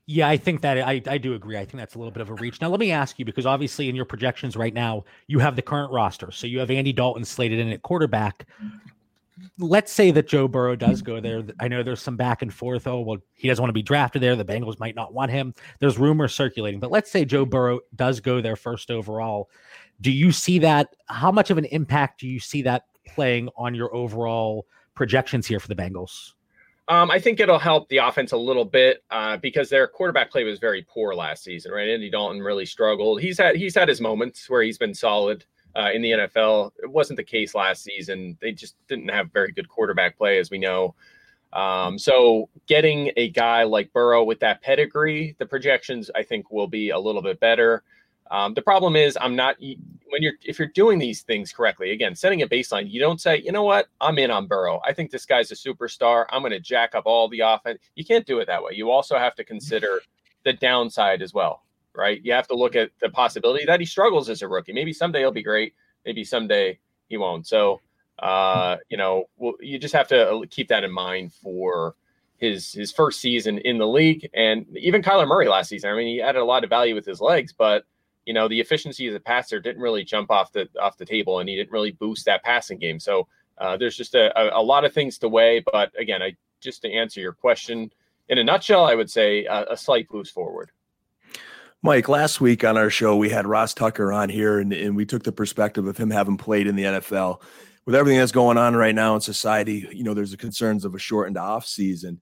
Yeah, 0.06 0.28
I 0.28 0.36
think 0.36 0.62
that 0.62 0.78
I, 0.78 1.00
I 1.06 1.18
do 1.18 1.34
agree. 1.34 1.56
I 1.56 1.64
think 1.64 1.78
that's 1.78 1.94
a 1.94 1.98
little 1.98 2.10
bit 2.10 2.22
of 2.22 2.30
a 2.30 2.34
reach. 2.34 2.60
Now, 2.60 2.68
let 2.68 2.80
me 2.80 2.90
ask 2.90 3.18
you 3.20 3.24
because 3.24 3.46
obviously 3.46 3.88
in 3.88 3.94
your 3.94 4.04
projections 4.04 4.56
right 4.56 4.74
now, 4.74 5.04
you 5.28 5.38
have 5.38 5.54
the 5.54 5.62
current 5.62 5.92
roster. 5.92 6.32
So 6.32 6.48
you 6.48 6.58
have 6.58 6.72
Andy 6.72 6.92
Dalton 6.92 7.24
slated 7.24 7.60
in 7.60 7.68
at 7.68 7.82
quarterback. 7.82 8.46
Let's 9.58 9.92
say 9.92 10.10
that 10.10 10.26
Joe 10.26 10.48
Burrow 10.48 10.74
does 10.74 11.02
go 11.02 11.20
there. 11.20 11.44
I 11.60 11.68
know 11.68 11.82
there's 11.84 12.02
some 12.02 12.16
back 12.16 12.42
and 12.42 12.52
forth. 12.52 12.86
Oh, 12.88 13.00
well, 13.00 13.18
he 13.34 13.46
doesn't 13.46 13.62
want 13.62 13.70
to 13.70 13.74
be 13.74 13.82
drafted 13.82 14.22
there. 14.22 14.34
The 14.34 14.44
Bengals 14.44 14.80
might 14.80 14.96
not 14.96 15.14
want 15.14 15.30
him. 15.30 15.54
There's 15.78 15.98
rumors 15.98 16.34
circulating. 16.34 16.80
But 16.80 16.90
let's 16.90 17.10
say 17.10 17.24
Joe 17.24 17.44
Burrow 17.44 17.80
does 17.94 18.18
go 18.18 18.40
there 18.40 18.56
first 18.56 18.90
overall. 18.90 19.50
Do 20.00 20.10
you 20.10 20.32
see 20.32 20.58
that? 20.60 20.94
How 21.06 21.30
much 21.30 21.50
of 21.50 21.58
an 21.58 21.66
impact 21.66 22.20
do 22.20 22.28
you 22.28 22.40
see 22.40 22.62
that 22.62 22.84
playing 23.06 23.48
on 23.56 23.74
your 23.74 23.94
overall 23.94 24.66
projections 24.94 25.46
here 25.46 25.60
for 25.60 25.68
the 25.68 25.76
Bengals? 25.76 26.32
Um, 26.88 27.10
I 27.10 27.20
think 27.20 27.38
it'll 27.38 27.58
help 27.58 27.88
the 27.88 27.98
offense 27.98 28.32
a 28.32 28.36
little 28.36 28.64
bit 28.64 29.04
uh, 29.10 29.36
because 29.36 29.70
their 29.70 29.86
quarterback 29.86 30.30
play 30.30 30.44
was 30.44 30.58
very 30.58 30.84
poor 30.88 31.14
last 31.14 31.44
season. 31.44 31.72
Right, 31.72 31.88
Andy 31.88 32.10
Dalton 32.10 32.40
really 32.40 32.66
struggled. 32.66 33.20
He's 33.20 33.38
had 33.38 33.54
he's 33.56 33.74
had 33.74 33.88
his 33.88 34.00
moments 34.00 34.50
where 34.50 34.62
he's 34.62 34.78
been 34.78 34.94
solid 34.94 35.44
uh, 35.76 35.90
in 35.94 36.02
the 36.02 36.10
NFL. 36.10 36.72
It 36.82 36.90
wasn't 36.90 37.18
the 37.18 37.24
case 37.24 37.54
last 37.54 37.84
season. 37.84 38.36
They 38.40 38.52
just 38.52 38.74
didn't 38.88 39.08
have 39.08 39.32
very 39.32 39.52
good 39.52 39.68
quarterback 39.68 40.18
play, 40.18 40.38
as 40.38 40.50
we 40.50 40.58
know. 40.58 40.94
Um, 41.52 41.98
so 41.98 42.48
getting 42.66 43.12
a 43.16 43.30
guy 43.30 43.62
like 43.62 43.92
Burrow 43.92 44.24
with 44.24 44.40
that 44.40 44.62
pedigree, 44.62 45.36
the 45.38 45.46
projections 45.46 46.10
I 46.14 46.22
think 46.22 46.50
will 46.50 46.66
be 46.66 46.90
a 46.90 46.98
little 46.98 47.22
bit 47.22 47.40
better. 47.40 47.84
Um, 48.32 48.54
the 48.54 48.62
problem 48.62 48.96
is 48.96 49.18
I'm 49.20 49.36
not 49.36 49.56
when 49.60 50.22
you're 50.22 50.32
if 50.42 50.58
you're 50.58 50.68
doing 50.68 50.98
these 50.98 51.20
things 51.20 51.52
correctly. 51.52 51.92
Again, 51.92 52.14
setting 52.14 52.40
a 52.40 52.48
baseline, 52.48 52.90
you 52.90 52.98
don't 52.98 53.20
say, 53.20 53.36
you 53.36 53.52
know 53.52 53.62
what, 53.62 53.88
I'm 54.00 54.18
in 54.18 54.30
on 54.30 54.46
Burrow. 54.46 54.80
I 54.86 54.94
think 54.94 55.10
this 55.10 55.26
guy's 55.26 55.52
a 55.52 55.54
superstar. 55.54 56.24
I'm 56.30 56.40
going 56.40 56.52
to 56.52 56.58
jack 56.58 56.94
up 56.94 57.04
all 57.04 57.28
the 57.28 57.40
offense. 57.40 57.78
You 57.94 58.06
can't 58.06 58.24
do 58.24 58.38
it 58.38 58.46
that 58.46 58.62
way. 58.62 58.72
You 58.72 58.90
also 58.90 59.18
have 59.18 59.34
to 59.34 59.44
consider 59.44 60.00
the 60.44 60.54
downside 60.54 61.20
as 61.20 61.34
well, 61.34 61.62
right? 61.94 62.24
You 62.24 62.32
have 62.32 62.48
to 62.48 62.54
look 62.54 62.74
at 62.74 62.90
the 63.02 63.10
possibility 63.10 63.66
that 63.66 63.80
he 63.80 63.86
struggles 63.86 64.30
as 64.30 64.40
a 64.40 64.48
rookie. 64.48 64.72
Maybe 64.72 64.94
someday 64.94 65.20
he'll 65.20 65.30
be 65.30 65.42
great. 65.42 65.74
Maybe 66.06 66.24
someday 66.24 66.78
he 67.10 67.18
won't. 67.18 67.46
So, 67.46 67.82
uh, 68.18 68.78
you 68.88 68.96
know, 68.96 69.24
well, 69.36 69.54
you 69.60 69.78
just 69.78 69.94
have 69.94 70.08
to 70.08 70.30
uh, 70.30 70.40
keep 70.50 70.68
that 70.68 70.84
in 70.84 70.90
mind 70.90 71.34
for 71.34 71.96
his 72.38 72.72
his 72.72 72.92
first 72.92 73.20
season 73.20 73.58
in 73.58 73.76
the 73.76 73.86
league, 73.86 74.28
and 74.32 74.66
even 74.76 75.02
Kyler 75.02 75.28
Murray 75.28 75.48
last 75.48 75.68
season. 75.68 75.90
I 75.90 75.96
mean, 75.96 76.08
he 76.08 76.22
added 76.22 76.40
a 76.40 76.44
lot 76.44 76.64
of 76.64 76.70
value 76.70 76.94
with 76.94 77.04
his 77.04 77.20
legs, 77.20 77.52
but 77.52 77.84
you 78.26 78.32
know 78.32 78.48
the 78.48 78.60
efficiency 78.60 79.06
as 79.08 79.14
a 79.14 79.20
passer 79.20 79.60
didn't 79.60 79.82
really 79.82 80.04
jump 80.04 80.30
off 80.30 80.52
the 80.52 80.68
off 80.80 80.96
the 80.96 81.06
table, 81.06 81.40
and 81.40 81.48
he 81.48 81.56
didn't 81.56 81.72
really 81.72 81.92
boost 81.92 82.24
that 82.26 82.42
passing 82.42 82.78
game. 82.78 83.00
So 83.00 83.28
uh, 83.58 83.76
there's 83.76 83.96
just 83.96 84.14
a, 84.14 84.36
a, 84.38 84.60
a, 84.60 84.62
lot 84.62 84.84
of 84.84 84.92
things 84.92 85.18
to 85.18 85.28
weigh. 85.28 85.60
But 85.60 85.92
again, 85.98 86.22
I 86.22 86.36
just 86.60 86.82
to 86.82 86.92
answer 86.92 87.20
your 87.20 87.32
question 87.32 87.92
in 88.28 88.38
a 88.38 88.44
nutshell, 88.44 88.84
I 88.84 88.94
would 88.94 89.10
say 89.10 89.44
a, 89.44 89.72
a 89.72 89.76
slight 89.76 90.08
boost 90.08 90.32
forward. 90.32 90.70
Mike, 91.82 92.08
last 92.08 92.40
week 92.40 92.62
on 92.62 92.76
our 92.76 92.90
show, 92.90 93.16
we 93.16 93.28
had 93.28 93.46
Ross 93.46 93.74
Tucker 93.74 94.12
on 94.12 94.28
here, 94.28 94.60
and, 94.60 94.72
and 94.72 94.94
we 94.94 95.04
took 95.04 95.24
the 95.24 95.32
perspective 95.32 95.86
of 95.88 95.96
him 95.96 96.10
having 96.10 96.36
played 96.36 96.68
in 96.68 96.76
the 96.76 96.84
NFL. 96.84 97.42
With 97.84 97.96
everything 97.96 98.20
that's 98.20 98.30
going 98.30 98.56
on 98.56 98.76
right 98.76 98.94
now 98.94 99.16
in 99.16 99.20
society, 99.20 99.88
you 99.90 100.04
know, 100.04 100.14
there's 100.14 100.30
the 100.30 100.36
concerns 100.36 100.84
of 100.84 100.94
a 100.94 101.00
shortened 101.00 101.36
off 101.36 101.66
season 101.66 102.20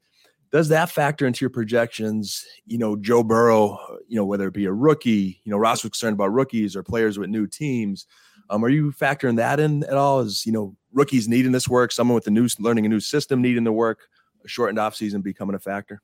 does 0.52 0.68
that 0.68 0.90
factor 0.90 1.26
into 1.26 1.44
your 1.44 1.50
projections? 1.50 2.44
You 2.66 2.78
know, 2.78 2.96
Joe 2.96 3.22
Burrow, 3.22 3.78
you 4.08 4.16
know, 4.16 4.24
whether 4.24 4.48
it 4.48 4.54
be 4.54 4.64
a 4.64 4.72
rookie, 4.72 5.40
you 5.44 5.50
know, 5.50 5.58
Ross 5.58 5.82
was 5.82 5.90
concerned 5.90 6.14
about 6.14 6.32
rookies 6.32 6.74
or 6.74 6.82
players 6.82 7.18
with 7.18 7.30
new 7.30 7.46
teams. 7.46 8.06
Um, 8.48 8.64
are 8.64 8.68
you 8.68 8.90
factoring 8.90 9.36
that 9.36 9.60
in 9.60 9.84
at 9.84 9.94
all? 9.94 10.20
Is, 10.20 10.44
you 10.44 10.52
know, 10.52 10.76
rookies 10.92 11.28
needing 11.28 11.52
this 11.52 11.68
work, 11.68 11.92
someone 11.92 12.16
with 12.16 12.24
the 12.24 12.32
new 12.32 12.48
learning 12.58 12.84
a 12.84 12.88
new 12.88 13.00
system 13.00 13.40
needing 13.40 13.64
the 13.64 13.72
work, 13.72 14.08
a 14.44 14.48
shortened 14.48 14.78
off 14.78 14.96
season 14.96 15.22
becoming 15.22 15.54
a 15.54 15.60
factor? 15.60 16.02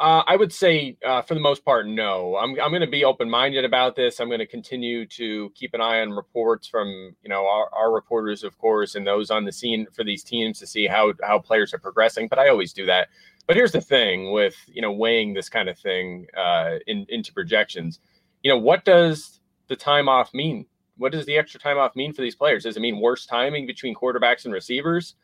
Uh, 0.00 0.22
I 0.26 0.34
would 0.34 0.50
say, 0.50 0.96
uh, 1.04 1.20
for 1.20 1.34
the 1.34 1.40
most 1.40 1.62
part, 1.62 1.86
no. 1.86 2.34
I'm 2.36 2.58
I'm 2.58 2.70
going 2.70 2.80
to 2.80 2.86
be 2.86 3.04
open 3.04 3.28
minded 3.28 3.66
about 3.66 3.96
this. 3.96 4.18
I'm 4.18 4.28
going 4.28 4.40
to 4.40 4.46
continue 4.46 5.04
to 5.08 5.52
keep 5.54 5.74
an 5.74 5.82
eye 5.82 6.00
on 6.00 6.12
reports 6.12 6.66
from 6.66 6.88
you 7.22 7.28
know 7.28 7.46
our, 7.46 7.68
our 7.74 7.92
reporters, 7.92 8.42
of 8.42 8.56
course, 8.56 8.94
and 8.94 9.06
those 9.06 9.30
on 9.30 9.44
the 9.44 9.52
scene 9.52 9.86
for 9.92 10.02
these 10.02 10.24
teams 10.24 10.58
to 10.58 10.66
see 10.66 10.86
how 10.86 11.12
how 11.22 11.38
players 11.38 11.74
are 11.74 11.78
progressing. 11.78 12.28
But 12.28 12.38
I 12.38 12.48
always 12.48 12.72
do 12.72 12.86
that. 12.86 13.08
But 13.50 13.56
here's 13.56 13.72
the 13.72 13.80
thing 13.80 14.30
with 14.30 14.54
you 14.68 14.80
know 14.80 14.92
weighing 14.92 15.34
this 15.34 15.48
kind 15.48 15.68
of 15.68 15.76
thing 15.76 16.28
uh, 16.36 16.76
in, 16.86 17.04
into 17.08 17.32
projections. 17.32 17.98
You 18.44 18.52
know 18.52 18.56
what 18.56 18.84
does 18.84 19.40
the 19.66 19.74
time 19.74 20.08
off 20.08 20.32
mean? 20.32 20.66
What 20.98 21.10
does 21.10 21.26
the 21.26 21.36
extra 21.36 21.58
time 21.58 21.76
off 21.76 21.96
mean 21.96 22.12
for 22.12 22.22
these 22.22 22.36
players? 22.36 22.62
Does 22.62 22.76
it 22.76 22.80
mean 22.80 23.00
worse 23.00 23.26
timing 23.26 23.66
between 23.66 23.92
quarterbacks 23.92 24.44
and 24.44 24.54
receivers? 24.54 25.16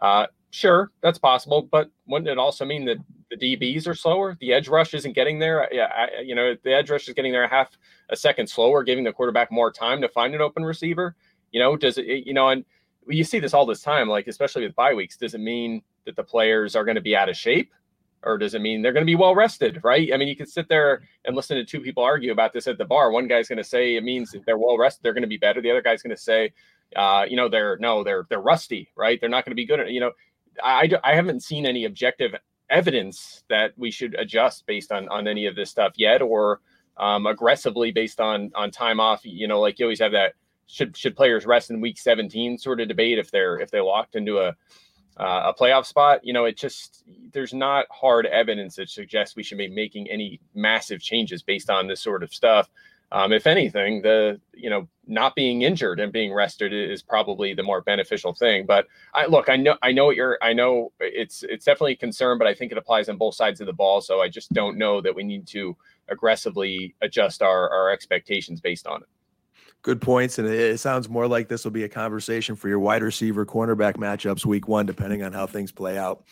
Uh, 0.00 0.28
sure, 0.52 0.92
that's 1.00 1.18
possible, 1.18 1.62
but 1.62 1.90
wouldn't 2.06 2.28
it 2.28 2.38
also 2.38 2.64
mean 2.64 2.84
that 2.84 2.98
the 3.32 3.36
DBs 3.36 3.88
are 3.88 3.94
slower? 3.96 4.36
The 4.38 4.52
edge 4.52 4.68
rush 4.68 4.94
isn't 4.94 5.14
getting 5.14 5.40
there. 5.40 5.68
Yeah, 5.72 5.90
I, 5.92 6.20
you 6.20 6.36
know, 6.36 6.54
the 6.62 6.76
edge 6.76 6.90
rush 6.90 7.08
is 7.08 7.14
getting 7.14 7.32
there 7.32 7.42
a 7.42 7.50
half 7.50 7.76
a 8.08 8.14
second 8.14 8.48
slower, 8.48 8.84
giving 8.84 9.02
the 9.02 9.12
quarterback 9.12 9.50
more 9.50 9.72
time 9.72 10.00
to 10.00 10.08
find 10.08 10.32
an 10.32 10.40
open 10.40 10.64
receiver. 10.64 11.16
You 11.50 11.58
know, 11.58 11.76
does 11.76 11.98
it? 11.98 12.24
You 12.24 12.34
know, 12.34 12.50
and 12.50 12.64
you 13.08 13.24
see 13.24 13.40
this 13.40 13.52
all 13.52 13.66
this 13.66 13.82
time, 13.82 14.08
like 14.08 14.28
especially 14.28 14.62
with 14.62 14.76
bye 14.76 14.94
weeks. 14.94 15.16
Does 15.16 15.34
it 15.34 15.40
mean 15.40 15.82
that 16.04 16.16
the 16.16 16.22
players 16.22 16.76
are 16.76 16.84
going 16.84 16.96
to 16.96 17.00
be 17.00 17.16
out 17.16 17.28
of 17.28 17.36
shape? 17.36 17.72
Or 18.22 18.38
does 18.38 18.54
it 18.54 18.62
mean 18.62 18.80
they're 18.80 18.92
going 18.92 19.04
to 19.04 19.10
be 19.10 19.16
well 19.16 19.34
rested, 19.34 19.80
right? 19.84 20.10
I 20.12 20.16
mean, 20.16 20.28
you 20.28 20.36
can 20.36 20.46
sit 20.46 20.66
there 20.68 21.02
and 21.26 21.36
listen 21.36 21.58
to 21.58 21.64
two 21.64 21.80
people 21.80 22.02
argue 22.02 22.32
about 22.32 22.54
this 22.54 22.66
at 22.66 22.78
the 22.78 22.84
bar. 22.84 23.10
One 23.10 23.28
guy's 23.28 23.48
going 23.48 23.58
to 23.58 23.64
say 23.64 23.96
it 23.96 24.04
means 24.04 24.34
they're 24.46 24.56
well 24.56 24.78
rested, 24.78 25.02
they're 25.02 25.12
going 25.12 25.22
to 25.22 25.28
be 25.28 25.36
better. 25.36 25.60
The 25.60 25.70
other 25.70 25.82
guy's 25.82 26.02
going 26.02 26.16
to 26.16 26.22
say, 26.22 26.52
uh, 26.96 27.26
you 27.28 27.36
know, 27.36 27.50
they're 27.50 27.76
no, 27.78 28.02
they're 28.02 28.26
they're 28.30 28.40
rusty, 28.40 28.88
right? 28.96 29.20
They're 29.20 29.28
not 29.28 29.44
going 29.44 29.50
to 29.50 29.56
be 29.56 29.66
good 29.66 29.80
at, 29.80 29.90
you 29.90 30.00
know, 30.00 30.12
I, 30.62 30.90
I 31.02 31.14
haven't 31.14 31.42
seen 31.42 31.66
any 31.66 31.84
objective 31.84 32.34
evidence 32.70 33.44
that 33.50 33.72
we 33.76 33.90
should 33.90 34.14
adjust 34.14 34.66
based 34.66 34.92
on 34.92 35.08
on 35.08 35.28
any 35.28 35.46
of 35.46 35.56
this 35.56 35.70
stuff 35.70 35.92
yet, 35.96 36.22
or 36.22 36.60
um, 36.96 37.26
aggressively 37.26 37.90
based 37.90 38.20
on 38.20 38.50
on 38.54 38.70
time 38.70 39.00
off. 39.00 39.20
You 39.24 39.48
know, 39.48 39.60
like 39.60 39.78
you 39.78 39.86
always 39.86 40.00
have 40.00 40.12
that 40.12 40.34
should 40.66 40.96
should 40.96 41.16
players 41.16 41.46
rest 41.46 41.70
in 41.70 41.80
week 41.80 41.98
17 41.98 42.58
sort 42.58 42.80
of 42.80 42.88
debate 42.88 43.18
if 43.18 43.30
they're 43.30 43.58
if 43.58 43.70
they're 43.70 43.84
locked 43.84 44.16
into 44.16 44.38
a 44.38 44.54
uh, 45.16 45.52
a 45.52 45.54
playoff 45.54 45.86
spot. 45.86 46.24
You 46.24 46.32
know, 46.32 46.44
it 46.44 46.56
just 46.56 47.04
there's 47.32 47.54
not 47.54 47.86
hard 47.90 48.26
evidence 48.26 48.76
that 48.76 48.88
suggests 48.88 49.36
we 49.36 49.42
should 49.42 49.58
be 49.58 49.68
making 49.68 50.08
any 50.10 50.40
massive 50.54 51.00
changes 51.00 51.42
based 51.42 51.70
on 51.70 51.86
this 51.86 52.00
sort 52.00 52.22
of 52.22 52.32
stuff. 52.32 52.68
Um, 53.12 53.32
if 53.32 53.46
anything, 53.46 54.02
the 54.02 54.40
you 54.52 54.70
know 54.70 54.88
not 55.06 55.36
being 55.36 55.62
injured 55.62 56.00
and 56.00 56.12
being 56.12 56.32
rested 56.32 56.72
is 56.72 57.02
probably 57.02 57.54
the 57.54 57.62
more 57.62 57.80
beneficial 57.80 58.34
thing. 58.34 58.66
But 58.66 58.86
I 59.12 59.26
look, 59.26 59.48
I 59.48 59.56
know 59.56 59.76
I 59.82 59.92
know 59.92 60.06
what 60.06 60.16
you're 60.16 60.38
I 60.42 60.52
know 60.52 60.90
it's 60.98 61.44
it's 61.44 61.64
definitely 61.64 61.92
a 61.92 61.96
concern, 61.96 62.38
but 62.38 62.48
I 62.48 62.54
think 62.54 62.72
it 62.72 62.78
applies 62.78 63.08
on 63.08 63.16
both 63.16 63.36
sides 63.36 63.60
of 63.60 63.66
the 63.66 63.72
ball. 63.72 64.00
So 64.00 64.20
I 64.20 64.28
just 64.28 64.52
don't 64.52 64.78
know 64.78 65.00
that 65.00 65.14
we 65.14 65.22
need 65.22 65.46
to 65.48 65.76
aggressively 66.08 66.94
adjust 67.02 67.40
our 67.40 67.70
our 67.70 67.90
expectations 67.90 68.60
based 68.60 68.86
on 68.86 69.02
it. 69.02 69.08
Good 69.84 70.00
points, 70.00 70.38
and 70.38 70.48
it 70.48 70.80
sounds 70.80 71.10
more 71.10 71.28
like 71.28 71.46
this 71.46 71.62
will 71.62 71.70
be 71.70 71.84
a 71.84 71.90
conversation 71.90 72.56
for 72.56 72.70
your 72.70 72.78
wide 72.78 73.02
receiver 73.02 73.44
cornerback 73.44 73.98
matchups 73.98 74.46
week 74.46 74.66
one, 74.66 74.86
depending 74.86 75.22
on 75.22 75.34
how 75.34 75.46
things 75.46 75.70
play 75.70 75.98
out. 75.98 76.24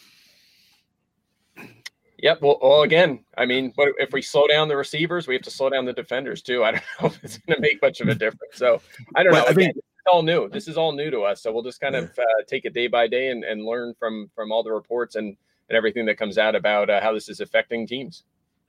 Yep. 2.16 2.40
Well, 2.40 2.58
well, 2.62 2.82
again, 2.82 3.22
I 3.36 3.44
mean, 3.44 3.74
but 3.76 3.88
if 3.98 4.10
we 4.10 4.22
slow 4.22 4.46
down 4.46 4.68
the 4.68 4.76
receivers, 4.76 5.28
we 5.28 5.34
have 5.34 5.42
to 5.42 5.50
slow 5.50 5.68
down 5.68 5.84
the 5.84 5.92
defenders 5.92 6.40
too. 6.40 6.64
I 6.64 6.70
don't 6.70 6.82
know 7.02 7.08
if 7.08 7.22
it's 7.22 7.36
going 7.36 7.56
to 7.56 7.60
make 7.60 7.82
much 7.82 8.00
of 8.00 8.08
a 8.08 8.14
difference. 8.14 8.54
So 8.54 8.80
I 9.16 9.22
don't 9.22 9.32
well, 9.32 9.44
know. 9.44 9.50
Again, 9.50 9.64
I 9.64 9.66
mean, 9.66 9.70
it's 9.76 10.06
all 10.06 10.22
new. 10.22 10.48
This 10.48 10.66
is 10.66 10.78
all 10.78 10.92
new 10.92 11.10
to 11.10 11.20
us. 11.20 11.42
So 11.42 11.52
we'll 11.52 11.62
just 11.62 11.78
kind 11.78 11.94
yeah. 11.94 12.02
of 12.02 12.18
uh, 12.18 12.22
take 12.46 12.64
it 12.64 12.72
day 12.72 12.86
by 12.86 13.06
day 13.06 13.28
and, 13.32 13.44
and 13.44 13.66
learn 13.66 13.92
from 13.98 14.30
from 14.34 14.50
all 14.50 14.62
the 14.62 14.72
reports 14.72 15.16
and 15.16 15.36
and 15.68 15.76
everything 15.76 16.06
that 16.06 16.16
comes 16.16 16.38
out 16.38 16.54
about 16.54 16.88
uh, 16.88 17.02
how 17.02 17.12
this 17.12 17.28
is 17.28 17.40
affecting 17.40 17.86
teams. 17.86 18.24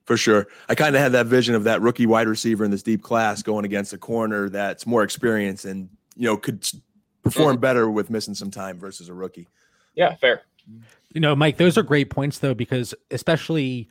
For 0.06 0.18
sure. 0.18 0.48
I 0.68 0.76
kind 0.76 0.96
of 0.96 1.02
had 1.02 1.14
that 1.14 1.28
vision 1.28 1.56
of 1.56 1.64
that 1.64 1.82
rookie 1.82 2.06
wide 2.06 2.28
receiver 2.28 2.66
in 2.66 2.72
this 2.72 2.84
deep 2.84 3.02
class 3.02 3.42
going 3.42 3.64
against 3.64 3.94
a 3.94 3.98
corner 3.98 4.50
that's 4.50 4.86
more 4.86 5.02
experienced 5.02 5.64
and 5.64 5.90
you 6.18 6.28
know 6.28 6.36
could 6.36 6.68
perform 7.24 7.56
mm-hmm. 7.56 7.62
better 7.62 7.90
with 7.90 8.10
missing 8.10 8.36
some 8.36 8.52
time 8.52 8.78
versus 8.78 9.10
a 9.10 9.14
rookie. 9.14 9.48
Yeah, 9.96 10.16
fair. 10.16 10.42
You 11.14 11.22
know, 11.22 11.36
Mike, 11.36 11.58
those 11.58 11.78
are 11.78 11.84
great 11.84 12.10
points 12.10 12.40
though, 12.40 12.54
because 12.54 12.94
especially 13.12 13.90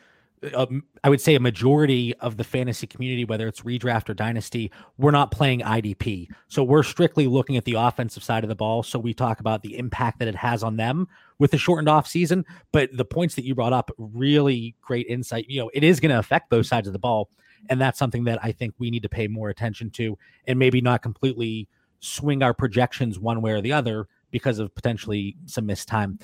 um, 0.55 0.85
I 1.05 1.09
would 1.09 1.21
say 1.21 1.35
a 1.35 1.41
majority 1.41 2.15
of 2.17 2.37
the 2.37 2.45
fantasy 2.45 2.87
community, 2.87 3.25
whether 3.25 3.47
it's 3.47 3.61
redraft 3.63 4.09
or 4.09 4.15
dynasty, 4.15 4.71
we're 4.99 5.13
not 5.13 5.31
playing 5.31 5.61
IDP. 5.61 6.29
So 6.49 6.65
we're 6.65 6.83
strictly 6.83 7.27
looking 7.27 7.57
at 7.57 7.65
the 7.65 7.75
offensive 7.75 8.25
side 8.25 8.43
of 8.45 8.49
the 8.49 8.57
ball. 8.57 8.83
So 8.83 8.99
we 8.99 9.15
talk 9.15 9.41
about 9.41 9.63
the 9.63 9.79
impact 9.79 10.19
that 10.19 10.29
it 10.29 10.35
has 10.35 10.63
on 10.63 10.77
them 10.77 11.07
with 11.39 11.53
the 11.53 11.59
shortened 11.59 11.89
off 11.89 12.07
season. 12.07 12.45
But 12.73 12.91
the 12.97 13.05
points 13.05 13.35
that 13.37 13.45
you 13.45 13.55
brought 13.55 13.73
up, 13.73 13.91
really 13.99 14.75
great 14.81 15.07
insight. 15.07 15.49
You 15.49 15.61
know, 15.61 15.71
it 15.75 15.85
is 15.85 16.01
going 16.01 16.11
to 16.11 16.19
affect 16.19 16.51
both 16.51 16.67
sides 16.67 16.87
of 16.87 16.93
the 16.93 16.99
ball. 16.99 17.29
And 17.71 17.81
that's 17.81 17.99
something 17.99 18.25
that 18.25 18.41
I 18.43 18.51
think 18.53 18.75
we 18.79 18.91
need 18.91 19.05
to 19.05 19.09
pay 19.09 19.29
more 19.29 19.49
attention 19.49 19.91
to 19.91 20.19
and 20.49 20.59
maybe 20.59 20.81
not 20.81 21.03
completely 21.03 21.69
swing 22.01 22.43
our 22.43 22.53
projections 22.53 23.19
one 23.21 23.41
way 23.41 23.53
or 23.53 23.61
the 23.61 23.73
other 23.73 24.09
because 24.33 24.59
of 24.59 24.75
potentially 24.75 25.37
some 25.47 25.67
missed 25.67 25.87
time. 25.87 26.19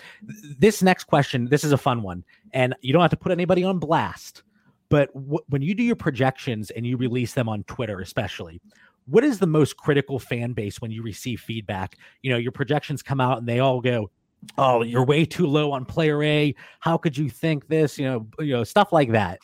This 0.58 0.82
next 0.82 1.04
question, 1.04 1.46
this 1.48 1.62
is 1.62 1.70
a 1.70 1.78
fun 1.78 2.02
one, 2.02 2.24
and 2.52 2.74
you 2.80 2.92
don't 2.92 3.02
have 3.02 3.12
to 3.12 3.16
put 3.16 3.30
anybody 3.30 3.62
on 3.62 3.78
blast, 3.78 4.42
but 4.88 5.12
w- 5.14 5.38
when 5.48 5.62
you 5.62 5.74
do 5.74 5.84
your 5.84 5.94
projections 5.94 6.70
and 6.70 6.84
you 6.84 6.96
release 6.96 7.34
them 7.34 7.48
on 7.48 7.62
Twitter, 7.64 8.00
especially, 8.00 8.60
what 9.06 9.22
is 9.22 9.38
the 9.38 9.46
most 9.46 9.76
critical 9.76 10.18
fan 10.18 10.52
base 10.52 10.80
when 10.80 10.90
you 10.90 11.02
receive 11.02 11.40
feedback? 11.40 11.96
You 12.22 12.32
know, 12.32 12.38
your 12.38 12.52
projections 12.52 13.02
come 13.02 13.20
out 13.20 13.38
and 13.38 13.46
they 13.46 13.60
all 13.60 13.80
go, 13.80 14.10
"Oh, 14.56 14.82
you're 14.82 15.04
way 15.04 15.24
too 15.24 15.46
low 15.46 15.70
on 15.70 15.84
player 15.84 16.22
A. 16.22 16.54
How 16.80 16.98
could 16.98 17.16
you 17.16 17.30
think 17.30 17.68
this?" 17.68 17.98
You 17.98 18.06
know, 18.06 18.26
you 18.40 18.52
know, 18.54 18.64
stuff 18.64 18.92
like 18.92 19.12
that. 19.12 19.40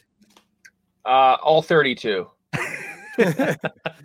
Uh, 1.05 1.37
all 1.43 1.63
32. 1.63 2.27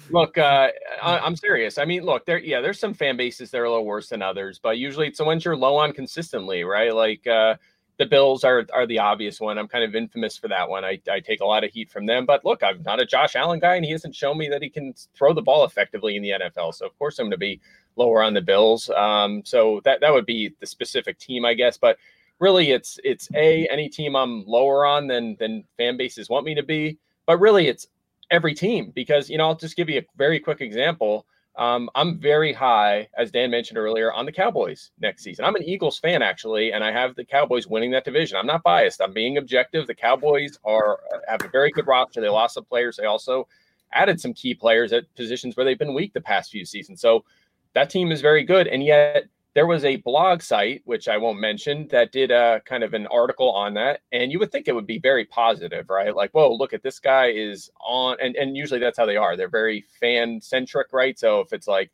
look, 0.09 0.37
uh, 0.37 0.69
I, 1.01 1.25
am 1.25 1.35
serious. 1.35 1.77
I 1.77 1.85
mean, 1.85 2.03
look, 2.03 2.25
there, 2.25 2.39
yeah, 2.39 2.61
there's 2.61 2.79
some 2.79 2.93
fan 2.93 3.17
bases 3.17 3.51
that 3.51 3.59
are 3.59 3.65
a 3.65 3.69
little 3.69 3.85
worse 3.85 4.09
than 4.09 4.21
others, 4.21 4.59
but 4.61 4.77
usually 4.77 5.07
it's 5.07 5.17
the 5.17 5.23
ones 5.23 5.45
you're 5.45 5.55
low 5.55 5.77
on 5.77 5.93
consistently, 5.93 6.63
right? 6.63 6.93
Like 6.93 7.25
uh, 7.25 7.55
the 7.97 8.05
Bills 8.05 8.43
are 8.43 8.65
are 8.73 8.85
the 8.87 8.99
obvious 8.99 9.39
one. 9.39 9.57
I'm 9.57 9.67
kind 9.67 9.83
of 9.83 9.95
infamous 9.95 10.37
for 10.37 10.47
that 10.47 10.69
one. 10.69 10.85
I, 10.85 10.99
I 11.11 11.19
take 11.19 11.41
a 11.41 11.45
lot 11.45 11.63
of 11.63 11.71
heat 11.71 11.89
from 11.89 12.05
them, 12.05 12.25
but 12.25 12.45
look, 12.45 12.63
I'm 12.63 12.81
not 12.83 13.01
a 13.01 13.05
Josh 13.05 13.35
Allen 13.35 13.59
guy, 13.59 13.75
and 13.75 13.85
he 13.85 13.91
hasn't 13.91 14.15
shown 14.15 14.37
me 14.37 14.47
that 14.49 14.61
he 14.61 14.69
can 14.69 14.93
throw 15.15 15.33
the 15.33 15.41
ball 15.41 15.65
effectively 15.65 16.15
in 16.15 16.21
the 16.21 16.31
NFL. 16.31 16.73
So 16.75 16.85
of 16.85 16.97
course 16.97 17.19
I'm 17.19 17.25
going 17.25 17.31
to 17.31 17.37
be 17.37 17.59
lower 17.95 18.23
on 18.23 18.33
the 18.33 18.41
Bills. 18.41 18.89
Um, 18.91 19.43
so 19.45 19.81
that 19.85 20.01
that 20.01 20.13
would 20.13 20.25
be 20.25 20.55
the 20.59 20.67
specific 20.67 21.19
team, 21.19 21.45
I 21.45 21.53
guess, 21.53 21.77
but. 21.77 21.97
Really, 22.41 22.71
it's 22.71 22.97
it's 23.03 23.27
a 23.35 23.67
any 23.67 23.89
team 23.89 24.15
I'm 24.15 24.45
lower 24.45 24.85
on 24.85 25.07
than 25.07 25.35
than 25.41 25.65
fan 25.75 25.97
bases 25.97 26.29
want 26.29 26.45
me 26.45 26.55
to 26.55 26.63
be, 26.63 26.97
but 27.25 27.37
really 27.37 27.67
it's 27.67 27.85
every 28.31 28.53
team 28.53 28.91
because 28.93 29.29
you 29.29 29.37
know 29.37 29.47
I'll 29.47 29.55
just 29.55 29.75
give 29.75 29.89
you 29.89 29.99
a 29.99 30.05
very 30.17 30.39
quick 30.39 30.61
example. 30.61 31.25
Um, 31.57 31.89
I'm 31.93 32.19
very 32.19 32.53
high, 32.53 33.09
as 33.17 33.31
Dan 33.31 33.51
mentioned 33.51 33.77
earlier, 33.77 34.13
on 34.13 34.25
the 34.25 34.31
Cowboys 34.31 34.91
next 34.99 35.23
season. 35.23 35.43
I'm 35.43 35.55
an 35.55 35.63
Eagles 35.63 35.99
fan 35.99 36.21
actually, 36.21 36.71
and 36.71 36.83
I 36.83 36.91
have 36.91 37.15
the 37.15 37.25
Cowboys 37.25 37.67
winning 37.67 37.91
that 37.91 38.05
division. 38.05 38.37
I'm 38.37 38.45
not 38.45 38.63
biased. 38.63 39.01
I'm 39.01 39.13
being 39.13 39.37
objective. 39.37 39.85
The 39.85 39.95
Cowboys 39.95 40.57
are 40.63 40.99
have 41.27 41.43
a 41.43 41.49
very 41.49 41.71
good 41.71 41.87
roster. 41.87 42.21
They 42.21 42.29
lost 42.29 42.53
some 42.53 42.65
players. 42.65 42.97
They 42.97 43.05
also 43.05 43.47
added 43.91 44.21
some 44.21 44.33
key 44.33 44.53
players 44.53 44.93
at 44.93 45.13
positions 45.15 45.57
where 45.57 45.65
they've 45.65 45.79
been 45.79 45.95
weak 45.95 46.13
the 46.13 46.21
past 46.21 46.51
few 46.51 46.63
seasons. 46.63 47.01
So 47.01 47.25
that 47.73 47.89
team 47.89 48.11
is 48.11 48.21
very 48.21 48.43
good, 48.43 48.67
and 48.67 48.83
yet 48.83 49.25
there 49.55 49.67
was 49.67 49.83
a 49.83 49.97
blog 49.97 50.41
site 50.41 50.81
which 50.85 51.07
I 51.07 51.17
won't 51.17 51.39
mention 51.39 51.88
that 51.89 52.12
did 52.12 52.31
a 52.31 52.62
kind 52.65 52.83
of 52.83 52.93
an 52.93 53.07
article 53.07 53.51
on 53.51 53.73
that, 53.75 54.01
and 54.12 54.31
you 54.31 54.39
would 54.39 54.51
think 54.51 54.67
it 54.67 54.75
would 54.75 54.88
be 54.88 54.99
very 54.99 55.25
positive, 55.25 55.89
right? 55.89 56.15
Like, 56.15 56.31
whoa, 56.31 56.53
look 56.53 56.73
at 56.73 56.83
this 56.83 56.99
guy 56.99 57.27
is 57.27 57.69
on, 57.79 58.17
and 58.21 58.35
and 58.35 58.55
usually 58.55 58.79
that's 58.79 58.97
how 58.97 59.05
they 59.05 59.17
are. 59.17 59.35
They're 59.35 59.49
very 59.49 59.85
fan 59.99 60.39
centric, 60.41 60.93
right? 60.93 61.17
So 61.17 61.39
if 61.41 61.51
it's 61.53 61.67
like 61.67 61.91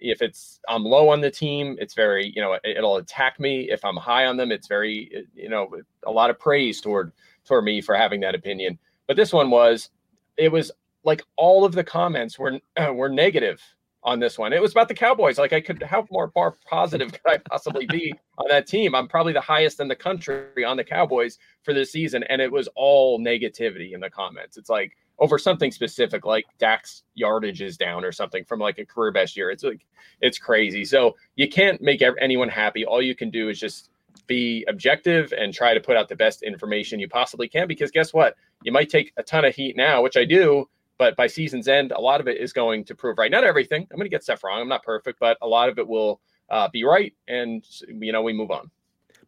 if 0.00 0.22
it's 0.22 0.60
I'm 0.68 0.84
low 0.84 1.08
on 1.08 1.20
the 1.20 1.30
team, 1.30 1.76
it's 1.80 1.94
very 1.94 2.32
you 2.34 2.42
know 2.42 2.58
it'll 2.64 2.96
attack 2.96 3.38
me. 3.38 3.70
If 3.70 3.84
I'm 3.84 3.96
high 3.96 4.26
on 4.26 4.36
them, 4.36 4.50
it's 4.52 4.66
very 4.66 5.26
you 5.34 5.48
know 5.48 5.70
a 6.04 6.10
lot 6.10 6.30
of 6.30 6.38
praise 6.38 6.80
toward 6.80 7.12
toward 7.44 7.64
me 7.64 7.80
for 7.80 7.94
having 7.94 8.20
that 8.20 8.34
opinion. 8.34 8.78
But 9.06 9.16
this 9.16 9.32
one 9.32 9.50
was 9.50 9.90
it 10.36 10.50
was 10.50 10.70
like 11.04 11.22
all 11.36 11.64
of 11.64 11.72
the 11.72 11.84
comments 11.84 12.38
were 12.38 12.60
uh, 12.76 12.92
were 12.94 13.08
negative 13.08 13.62
on 14.02 14.20
this 14.20 14.38
one. 14.38 14.52
It 14.52 14.62
was 14.62 14.72
about 14.72 14.88
the 14.88 14.94
Cowboys. 14.94 15.38
Like 15.38 15.52
I 15.52 15.60
could 15.60 15.82
how 15.82 16.06
more 16.10 16.28
far 16.28 16.56
positive 16.68 17.12
could 17.22 17.32
I 17.32 17.38
possibly 17.38 17.86
be 17.86 18.14
on 18.38 18.46
that 18.48 18.66
team? 18.66 18.94
I'm 18.94 19.08
probably 19.08 19.32
the 19.32 19.40
highest 19.40 19.80
in 19.80 19.88
the 19.88 19.96
country 19.96 20.64
on 20.64 20.76
the 20.76 20.84
Cowboys 20.84 21.38
for 21.62 21.74
this 21.74 21.92
season, 21.92 22.22
and 22.24 22.40
it 22.40 22.50
was 22.50 22.68
all 22.74 23.18
negativity 23.18 23.92
in 23.92 24.00
the 24.00 24.10
comments. 24.10 24.56
It's 24.56 24.70
like 24.70 24.96
over 25.18 25.38
something 25.38 25.72
specific, 25.72 26.24
like 26.24 26.46
Dak's 26.58 27.02
yardage 27.14 27.60
is 27.60 27.76
down 27.76 28.04
or 28.04 28.12
something 28.12 28.44
from 28.44 28.60
like 28.60 28.78
a 28.78 28.86
career 28.86 29.10
best 29.10 29.36
year. 29.36 29.50
It's 29.50 29.64
like 29.64 29.84
it's 30.20 30.38
crazy. 30.38 30.84
So 30.84 31.16
you 31.36 31.48
can't 31.48 31.80
make 31.80 32.02
anyone 32.20 32.48
happy. 32.48 32.84
All 32.84 33.02
you 33.02 33.14
can 33.14 33.30
do 33.30 33.48
is 33.48 33.58
just 33.58 33.90
be 34.26 34.64
objective 34.68 35.32
and 35.36 35.52
try 35.52 35.74
to 35.74 35.80
put 35.80 35.96
out 35.96 36.08
the 36.08 36.16
best 36.16 36.42
information 36.42 37.00
you 37.00 37.08
possibly 37.08 37.48
can. 37.48 37.66
Because 37.66 37.90
guess 37.90 38.12
what? 38.12 38.36
You 38.62 38.72
might 38.72 38.90
take 38.90 39.12
a 39.16 39.22
ton 39.22 39.44
of 39.44 39.54
heat 39.54 39.76
now, 39.76 40.02
which 40.02 40.16
I 40.16 40.24
do, 40.24 40.68
but 40.98 41.16
by 41.16 41.26
season's 41.26 41.68
end, 41.68 41.92
a 41.92 42.00
lot 42.00 42.20
of 42.20 42.28
it 42.28 42.38
is 42.38 42.52
going 42.52 42.84
to 42.84 42.94
prove 42.94 43.18
right. 43.18 43.30
Not 43.30 43.44
everything. 43.44 43.86
I'm 43.90 43.96
going 43.96 44.06
to 44.06 44.10
get 44.10 44.22
stuff 44.22 44.44
wrong. 44.44 44.60
I'm 44.60 44.68
not 44.68 44.82
perfect, 44.82 45.20
but 45.20 45.38
a 45.40 45.46
lot 45.46 45.68
of 45.68 45.78
it 45.78 45.86
will 45.86 46.20
uh, 46.50 46.68
be 46.68 46.84
right. 46.84 47.14
And, 47.28 47.64
you 47.88 48.12
know, 48.12 48.22
we 48.22 48.32
move 48.32 48.50
on. 48.50 48.70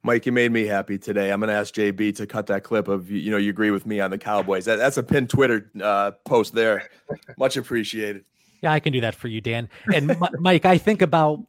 Mike, 0.03 0.25
you 0.25 0.33
made 0.33 0.51
me 0.51 0.65
happy 0.65 0.99
today. 0.99 1.31
I'm 1.31 1.41
going 1.41 1.49
to 1.49 1.55
ask 1.55 1.75
JB 1.75 2.17
to 2.17 2.27
cut 2.27 2.47
that 2.47 2.65
clip 2.65 2.89
of 2.89 3.11
you 3.11 3.31
know 3.31 3.37
you 3.37 3.51
agree 3.51 3.71
with 3.71 3.85
me 3.85 4.01
on 4.01 4.11
the 4.11 4.17
Cowboys. 4.17 4.65
That, 4.65 4.77
that's 4.77 4.97
a 4.97 5.03
pinned 5.03 5.29
Twitter 5.29 5.71
uh, 5.83 6.13
post 6.25 6.55
there. 6.55 6.89
Much 7.39 7.59
appreciated. 7.59 8.25
Yeah, 8.63 8.73
I 8.73 8.81
can 8.81 8.95
do 8.95 9.01
that 9.03 9.15
for 9.15 9.29
you, 9.29 9.43
Dan. 9.43 9.69
And 9.95 10.17
Mike, 10.39 10.65
I 10.65 10.79
think 10.79 11.03
about 11.03 11.45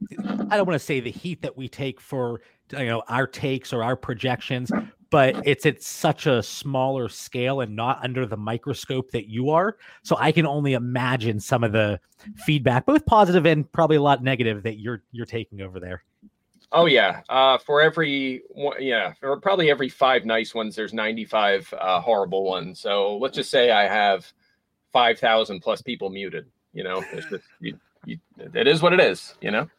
I 0.50 0.58
don't 0.58 0.68
want 0.68 0.74
to 0.74 0.80
say 0.80 1.00
the 1.00 1.12
heat 1.12 1.42
that 1.44 1.56
we 1.56 1.70
take 1.70 2.02
for 2.02 2.42
you 2.78 2.86
know 2.86 3.04
our 3.08 3.26
takes 3.26 3.72
or 3.72 3.84
our 3.84 3.96
projections, 3.96 4.70
but 5.12 5.36
it's 5.46 5.66
at 5.66 5.84
such 5.84 6.26
a 6.26 6.42
smaller 6.42 7.10
scale 7.10 7.62
and 7.62 7.76
not 7.76 8.00
under 8.04 8.26
the 8.26 8.38
microscope 8.38 9.12
that 9.12 9.28
you 9.28 9.50
are. 9.50 9.78
So 10.04 10.16
I 10.18 10.32
can 10.32 10.48
only 10.48 10.74
imagine 10.74 11.40
some 11.40 11.64
of 11.64 11.74
the 11.74 12.00
feedback, 12.38 12.86
both 12.86 13.06
positive 13.06 13.46
and 13.46 13.70
probably 13.72 13.98
a 13.98 14.02
lot 14.02 14.24
negative 14.24 14.64
that 14.64 14.80
you're 14.80 15.04
you're 15.12 15.26
taking 15.26 15.62
over 15.62 15.80
there. 15.80 16.04
Oh 16.72 16.86
yeah. 16.86 17.22
Uh, 17.28 17.58
for 17.58 17.82
every 17.82 18.44
yeah, 18.80 19.14
for 19.20 19.38
probably 19.38 19.70
every 19.70 19.90
five 19.90 20.26
nice 20.26 20.56
ones, 20.56 20.76
there's 20.76 20.94
95 20.94 21.74
uh, 21.78 22.00
horrible 22.00 22.46
ones. 22.46 22.80
So 22.80 23.18
let's 23.18 23.36
just 23.36 23.52
say 23.52 23.72
I 23.72 23.84
have 23.88 24.32
5,000 24.94 25.60
plus 25.60 25.82
people 25.82 26.10
muted. 26.10 26.46
You 26.74 26.86
know, 26.86 27.04
it's 27.12 27.30
just 27.30 27.44
you, 27.60 27.78
you, 28.06 28.18
it 28.38 28.68
is 28.68 28.82
what 28.82 28.94
it 28.94 29.02
is. 29.02 29.36
You 29.42 29.52
know. 29.52 29.70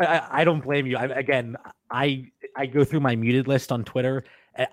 I, 0.00 0.22
I 0.30 0.44
don't 0.44 0.62
blame 0.62 0.86
you. 0.86 0.96
I, 0.96 1.06
again, 1.06 1.56
I 1.90 2.30
I 2.56 2.66
go 2.66 2.84
through 2.84 3.00
my 3.00 3.16
muted 3.16 3.48
list 3.48 3.72
on 3.72 3.82
Twitter. 3.84 4.22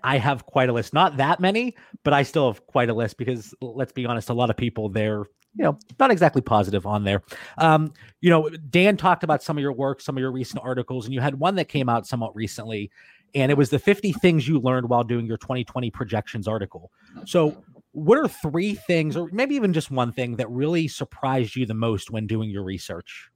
I 0.04 0.18
have 0.18 0.46
quite 0.46 0.70
a 0.70 0.74
list, 0.74 0.94
not 0.94 1.18
that 1.18 1.40
many, 1.40 1.76
but 2.04 2.14
I 2.14 2.24
still 2.24 2.52
have 2.52 2.66
quite 2.68 2.90
a 2.90 2.94
list 2.94 3.18
because 3.18 3.54
let's 3.62 3.92
be 3.92 4.06
honest, 4.06 4.30
a 4.30 4.34
lot 4.34 4.50
of 4.50 4.58
people 4.58 4.90
they're 4.90 5.26
you 5.58 5.64
know 5.64 5.78
not 6.00 6.12
exactly 6.12 6.42
positive 6.42 6.86
on 6.86 7.04
there. 7.04 7.22
Um, 7.58 7.94
you 8.22 8.30
know, 8.30 8.50
Dan 8.50 8.98
talked 8.98 9.24
about 9.24 9.44
some 9.44 9.58
of 9.58 9.62
your 9.62 9.74
work, 9.74 10.02
some 10.02 10.18
of 10.18 10.22
your 10.22 10.32
recent 10.32 10.62
articles, 10.64 11.06
and 11.06 11.14
you 11.14 11.22
had 11.22 11.40
one 11.40 11.56
that 11.56 11.66
came 11.66 11.88
out 11.88 12.06
somewhat 12.08 12.36
recently, 12.36 12.92
and 13.34 13.52
it 13.52 13.58
was 13.58 13.70
the 13.70 13.80
50 13.80 14.14
things 14.14 14.48
you 14.48 14.60
learned 14.60 14.90
while 14.90 15.04
doing 15.04 15.26
your 15.26 15.38
2020 15.38 15.92
projections 15.92 16.48
article. 16.48 16.92
So, 17.26 17.64
what 17.92 18.18
are 18.18 18.28
three 18.28 18.76
things, 18.76 19.16
or 19.16 19.30
maybe 19.32 19.56
even 19.56 19.72
just 19.72 19.92
one 19.92 20.12
thing, 20.12 20.36
that 20.38 20.50
really 20.50 20.88
surprised 20.88 21.56
you 21.56 21.66
the 21.66 21.74
most 21.74 22.12
when 22.12 22.28
doing 22.28 22.50
your 22.50 22.64
research? 22.64 23.30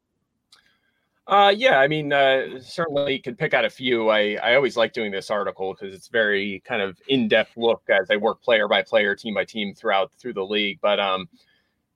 Uh, 1.29 1.53
yeah, 1.55 1.77
I 1.79 1.87
mean, 1.87 2.11
uh, 2.11 2.59
certainly 2.59 3.19
could 3.19 3.37
pick 3.37 3.53
out 3.53 3.63
a 3.63 3.69
few. 3.69 4.09
I, 4.09 4.39
I 4.41 4.55
always 4.55 4.75
like 4.75 4.93
doing 4.93 5.11
this 5.11 5.29
article 5.29 5.75
because 5.75 5.93
it's 5.93 6.07
very 6.07 6.59
kind 6.65 6.81
of 6.81 6.99
in-depth 7.07 7.55
look 7.55 7.83
as 7.87 8.09
I 8.09 8.15
work 8.15 8.41
player 8.41 8.67
by 8.67 8.81
player, 8.81 9.13
team 9.15 9.35
by 9.35 9.45
team 9.45 9.75
throughout 9.75 10.11
through 10.17 10.33
the 10.33 10.43
league. 10.43 10.79
But 10.81 10.99
um, 10.99 11.29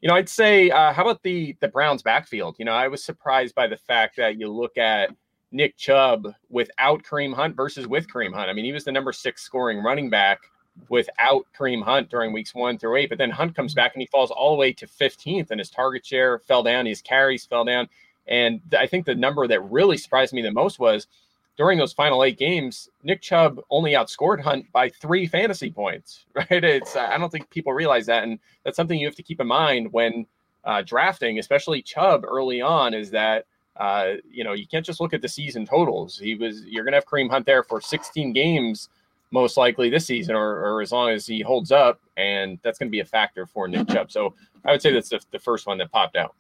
you 0.02 0.08
know, 0.08 0.14
I'd 0.14 0.30
say, 0.30 0.70
uh, 0.70 0.94
how 0.94 1.02
about 1.02 1.24
the 1.24 1.58
the 1.62 1.68
Browns 1.68 2.04
backfield? 2.04 2.58
You 2.60 2.66
know, 2.66 2.74
I 2.74 2.88
was 2.88 3.04
surprised 3.04 3.56
by 3.56 3.66
the 3.66 3.76
fact 3.76 4.18
that 4.18 4.38
you 4.38 4.52
look 4.52 4.78
at 4.78 5.10
Nick 5.52 5.78
Chubb 5.78 6.28
without 6.50 7.02
Kareem 7.02 7.34
Hunt 7.34 7.56
versus 7.56 7.88
with 7.88 8.08
Kareem 8.08 8.36
Hunt. 8.36 8.52
I 8.52 8.54
mean, 8.54 8.66
he 8.66 8.72
was 8.72 8.84
the 8.84 8.92
number 8.92 9.12
six 9.12 9.42
scoring 9.42 9.82
running 9.82 10.12
back 10.12 10.42
without 10.90 11.48
Kareem 11.58 11.82
Hunt 11.84 12.12
during 12.12 12.34
weeks 12.34 12.54
one 12.54 12.78
through 12.78 12.98
eight, 12.98 13.10
but 13.10 13.18
then 13.18 13.32
Hunt 13.32 13.56
comes 13.56 13.74
back 13.74 13.96
and 13.96 14.02
he 14.04 14.08
falls 14.12 14.30
all 14.30 14.52
the 14.52 14.60
way 14.60 14.74
to 14.74 14.86
15th, 14.86 15.50
and 15.50 15.60
his 15.60 15.72
target 15.72 16.06
share 16.06 16.38
fell 16.38 16.62
down, 16.62 16.86
his 16.86 17.02
carries 17.02 17.46
fell 17.46 17.66
down 17.66 17.90
and 18.28 18.62
I 18.78 18.88
think 18.88 19.06
the 19.06 19.16
number 19.16 19.48
that 19.48 19.62
really 19.62 19.98
surprised 19.98 20.34
me 20.34 20.42
the 20.42 20.52
most 20.52 20.80
was 20.80 21.08
during 21.58 21.78
those 21.78 21.94
final 21.94 22.24
eight 22.24 22.38
games, 22.38 22.90
Nick 23.04 23.22
Chubb 23.22 23.60
only 23.70 23.92
outscored 23.92 24.42
Hunt 24.42 24.72
by 24.72 24.90
three 24.90 25.28
fantasy 25.28 25.70
points, 25.70 26.26
right? 26.34 26.64
It's, 26.64 26.96
I 26.96 27.18
don't 27.18 27.32
think 27.32 27.50
people 27.50 27.74
realize 27.74 28.06
that. 28.08 28.24
And 28.24 28.40
that's 28.64 28.76
something 28.76 29.00
you 29.00 29.08
have 29.08 29.16
to 29.16 29.24
keep 29.24 29.40
in 29.40 29.48
mind 29.48 29.92
when 29.92 30.26
uh, 30.64 30.82
drafting, 30.82 31.40
especially 31.40 31.82
Chubb 31.82 32.24
early 32.26 32.62
on, 32.62 32.94
is 32.94 33.12
that, 33.12 33.46
uh, 33.78 34.14
you 34.30 34.44
know, 34.44 34.54
you 34.54 34.66
can't 34.66 34.86
just 34.86 35.00
look 35.00 35.14
at 35.14 35.22
the 35.22 35.28
season 35.28 35.66
totals. 35.66 36.18
He 36.18 36.36
was, 36.36 36.64
you're 36.66 36.84
going 36.84 36.94
to 36.94 36.98
have 36.98 37.06
Kareem 37.06 37.30
Hunt 37.30 37.46
there 37.46 37.64
for 37.64 37.82
16 37.82 38.34
games, 38.34 38.90
most 39.32 39.58
likely 39.58 39.90
this 39.90 40.06
season, 40.06 40.36
or, 40.36 40.60
or 40.60 40.82
as 40.82 40.92
long 40.92 41.10
as 41.10 41.28
he 41.28 41.42
holds 41.42 41.72
up. 41.72 42.00
And 42.18 42.58
that's 42.64 42.80
going 42.80 42.88
to 42.88 42.92
be 42.92 43.02
a 43.02 43.06
factor 43.06 43.46
for 43.46 43.68
Nick 43.68 43.90
Chubb. 43.90 44.12
So 44.12 44.34
I 44.66 44.72
would 44.72 44.82
say 44.82 44.92
that's 44.92 45.10
the, 45.10 45.20
the 45.32 45.40
first 45.40 45.68
one 45.68 45.78
that 45.80 45.92
popped 45.92 46.16
out. 46.16 46.36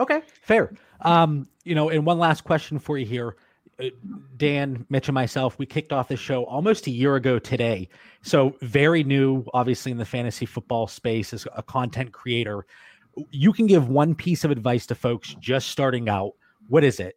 Okay, 0.00 0.22
fair. 0.42 0.72
Um, 1.00 1.48
you 1.64 1.74
know, 1.74 1.88
and 1.90 2.04
one 2.04 2.18
last 2.18 2.44
question 2.44 2.78
for 2.78 2.98
you 2.98 3.06
here. 3.06 3.36
Uh, 3.80 3.86
Dan, 4.36 4.84
Mitch, 4.88 5.08
and 5.08 5.14
myself, 5.14 5.58
we 5.58 5.66
kicked 5.66 5.92
off 5.92 6.08
the 6.08 6.16
show 6.16 6.44
almost 6.44 6.86
a 6.86 6.90
year 6.90 7.16
ago 7.16 7.38
today. 7.38 7.88
So, 8.22 8.56
very 8.60 9.04
new, 9.04 9.44
obviously, 9.54 9.92
in 9.92 9.98
the 9.98 10.04
fantasy 10.04 10.46
football 10.46 10.86
space 10.86 11.32
as 11.32 11.46
a 11.54 11.62
content 11.62 12.12
creator. 12.12 12.66
You 13.30 13.52
can 13.52 13.66
give 13.66 13.88
one 13.88 14.14
piece 14.14 14.44
of 14.44 14.50
advice 14.50 14.86
to 14.86 14.94
folks 14.94 15.34
just 15.40 15.68
starting 15.68 16.08
out. 16.08 16.32
What 16.68 16.84
is 16.84 17.00
it? 17.00 17.16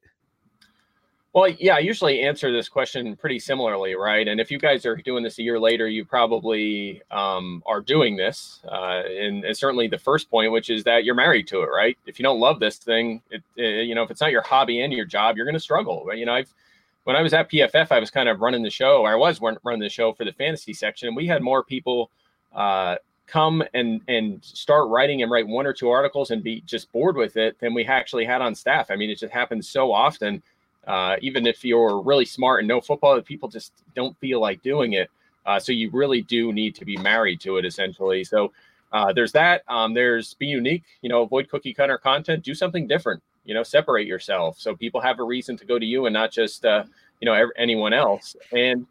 Well, 1.34 1.48
yeah, 1.48 1.76
I 1.76 1.80
usually 1.80 2.22
answer 2.22 2.52
this 2.52 2.68
question 2.68 3.16
pretty 3.16 3.40
similarly, 3.40 3.96
right? 3.96 4.28
And 4.28 4.42
if 4.42 4.52
you 4.52 4.60
guys 4.60 4.86
are 4.86 4.98
doing 4.98 5.24
this 5.24 5.40
a 5.40 5.44
year 5.44 5.58
later, 5.58 5.88
you 5.88 6.04
probably 6.04 7.02
um, 7.10 7.64
are 7.66 7.80
doing 7.80 8.18
this. 8.18 8.60
Uh, 8.70 9.04
and, 9.08 9.46
and, 9.46 9.56
certainly 9.56 9.88
the 9.88 9.98
first 9.98 10.30
point, 10.30 10.52
which 10.52 10.70
is 10.70 10.84
that 10.84 11.06
you're 11.06 11.16
married 11.16 11.48
to 11.48 11.62
it, 11.62 11.68
right? 11.68 11.98
If 12.06 12.20
you 12.20 12.24
don't 12.24 12.42
love 12.42 12.60
this 12.60 12.80
thing, 12.80 13.22
it, 13.32 13.42
it, 13.56 13.86
you 13.88 13.96
know, 13.96 14.04
if 14.04 14.12
it's 14.12 14.20
not 14.20 14.32
your 14.32 14.42
hobby 14.42 14.82
and 14.82 14.92
your 14.92 15.06
job, 15.06 15.38
you're 15.38 15.46
going 15.46 15.54
to 15.54 15.60
struggle. 15.62 16.04
Right? 16.06 16.18
You 16.18 16.26
know, 16.26 16.34
I've 16.34 16.54
when 17.06 17.16
I 17.16 17.22
was 17.22 17.34
at 17.34 17.50
PFF, 17.50 17.92
I 17.92 18.00
was 18.00 18.12
kind 18.12 18.28
of 18.28 18.42
running 18.42 18.62
the 18.62 18.70
show. 18.70 19.06
I 19.06 19.16
was 19.16 19.40
running 19.42 19.80
the 19.80 19.90
show 19.90 20.12
for 20.12 20.26
the 20.26 20.34
fantasy 20.34 20.74
section, 20.74 21.08
and 21.08 21.16
we 21.16 21.28
had 21.28 21.42
more 21.42 21.64
people 21.64 22.12
uh, 22.54 22.98
come 23.26 23.64
and 23.74 24.02
and 24.10 24.44
start 24.44 24.90
writing 24.90 25.22
and 25.22 25.32
write 25.32 25.48
one 25.48 25.66
or 25.66 25.72
two 25.72 25.90
articles 25.90 26.32
and 26.32 26.44
be 26.44 26.60
just 26.66 26.92
bored 26.92 27.16
with 27.16 27.38
it 27.38 27.58
than 27.60 27.74
we 27.74 27.86
actually 27.86 28.26
had 28.26 28.42
on 28.42 28.54
staff. 28.54 28.92
I 28.92 28.98
mean, 28.98 29.10
it 29.10 29.18
just 29.18 29.34
happens 29.34 29.70
so 29.70 29.94
often 29.94 30.44
uh, 30.88 31.16
even 31.22 31.46
if 31.46 31.64
you're 31.64 32.02
really 32.02 32.26
smart 32.26 32.60
and 32.60 32.68
know 32.68 32.82
football, 32.82 33.20
people 33.22 33.50
just 33.50 33.74
don't 33.96 34.18
feel 34.20 34.40
like 34.40 34.62
doing 34.62 34.94
it. 34.94 35.10
Uh, 35.46 35.60
so 35.60 35.72
you 35.72 35.90
really 35.92 36.22
do 36.22 36.54
need 36.54 36.76
to 36.76 36.86
be 36.86 36.98
married 36.98 37.40
to 37.42 37.58
it, 37.58 37.66
essentially. 37.66 38.24
So 38.24 38.52
uh, 38.92 39.14
there's 39.14 39.32
that. 39.32 39.64
Um, 39.68 39.94
there's 39.94 40.34
be 40.36 40.48
unique. 40.48 40.84
You 41.02 41.10
know, 41.10 41.24
avoid 41.24 41.50
cookie 41.50 41.74
cutter 41.74 41.98
content. 41.98 42.44
Do 42.44 42.54
something 42.54 42.88
different. 42.88 43.22
You 43.46 43.54
know, 43.54 43.64
separate 43.64 44.06
yourself 44.06 44.60
so 44.60 44.76
people 44.76 45.02
have 45.02 45.20
a 45.20 45.24
reason 45.24 45.58
to 45.58 45.66
go 45.66 45.80
to 45.80 45.86
you 45.86 46.06
and 46.06 46.14
not 46.14 46.32
just 46.32 46.66
uh, 46.66 46.84
you 47.20 47.26
know 47.26 47.50
anyone 47.58 47.94
else. 47.94 48.36
And 48.52 48.86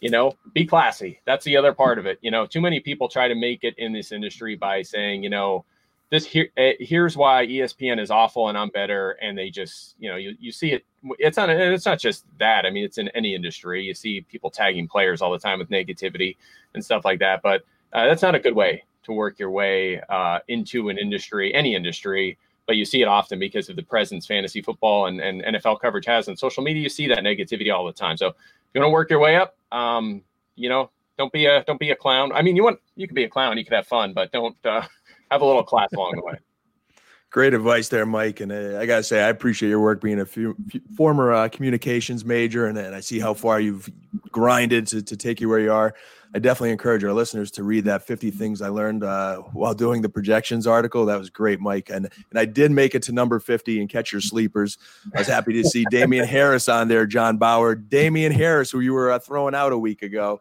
you 0.00 0.10
know, 0.10 0.32
be 0.54 0.64
classy. 0.64 1.20
That's 1.26 1.44
the 1.44 1.56
other 1.56 1.72
part 1.72 1.98
of 1.98 2.06
it. 2.06 2.18
You 2.22 2.30
know, 2.30 2.46
too 2.46 2.60
many 2.60 2.80
people 2.80 3.08
try 3.08 3.28
to 3.28 3.34
make 3.34 3.64
it 3.64 3.74
in 3.78 3.92
this 3.92 4.12
industry 4.12 4.56
by 4.56 4.82
saying, 4.82 5.22
you 5.22 5.30
know, 5.30 5.64
this 6.10 6.26
here 6.26 6.48
eh, 6.56 6.74
here's 6.80 7.16
why 7.16 7.46
ESPN 7.46 8.00
is 8.00 8.10
awful 8.10 8.48
and 8.48 8.58
I'm 8.58 8.68
better 8.68 9.12
and 9.22 9.38
they 9.38 9.48
just 9.48 9.94
you 9.98 10.10
know 10.10 10.16
you, 10.16 10.36
you 10.38 10.52
see 10.52 10.72
it 10.72 10.84
it's 11.18 11.36
not 11.36 11.48
and 11.48 11.72
it's 11.72 11.86
not 11.86 11.98
just 11.98 12.24
that. 12.38 12.66
I 12.66 12.70
mean 12.70 12.84
it's 12.84 12.98
in 12.98 13.08
any 13.10 13.34
industry. 13.34 13.82
You 13.82 13.94
see 13.94 14.20
people 14.22 14.50
tagging 14.50 14.88
players 14.88 15.22
all 15.22 15.30
the 15.30 15.38
time 15.38 15.60
with 15.60 15.70
negativity 15.70 16.36
and 16.74 16.84
stuff 16.84 17.04
like 17.04 17.20
that 17.20 17.42
but 17.42 17.62
uh, 17.92 18.06
that's 18.06 18.22
not 18.22 18.34
a 18.34 18.40
good 18.40 18.54
way 18.54 18.84
to 19.04 19.12
work 19.12 19.38
your 19.38 19.50
way 19.50 20.00
uh, 20.08 20.40
into 20.48 20.88
an 20.88 20.98
industry 20.98 21.54
any 21.54 21.74
industry 21.74 22.36
but 22.66 22.76
you 22.76 22.84
see 22.84 23.02
it 23.02 23.08
often 23.08 23.38
because 23.38 23.68
of 23.68 23.76
the 23.76 23.82
presence 23.82 24.26
fantasy 24.26 24.60
football 24.62 25.06
and, 25.06 25.20
and 25.20 25.42
NFL 25.42 25.80
coverage 25.80 26.06
has 26.06 26.28
on 26.28 26.36
social 26.36 26.62
media. 26.62 26.82
You 26.82 26.88
see 26.88 27.08
that 27.08 27.18
negativity 27.18 27.74
all 27.74 27.84
the 27.84 27.92
time. 27.92 28.16
So 28.16 28.28
if 28.28 28.34
you 28.74 28.80
want 28.80 28.90
to 28.90 28.92
work 28.92 29.10
your 29.10 29.18
way 29.18 29.36
up 29.36 29.56
um, 29.72 30.22
you 30.56 30.68
know 30.68 30.90
don't 31.18 31.32
be 31.32 31.46
a 31.46 31.62
don't 31.64 31.80
be 31.80 31.90
a 31.90 31.96
clown. 31.96 32.32
I 32.32 32.42
mean 32.42 32.56
you 32.56 32.64
want 32.64 32.80
you 32.96 33.06
can 33.06 33.14
be 33.14 33.24
a 33.24 33.28
clown 33.28 33.56
you 33.58 33.64
can 33.64 33.74
have 33.74 33.86
fun 33.86 34.12
but 34.12 34.32
don't 34.32 34.56
uh, 34.64 34.82
have 35.30 35.42
a 35.42 35.46
little 35.46 35.62
class 35.62 35.92
along 35.92 36.16
the 36.16 36.22
way. 36.22 36.38
Great 37.30 37.54
advice 37.54 37.88
there, 37.88 38.06
Mike. 38.06 38.40
And 38.40 38.50
uh, 38.50 38.80
I 38.80 38.86
got 38.86 38.96
to 38.96 39.02
say, 39.04 39.22
I 39.22 39.28
appreciate 39.28 39.68
your 39.68 39.78
work 39.78 40.00
being 40.00 40.18
a 40.18 40.26
few, 40.26 40.56
few 40.68 40.80
former 40.96 41.32
uh, 41.32 41.48
communications 41.48 42.24
major, 42.24 42.66
and, 42.66 42.76
and, 42.76 42.92
I 42.92 42.98
see 42.98 43.20
how 43.20 43.34
far 43.34 43.60
you've 43.60 43.88
grinded 44.32 44.88
to, 44.88 45.00
to 45.00 45.16
take 45.16 45.40
you 45.40 45.48
where 45.48 45.60
you 45.60 45.72
are. 45.72 45.94
I 46.34 46.40
definitely 46.40 46.70
encourage 46.70 47.04
our 47.04 47.12
listeners 47.12 47.52
to 47.52 47.62
read 47.62 47.84
that 47.84 48.02
50 48.02 48.32
things 48.32 48.60
I 48.60 48.68
learned 48.68 49.04
uh, 49.04 49.38
while 49.52 49.74
doing 49.74 50.02
the 50.02 50.08
projections 50.08 50.66
article. 50.66 51.06
That 51.06 51.18
was 51.18 51.30
great, 51.30 51.60
Mike. 51.60 51.88
And, 51.88 52.08
and 52.30 52.38
I 52.38 52.46
did 52.46 52.72
make 52.72 52.96
it 52.96 53.02
to 53.04 53.12
number 53.12 53.38
50 53.38 53.80
and 53.80 53.88
catch 53.88 54.10
your 54.10 54.20
sleepers. 54.20 54.78
I 55.14 55.18
was 55.18 55.28
happy 55.28 55.52
to 55.54 55.68
see 55.68 55.84
Damien 55.90 56.26
Harris 56.26 56.68
on 56.68 56.88
there, 56.88 57.06
John 57.06 57.36
Bauer. 57.36 57.76
Damien 57.76 58.32
Harris, 58.32 58.70
who 58.70 58.80
you 58.80 58.92
were 58.92 59.10
uh, 59.10 59.18
throwing 59.20 59.54
out 59.54 59.72
a 59.72 59.78
week 59.78 60.02
ago. 60.02 60.40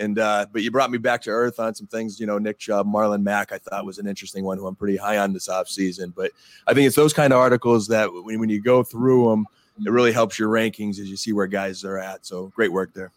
And 0.00 0.18
uh, 0.18 0.46
but 0.50 0.62
you 0.62 0.70
brought 0.70 0.90
me 0.90 0.98
back 0.98 1.20
to 1.22 1.30
earth 1.30 1.60
on 1.60 1.74
some 1.74 1.86
things. 1.86 2.18
You 2.18 2.26
know, 2.26 2.38
Nick 2.38 2.58
Chubb, 2.58 2.86
Marlon 2.86 3.22
Mack, 3.22 3.52
I 3.52 3.58
thought 3.58 3.84
was 3.84 3.98
an 3.98 4.06
interesting 4.06 4.44
one 4.44 4.56
who 4.56 4.66
I'm 4.66 4.74
pretty 4.74 4.96
high 4.96 5.18
on 5.18 5.32
this 5.32 5.46
offseason. 5.46 6.14
But 6.14 6.32
I 6.66 6.72
think 6.72 6.86
it's 6.86 6.96
those 6.96 7.12
kind 7.12 7.32
of 7.32 7.38
articles 7.38 7.86
that 7.88 8.10
when, 8.12 8.40
when 8.40 8.48
you 8.48 8.62
go 8.62 8.82
through 8.82 9.28
them, 9.28 9.46
it 9.84 9.90
really 9.90 10.12
helps 10.12 10.38
your 10.38 10.48
rankings 10.48 10.98
as 10.98 11.10
you 11.10 11.16
see 11.16 11.32
where 11.32 11.46
guys 11.46 11.84
are 11.84 11.98
at. 11.98 12.24
So 12.24 12.46
great 12.56 12.72
work 12.72 12.94
there. 12.94 13.12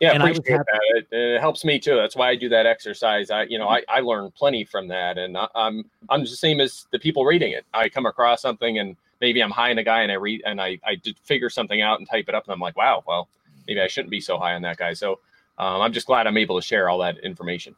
Yeah, 0.00 0.12
and 0.12 0.22
appreciate 0.22 0.58
that. 0.58 0.80
It, 0.94 1.08
it, 1.10 1.40
helps 1.40 1.64
me 1.64 1.80
too. 1.80 1.96
That's 1.96 2.14
why 2.14 2.28
I 2.28 2.36
do 2.36 2.48
that 2.50 2.66
exercise. 2.66 3.30
I, 3.30 3.42
you 3.44 3.58
know, 3.58 3.68
I, 3.68 3.82
I 3.88 3.98
learn 3.98 4.30
plenty 4.30 4.64
from 4.64 4.86
that, 4.88 5.18
and 5.18 5.36
I, 5.36 5.48
I'm 5.56 5.84
I'm 6.08 6.20
the 6.20 6.28
same 6.28 6.60
as 6.60 6.86
the 6.92 7.00
people 7.00 7.24
reading 7.24 7.50
it. 7.50 7.66
I 7.74 7.88
come 7.88 8.06
across 8.06 8.40
something, 8.40 8.78
and 8.78 8.94
maybe 9.20 9.40
I'm 9.40 9.50
high 9.50 9.70
in 9.70 9.78
a 9.78 9.82
guy, 9.82 10.02
and 10.02 10.12
I 10.12 10.14
read 10.14 10.42
and 10.46 10.60
I 10.60 10.78
I 10.86 10.94
did 10.94 11.16
figure 11.24 11.50
something 11.50 11.80
out 11.80 11.98
and 11.98 12.08
type 12.08 12.28
it 12.28 12.34
up, 12.36 12.44
and 12.44 12.52
I'm 12.52 12.60
like, 12.60 12.76
wow, 12.76 13.02
well, 13.08 13.26
maybe 13.66 13.80
I 13.80 13.88
shouldn't 13.88 14.10
be 14.10 14.20
so 14.20 14.38
high 14.38 14.54
on 14.54 14.62
that 14.62 14.76
guy. 14.76 14.92
So 14.92 15.18
um, 15.58 15.82
I'm 15.82 15.92
just 15.92 16.06
glad 16.06 16.26
I'm 16.26 16.36
able 16.36 16.60
to 16.60 16.66
share 16.66 16.88
all 16.88 16.98
that 16.98 17.18
information. 17.18 17.74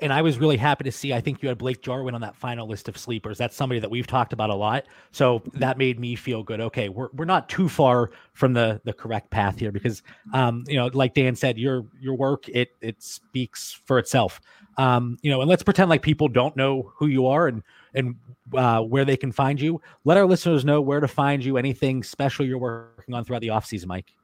And 0.00 0.12
I 0.12 0.22
was 0.22 0.38
really 0.38 0.56
happy 0.56 0.84
to 0.84 0.92
see. 0.92 1.12
I 1.12 1.20
think 1.20 1.42
you 1.42 1.48
had 1.48 1.58
Blake 1.58 1.82
Jarwin 1.82 2.14
on 2.14 2.20
that 2.20 2.36
final 2.36 2.68
list 2.68 2.88
of 2.88 2.96
sleepers. 2.96 3.36
That's 3.36 3.56
somebody 3.56 3.80
that 3.80 3.90
we've 3.90 4.06
talked 4.06 4.32
about 4.32 4.48
a 4.48 4.54
lot. 4.54 4.86
So 5.10 5.42
that 5.54 5.76
made 5.76 5.98
me 5.98 6.14
feel 6.14 6.44
good. 6.44 6.60
Okay, 6.60 6.88
we're, 6.88 7.08
we're 7.14 7.24
not 7.24 7.48
too 7.48 7.68
far 7.68 8.12
from 8.32 8.52
the 8.52 8.80
the 8.84 8.92
correct 8.92 9.30
path 9.30 9.58
here 9.58 9.72
because, 9.72 10.04
um, 10.32 10.62
you 10.68 10.76
know, 10.76 10.88
like 10.92 11.14
Dan 11.14 11.34
said, 11.34 11.58
your 11.58 11.84
your 12.00 12.14
work 12.14 12.48
it 12.48 12.76
it 12.80 13.02
speaks 13.02 13.80
for 13.86 13.98
itself. 13.98 14.40
Um, 14.76 15.18
you 15.22 15.32
know, 15.32 15.40
and 15.40 15.50
let's 15.50 15.64
pretend 15.64 15.90
like 15.90 16.02
people 16.02 16.28
don't 16.28 16.56
know 16.56 16.92
who 16.94 17.08
you 17.08 17.26
are 17.26 17.48
and 17.48 17.64
and 17.92 18.14
uh, 18.54 18.82
where 18.82 19.04
they 19.04 19.16
can 19.16 19.32
find 19.32 19.60
you. 19.60 19.80
Let 20.04 20.16
our 20.16 20.26
listeners 20.26 20.64
know 20.64 20.80
where 20.80 21.00
to 21.00 21.08
find 21.08 21.44
you. 21.44 21.56
Anything 21.56 22.04
special 22.04 22.46
you're 22.46 22.58
working 22.58 23.14
on 23.14 23.24
throughout 23.24 23.42
the 23.42 23.50
off 23.50 23.66
season, 23.66 23.88
Mike. 23.88 24.14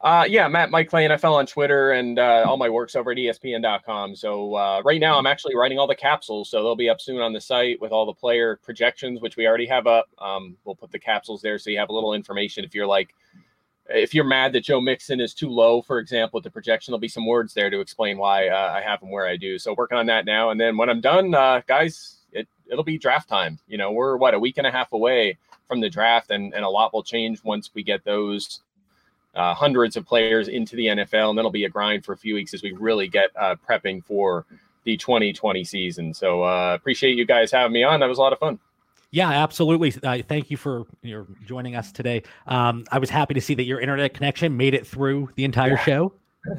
Uh, 0.00 0.24
yeah, 0.28 0.46
Matt 0.46 0.70
Mike 0.70 0.90
Clay 0.90 1.08
NFL 1.08 1.32
on 1.32 1.46
Twitter 1.46 1.92
and 1.92 2.18
uh, 2.18 2.44
all 2.46 2.58
my 2.58 2.68
work's 2.68 2.94
over 2.94 3.12
at 3.12 3.16
ESPN.com. 3.16 4.14
So 4.14 4.54
uh, 4.54 4.82
right 4.84 5.00
now 5.00 5.18
I'm 5.18 5.26
actually 5.26 5.56
writing 5.56 5.78
all 5.78 5.86
the 5.86 5.94
capsules, 5.96 6.50
so 6.50 6.62
they'll 6.62 6.76
be 6.76 6.90
up 6.90 7.00
soon 7.00 7.20
on 7.20 7.32
the 7.32 7.40
site 7.40 7.80
with 7.80 7.92
all 7.92 8.04
the 8.04 8.12
player 8.12 8.60
projections, 8.62 9.22
which 9.22 9.38
we 9.38 9.46
already 9.46 9.66
have 9.66 9.86
up. 9.86 10.08
Um, 10.18 10.56
we'll 10.64 10.74
put 10.74 10.92
the 10.92 10.98
capsules 10.98 11.40
there 11.40 11.58
so 11.58 11.70
you 11.70 11.78
have 11.78 11.88
a 11.88 11.94
little 11.94 12.12
information. 12.12 12.62
If 12.62 12.74
you're 12.74 12.86
like, 12.86 13.14
if 13.88 14.12
you're 14.12 14.24
mad 14.24 14.52
that 14.52 14.64
Joe 14.64 14.82
Mixon 14.82 15.18
is 15.18 15.32
too 15.32 15.48
low, 15.48 15.80
for 15.80 15.98
example, 15.98 16.42
the 16.42 16.50
projection, 16.50 16.92
there'll 16.92 17.00
be 17.00 17.08
some 17.08 17.26
words 17.26 17.54
there 17.54 17.70
to 17.70 17.80
explain 17.80 18.18
why 18.18 18.48
uh, 18.48 18.74
I 18.76 18.82
have 18.82 19.00
him 19.00 19.10
where 19.10 19.26
I 19.26 19.36
do. 19.36 19.58
So 19.58 19.74
working 19.78 19.96
on 19.96 20.06
that 20.06 20.26
now, 20.26 20.50
and 20.50 20.60
then 20.60 20.76
when 20.76 20.90
I'm 20.90 21.00
done, 21.00 21.34
uh, 21.34 21.62
guys, 21.66 22.18
it 22.32 22.48
it'll 22.70 22.84
be 22.84 22.98
draft 22.98 23.30
time. 23.30 23.58
You 23.66 23.78
know, 23.78 23.92
we're 23.92 24.18
what 24.18 24.34
a 24.34 24.38
week 24.38 24.58
and 24.58 24.66
a 24.66 24.70
half 24.70 24.92
away 24.92 25.38
from 25.66 25.80
the 25.80 25.88
draft, 25.88 26.30
and 26.32 26.52
and 26.52 26.64
a 26.64 26.68
lot 26.68 26.92
will 26.92 27.02
change 27.02 27.42
once 27.44 27.70
we 27.74 27.82
get 27.82 28.04
those 28.04 28.60
uh, 29.36 29.54
hundreds 29.54 29.96
of 29.96 30.04
players 30.04 30.48
into 30.48 30.74
the 30.74 30.86
NFL, 30.86 31.30
and 31.30 31.38
then 31.38 31.42
it'll 31.42 31.50
be 31.50 31.64
a 31.64 31.68
grind 31.68 32.04
for 32.04 32.12
a 32.12 32.16
few 32.16 32.34
weeks 32.34 32.54
as 32.54 32.62
we 32.62 32.72
really 32.72 33.06
get 33.06 33.30
uh, 33.36 33.54
prepping 33.68 34.04
for 34.04 34.44
the 34.84 34.96
2020 34.96 35.62
season. 35.64 36.14
So 36.14 36.42
uh, 36.42 36.74
appreciate 36.74 37.16
you 37.16 37.26
guys 37.26 37.52
having 37.52 37.72
me 37.72 37.84
on. 37.84 38.00
That 38.00 38.08
was 38.08 38.18
a 38.18 38.22
lot 38.22 38.32
of 38.32 38.38
fun. 38.38 38.58
Yeah, 39.10 39.30
absolutely. 39.30 39.94
Uh, 40.02 40.22
thank 40.26 40.50
you 40.50 40.56
for 40.56 40.84
your 41.02 41.26
joining 41.44 41.76
us 41.76 41.92
today. 41.92 42.22
Um, 42.46 42.84
I 42.90 42.98
was 42.98 43.10
happy 43.10 43.34
to 43.34 43.40
see 43.40 43.54
that 43.54 43.64
your 43.64 43.80
internet 43.80 44.14
connection 44.14 44.56
made 44.56 44.74
it 44.74 44.86
through 44.86 45.30
the 45.36 45.44
entire 45.44 45.70
yeah. 45.70 45.84
show. 45.84 46.12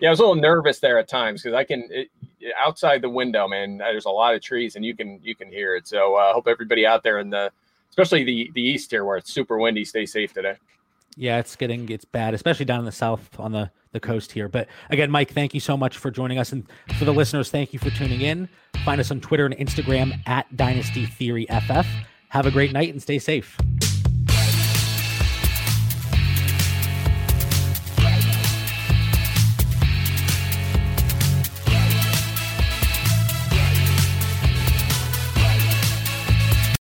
Yeah, 0.00 0.08
I 0.08 0.10
was 0.10 0.18
a 0.18 0.22
little 0.22 0.34
nervous 0.42 0.80
there 0.80 0.98
at 0.98 1.08
times 1.08 1.42
because 1.42 1.54
I 1.54 1.64
can 1.64 1.88
it, 1.90 2.10
outside 2.58 3.00
the 3.00 3.08
window, 3.08 3.46
man. 3.46 3.78
There's 3.78 4.06
a 4.06 4.10
lot 4.10 4.34
of 4.34 4.42
trees, 4.42 4.76
and 4.76 4.84
you 4.84 4.94
can 4.94 5.20
you 5.22 5.34
can 5.34 5.48
hear 5.50 5.76
it. 5.76 5.86
So 5.86 6.16
I 6.16 6.30
uh, 6.30 6.32
hope 6.34 6.48
everybody 6.48 6.84
out 6.84 7.02
there 7.02 7.20
in 7.20 7.30
the, 7.30 7.50
especially 7.88 8.24
the 8.24 8.50
the 8.54 8.60
east 8.60 8.90
here 8.90 9.04
where 9.04 9.16
it's 9.16 9.32
super 9.32 9.56
windy, 9.56 9.84
stay 9.84 10.04
safe 10.04 10.32
today. 10.32 10.56
Yeah, 11.16 11.38
it's 11.38 11.56
getting 11.56 11.88
it's 11.88 12.04
bad, 12.04 12.34
especially 12.34 12.64
down 12.64 12.80
in 12.80 12.84
the 12.84 12.92
south 12.92 13.38
on 13.38 13.52
the 13.52 13.70
the 13.92 14.00
coast 14.00 14.32
here. 14.32 14.48
But 14.48 14.68
again, 14.90 15.10
Mike, 15.10 15.30
thank 15.30 15.54
you 15.54 15.60
so 15.60 15.76
much 15.76 15.96
for 15.96 16.10
joining 16.10 16.38
us, 16.38 16.52
and 16.52 16.66
for 16.98 17.04
the 17.04 17.12
listeners, 17.20 17.50
thank 17.50 17.72
you 17.72 17.78
for 17.78 17.90
tuning 17.90 18.20
in. 18.20 18.48
Find 18.84 19.00
us 19.00 19.10
on 19.10 19.20
Twitter 19.20 19.46
and 19.46 19.56
Instagram 19.56 20.20
at 20.26 20.54
Dynasty 20.56 21.06
Theory 21.06 21.46
FF. 21.46 21.86
Have 22.28 22.46
a 22.46 22.50
great 22.50 22.72
night 22.72 22.92
and 22.92 23.00
stay 23.00 23.18
safe. 23.18 23.56